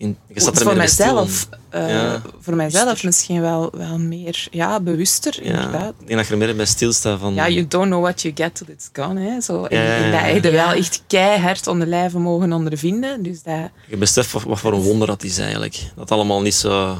In, 0.04 0.16
je 0.34 0.40
staat 0.40 0.54
er 0.54 0.56
voor 0.62 0.66
meer 0.66 0.76
bij 0.76 0.86
stil. 0.86 1.14
mijzelf. 1.14 1.48
eh, 1.68 1.88
Ja. 1.88 2.22
Voor 2.40 2.54
mijzelf 2.54 3.04
misschien 3.04 3.40
wel, 3.40 3.70
wel 3.76 3.98
meer 3.98 4.46
ja, 4.50 4.80
bewuster, 4.80 5.34
Ja, 5.44 5.50
inderdaad. 5.50 5.94
ik 6.00 6.06
denk 6.06 6.18
dat 6.18 6.26
je 6.26 6.32
er 6.32 6.38
meer 6.38 6.56
bij 6.56 6.64
stilstaat 6.66 7.18
van... 7.20 7.34
Ja, 7.34 7.48
you 7.48 7.66
don't 7.68 7.86
know 7.86 8.02
what 8.02 8.22
you 8.22 8.34
get 8.36 8.54
till 8.54 8.66
it's 8.68 8.88
gone. 8.92 9.20
Hè. 9.20 9.40
Zo, 9.40 9.64
en, 9.64 9.78
Ja, 9.78 9.84
ja, 9.84 10.26
en 10.28 10.34
dat 10.34 10.42
je 10.44 10.50
Ja. 10.50 10.64
wel 10.66 10.74
echt 10.74 11.02
keihard 11.06 11.66
onder 11.66 11.86
lijven 11.86 12.20
mogen 12.20 12.52
ondervinden. 12.52 13.22
Dus 13.22 13.42
dat, 13.42 13.70
Je 13.88 13.96
beseft 13.96 14.32
wat, 14.32 14.42
wat 14.42 14.58
voor 14.60 14.72
een 14.72 14.80
wonder 14.82 15.06
dat 15.06 15.22
is 15.22 15.38
eigenlijk. 15.38 15.72
Dat 15.74 15.90
het 15.96 16.10
allemaal 16.10 16.42
niet 16.42 16.54
zo... 16.54 16.98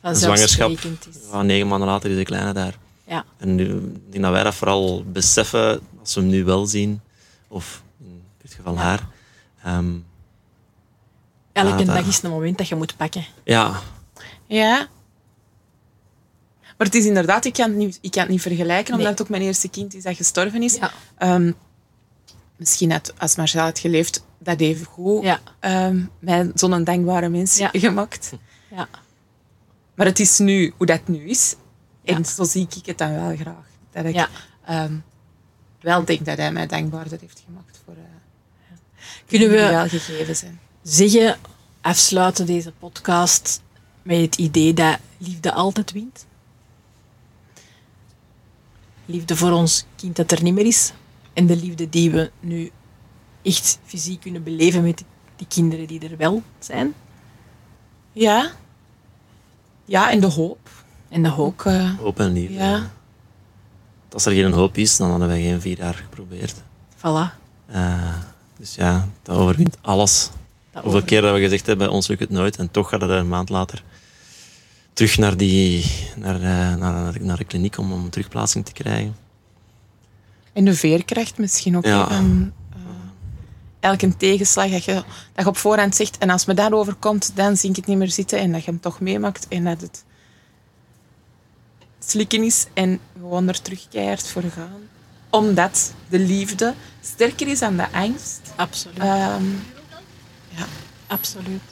Een 0.00 0.16
zwangerschap. 0.16 0.70
Is. 0.70 0.80
Ja, 1.32 1.42
negen 1.42 1.68
maanden 1.68 1.88
later 1.88 2.10
is 2.10 2.16
de 2.16 2.22
kleine 2.24 2.52
daar. 2.52 2.74
Ja. 3.06 3.24
En 3.38 3.54
nu, 3.54 3.64
ik 3.64 4.10
denk 4.12 4.22
dat 4.24 4.32
wij 4.32 4.42
dat 4.42 4.54
vooral 4.54 5.04
beseffen 5.12 5.80
als 6.00 6.14
we 6.14 6.20
hem 6.20 6.30
nu 6.30 6.44
wel 6.44 6.66
zien. 6.66 7.00
Of 7.48 7.82
in 8.00 8.22
dit 8.42 8.52
geval 8.54 8.78
haar. 8.78 9.06
Ehm, 9.64 9.90
Elke 11.52 11.84
dag 11.84 12.06
is 12.06 12.22
een 12.22 12.30
moment 12.30 12.58
dat 12.58 12.68
je 12.68 12.74
moet 12.74 12.96
pakken. 12.96 13.24
ja, 13.44 13.80
ja. 14.46 14.88
Maar 16.78 16.86
het 16.90 16.94
is 16.94 17.04
inderdaad, 17.06 17.44
ik 17.44 17.52
kan 17.52 17.68
het 17.68 17.78
niet, 17.78 17.98
ik 18.00 18.10
kan 18.10 18.22
het 18.22 18.30
niet 18.30 18.40
vergelijken, 18.42 18.84
omdat 18.94 18.98
Nee. 18.98 19.06
het 19.12 19.20
ook 19.22 19.28
mijn 19.28 19.42
eerste 19.42 19.68
kind 19.68 19.94
is 19.94 20.02
dat 20.02 20.16
gestorven 20.16 20.62
is. 20.62 20.74
Ja. 20.74 20.90
Ehm, 21.18 21.52
misschien 22.56 22.90
had, 22.92 23.12
als 23.18 23.36
Marcel 23.36 23.60
had 23.62 23.78
geleefd, 23.78 24.24
dat 24.38 24.60
even 24.60 24.86
goed 24.86 25.22
Ja. 25.24 25.40
ehm, 25.60 26.04
mij 26.18 26.50
zo'n 26.54 26.84
dankbare 26.84 27.28
mens 27.28 27.56
Ja. 27.56 27.68
gemaakt. 27.72 28.32
Ja. 28.76 28.88
Maar 29.94 30.06
het 30.06 30.20
is 30.20 30.38
nu 30.38 30.72
hoe 30.76 30.86
dat 30.86 31.08
nu 31.08 31.28
is. 31.28 31.54
En 32.04 32.16
Ja. 32.18 32.24
zo 32.24 32.44
zie 32.44 32.66
ik 32.76 32.86
het 32.86 32.98
dan 32.98 33.14
wel 33.14 33.36
graag. 33.36 33.66
Dat 33.90 34.04
ik 34.04 34.14
Ja. 34.14 34.28
ehm, 34.64 34.94
wel 35.80 36.04
denk 36.04 36.24
dat 36.24 36.36
hij 36.38 36.52
mij 36.52 36.66
dankbaarder 36.66 37.20
heeft 37.20 37.42
gemaakt 37.46 37.80
voor 37.84 37.94
eh 37.94 38.00
Kunnen 39.26 39.48
we 39.48 39.54
wel 39.54 39.88
gegeven 39.88 40.36
zijn. 40.36 40.60
Zeggen, 40.82 41.38
afsluiten 41.80 42.46
deze 42.46 42.72
podcast 42.78 43.62
met 44.02 44.20
het 44.20 44.36
idee 44.36 44.74
dat 44.74 44.98
liefde 45.18 45.52
altijd 45.52 45.92
wint? 45.92 46.26
Liefde 49.06 49.36
voor 49.36 49.50
ons 49.50 49.84
kind 49.96 50.16
dat 50.16 50.30
er 50.30 50.42
niet 50.42 50.54
meer 50.54 50.66
is. 50.66 50.92
En 51.32 51.46
de 51.46 51.56
liefde 51.56 51.88
die 51.88 52.10
we 52.10 52.30
nu 52.40 52.70
echt 53.42 53.78
fysiek 53.84 54.20
kunnen 54.20 54.42
beleven 54.42 54.82
met 54.82 55.04
die 55.36 55.46
kinderen 55.46 55.86
die 55.86 56.08
er 56.08 56.16
wel 56.16 56.42
zijn. 56.58 56.94
Ja. 58.12 58.50
Ja, 59.84 60.10
en 60.10 60.20
de 60.20 60.26
hoop. 60.26 60.68
En 61.08 61.22
de 61.22 61.28
hoop. 61.28 61.52
Ook, 61.52 61.64
eh, 61.64 61.98
hoop 61.98 62.20
en 62.20 62.32
liefde. 62.32 62.54
Ja. 62.54 62.90
Als 64.12 64.26
er 64.26 64.32
geen 64.32 64.52
hoop 64.52 64.76
is, 64.76 64.96
dan 64.96 65.10
hadden 65.10 65.28
wij 65.28 65.42
geen 65.42 65.60
vier 65.60 65.78
jaar 65.78 65.94
geprobeerd. 65.94 66.54
Voilà. 66.96 67.40
Eh, 67.66 68.14
dus 68.56 68.74
ja, 68.74 69.08
dat 69.22 69.36
overwint 69.36 69.76
alles. 69.80 70.30
Dat 70.72 70.82
Hoeveel 70.82 70.90
over- 71.00 71.04
keer 71.08 71.20
dat 71.20 71.34
we 71.34 71.40
gezegd 71.40 71.66
hebben, 71.66 71.90
ons 71.90 72.06
lukt 72.08 72.20
het 72.20 72.30
nooit. 72.30 72.56
En 72.56 72.70
toch 72.70 72.88
gaat 72.88 73.00
het 73.00 73.10
een 73.10 73.28
maand 73.28 73.48
later 73.48 73.82
terug 74.92 75.18
naar, 75.18 75.36
die, 75.36 75.84
naar, 76.16 76.34
eh, 76.34 76.42
naar, 76.42 76.76
naar, 76.78 77.12
de- 77.12 77.20
naar 77.24 77.36
de 77.36 77.44
kliniek 77.44 77.78
om, 77.78 77.92
om 77.92 78.10
terugplaatsing 78.10 78.64
te 78.64 78.72
krijgen. 78.72 79.16
en 80.52 80.64
de 80.64 80.74
veerkracht 80.74 81.38
misschien 81.38 81.76
ook. 81.76 81.84
Ja. 81.84 82.08
hè, 82.08 82.14
van, 82.14 82.52
eh, 82.72 82.78
elke 83.80 84.16
tegenslag 84.16 84.70
dat 84.70 84.84
je, 84.84 84.92
dat 84.94 85.04
je 85.34 85.46
op 85.46 85.56
voorhand 85.56 85.96
zegt. 85.96 86.18
En 86.18 86.30
als 86.30 86.44
me 86.44 86.54
dat 86.54 86.72
overkomt, 86.72 87.32
dan 87.34 87.56
zie 87.56 87.70
ik 87.70 87.76
het 87.76 87.86
niet 87.86 87.96
meer 87.98 88.10
zitten. 88.10 88.38
En 88.38 88.52
dat 88.52 88.64
je 88.64 88.70
hem 88.70 88.80
toch 88.80 89.00
meemaakt. 89.00 89.48
En 89.48 89.64
dat 89.64 89.80
het 89.80 90.04
slikken 91.98 92.42
is. 92.44 92.66
En 92.74 92.98
gewoon 93.20 93.48
er 93.48 93.62
terug 93.62 93.86
keihard 93.90 94.28
voor 94.28 94.42
gaan. 94.42 94.80
Omdat 95.30 95.92
de 96.08 96.18
liefde 96.18 96.74
sterker 97.00 97.48
is 97.48 97.58
dan 97.58 97.76
de 97.76 97.90
angst. 97.92 98.40
Absoluut. 98.56 99.02
Ehm, 100.56 100.68
Absoluut. 101.06 101.62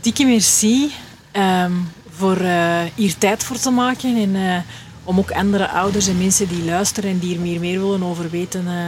Dikke 0.00 0.24
merci 0.24 0.92
ehm, 1.32 1.72
voor 2.10 2.36
eh, 2.36 2.80
hier 2.94 3.18
tijd 3.18 3.44
voor 3.44 3.58
te 3.58 3.70
maken 3.70 4.16
en 4.16 4.36
eh, 4.36 4.62
om 5.04 5.18
ook 5.18 5.30
andere 5.30 5.68
ouders 5.68 6.06
en 6.06 6.18
mensen 6.18 6.48
die 6.48 6.64
luisteren 6.64 7.10
en 7.10 7.18
die 7.18 7.34
er 7.34 7.40
meer, 7.40 7.60
meer 7.60 7.80
willen 7.80 8.02
over 8.02 8.30
weten, 8.30 8.66
eh, 8.66 8.84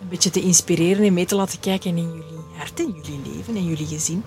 een 0.00 0.08
beetje 0.08 0.30
te 0.30 0.40
inspireren 0.40 1.06
en 1.06 1.14
mee 1.14 1.26
te 1.26 1.34
laten 1.34 1.60
kijken 1.60 1.96
in 1.96 2.06
jullie 2.06 2.44
hart, 2.56 2.80
in 2.80 2.94
jullie 3.02 3.34
leven, 3.34 3.56
in 3.56 3.64
jullie 3.64 3.86
gezin. 3.86 4.22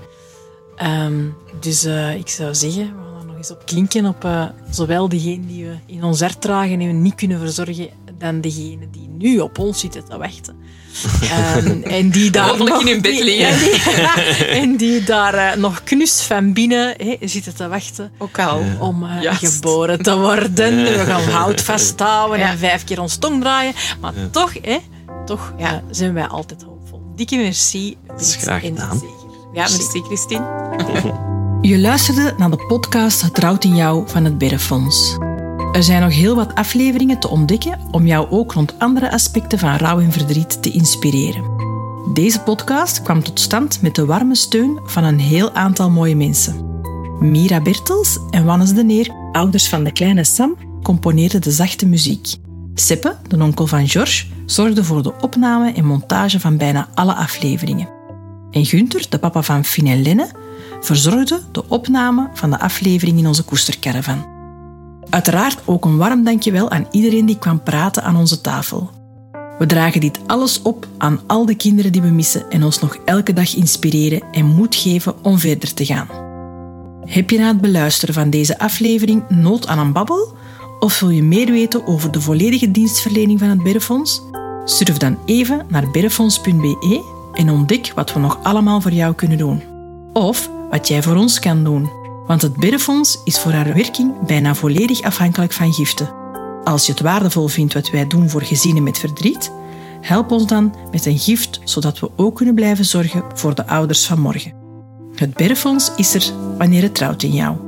Ehm, 0.75 1.29
dus 1.59 1.85
ik 2.17 2.27
zou 2.27 2.55
zeggen, 2.55 2.85
we 2.85 3.03
gaan 3.03 3.19
er 3.19 3.25
nog 3.25 3.37
eens 3.37 3.51
op 3.51 3.65
klinken 3.65 4.05
op 4.05 4.51
zowel 4.69 5.09
degene 5.09 5.45
die 5.45 5.65
we 5.65 5.75
in 5.85 6.03
ons 6.03 6.19
hart 6.19 6.41
dragen 6.41 6.79
en 6.79 6.87
we 6.87 6.93
niet 6.93 7.15
kunnen 7.15 7.39
verzorgen, 7.39 7.89
dan 8.17 8.41
degene 8.41 8.87
die 8.91 9.09
nu 9.17 9.39
op 9.39 9.59
ons 9.59 9.79
zitten 9.79 10.05
te 10.09 10.17
wachten. 10.17 10.55
Um, 11.57 11.83
en 11.99 12.09
die 12.09 12.29
daar 12.31 12.57
nog, 12.57 12.81
in 12.81 12.87
hun 12.87 13.01
bed 13.01 13.19
liggen. 13.19 13.47
En 13.55 13.59
die, 13.59 14.45
en 14.45 14.75
die 14.77 15.03
daar 15.03 15.33
eh, 15.33 15.55
nog 15.57 15.83
knus 15.83 16.21
van 16.21 16.53
binnen 16.53 16.93
hè, 16.97 17.17
zitten 17.27 17.55
te 17.55 17.67
wachten 17.67 18.11
Ook 18.17 18.39
al. 18.39 18.61
om 18.79 19.03
eh, 19.03 19.35
geboren 19.35 20.01
te 20.03 20.17
worden. 20.17 20.83
We 20.83 21.03
gaan 21.07 21.23
hout 21.29 21.61
vasthouden 21.61 22.39
Ja. 22.39 22.49
en 22.51 22.57
vijf 22.57 22.83
keer 22.83 23.01
ons 23.01 23.17
tong 23.17 23.41
draaien. 23.41 23.73
Maar 24.01 24.13
toch, 24.31 24.53
hè, 24.61 24.77
toch 25.25 25.53
Ja. 25.57 25.73
eh, 25.73 25.77
zijn 25.89 26.13
wij 26.13 26.27
altijd 26.27 26.63
hoopvol. 26.63 27.01
Dikke 27.15 27.35
merci. 27.35 27.97
is 28.17 28.31
Piet 28.35 28.41
graag 28.41 28.61
gedaan. 28.61 29.01
Ja, 29.53 29.61
merci 29.61 30.01
Christine. 30.01 30.45
Je 31.61 31.77
luisterde 31.79 32.33
naar 32.37 32.49
de 32.49 32.65
podcast 32.67 33.21
Het 33.21 33.37
Rouwt 33.37 33.63
in 33.63 33.75
Jou 33.75 34.03
van 34.09 34.25
het 34.25 34.37
Berrefonds. 34.37 35.17
Er 35.75 35.83
zijn 35.83 36.01
nog 36.01 36.13
heel 36.13 36.35
wat 36.35 36.55
afleveringen 36.55 37.19
te 37.19 37.29
ontdekken 37.29 37.79
om 37.91 38.05
jou 38.05 38.29
ook 38.29 38.51
rond 38.51 38.79
andere 38.79 39.11
aspecten 39.11 39.59
van 39.59 39.75
rouw 39.75 39.99
en 39.99 40.11
verdriet 40.11 40.61
te 40.61 40.71
inspireren. 40.71 41.43
Deze 42.13 42.39
podcast 42.39 43.01
kwam 43.01 43.23
tot 43.23 43.39
stand 43.39 43.81
met 43.81 43.95
de 43.95 44.05
warme 44.05 44.35
steun 44.35 44.79
van 44.83 45.03
een 45.03 45.19
heel 45.19 45.51
aantal 45.51 45.89
mooie 45.89 46.15
mensen. 46.15 46.81
Mira 47.19 47.61
Bertels 47.61 48.19
en 48.29 48.45
Wannes 48.45 48.73
de 48.73 48.83
Neer, 48.83 49.09
ouders 49.31 49.69
van 49.69 49.83
de 49.83 49.91
kleine 49.91 50.23
Sam, 50.23 50.57
componeerden 50.83 51.41
de 51.41 51.51
zachte 51.51 51.85
muziek. 51.85 52.35
Seppe, 52.73 53.15
de 53.27 53.43
onkel 53.43 53.67
van 53.67 53.87
George, 53.87 54.25
zorgde 54.45 54.83
voor 54.83 55.03
de 55.03 55.13
opname 55.21 55.71
en 55.71 55.85
montage 55.85 56.39
van 56.39 56.57
bijna 56.57 56.87
alle 56.93 57.13
afleveringen. 57.13 57.89
En 58.51 58.65
Gunther, 58.65 59.05
de 59.09 59.19
papa 59.19 59.43
van 59.43 59.65
Finn 59.65 59.87
en 59.87 60.01
Lenne, 60.01 60.31
verzorgde 60.81 61.41
de 61.51 61.69
opname 61.69 62.29
van 62.33 62.49
de 62.49 62.59
aflevering 62.59 63.17
in 63.17 63.27
onze 63.27 63.43
koestercaravan. 63.43 64.34
Uiteraard 65.09 65.61
ook 65.65 65.85
een 65.85 65.97
warm 65.97 66.23
dankjewel 66.23 66.69
aan 66.69 66.87
iedereen 66.91 67.25
die 67.25 67.37
kwam 67.37 67.63
praten 67.63 68.03
aan 68.03 68.15
onze 68.15 68.41
tafel. 68.41 68.89
We 69.57 69.65
dragen 69.65 70.01
dit 70.01 70.19
alles 70.27 70.61
op 70.61 70.87
aan 70.97 71.19
al 71.27 71.45
de 71.45 71.55
kinderen 71.55 71.91
die 71.91 72.01
we 72.01 72.07
missen 72.07 72.49
en 72.49 72.63
ons 72.63 72.79
nog 72.79 72.97
elke 73.05 73.33
dag 73.33 73.55
inspireren 73.55 74.21
en 74.31 74.45
moed 74.45 74.75
geven 74.75 75.23
om 75.23 75.37
verder 75.37 75.73
te 75.73 75.85
gaan. 75.85 76.07
Heb 77.05 77.29
je 77.29 77.37
na 77.37 77.47
het 77.47 77.61
beluisteren 77.61 78.13
van 78.13 78.29
deze 78.29 78.59
aflevering 78.59 79.23
nood 79.29 79.67
aan 79.67 79.79
een 79.79 79.91
babbel? 79.91 80.37
Of 80.79 80.99
wil 80.99 81.09
je 81.09 81.23
meer 81.23 81.51
weten 81.51 81.87
over 81.87 82.11
de 82.11 82.21
volledige 82.21 82.71
dienstverlening 82.71 83.39
van 83.39 83.49
het 83.49 83.63
Berrefonds? 83.63 84.21
Surf 84.65 84.97
dan 84.97 85.17
even 85.25 85.65
naar 85.69 85.91
berrefonds.be 85.91 87.03
en 87.33 87.49
ontdek 87.49 87.91
wat 87.95 88.13
we 88.13 88.19
nog 88.19 88.39
allemaal 88.43 88.81
voor 88.81 88.91
jou 88.91 89.15
kunnen 89.15 89.37
doen. 89.37 89.63
Of 90.13 90.49
wat 90.69 90.87
jij 90.87 91.03
voor 91.03 91.15
ons 91.15 91.39
kan 91.39 91.63
doen. 91.63 92.04
Want 92.27 92.41
het 92.41 92.55
Berrefonds 92.57 93.21
is 93.23 93.39
voor 93.39 93.51
haar 93.51 93.73
werking 93.73 94.25
bijna 94.25 94.55
volledig 94.55 95.01
afhankelijk 95.01 95.53
van 95.53 95.73
giften. 95.73 96.09
Als 96.63 96.85
je 96.85 96.91
het 96.91 97.01
waardevol 97.01 97.47
vindt 97.47 97.73
wat 97.73 97.89
wij 97.89 98.07
doen 98.07 98.29
voor 98.29 98.41
gezinnen 98.41 98.83
met 98.83 98.97
verdriet, 98.97 99.51
help 100.01 100.31
ons 100.31 100.45
dan 100.45 100.75
met 100.91 101.05
een 101.05 101.19
gift, 101.19 101.59
zodat 101.63 101.99
we 101.99 102.11
ook 102.15 102.35
kunnen 102.35 102.55
blijven 102.55 102.85
zorgen 102.85 103.23
voor 103.33 103.55
de 103.55 103.67
ouders 103.67 104.05
van 104.05 104.19
morgen. 104.19 104.53
Het 105.15 105.33
Berrefonds 105.33 105.91
is 105.95 106.13
er 106.13 106.33
wanneer 106.57 106.81
het 106.81 106.95
trouwt 106.95 107.23
in 107.23 107.33
jou. 107.33 107.64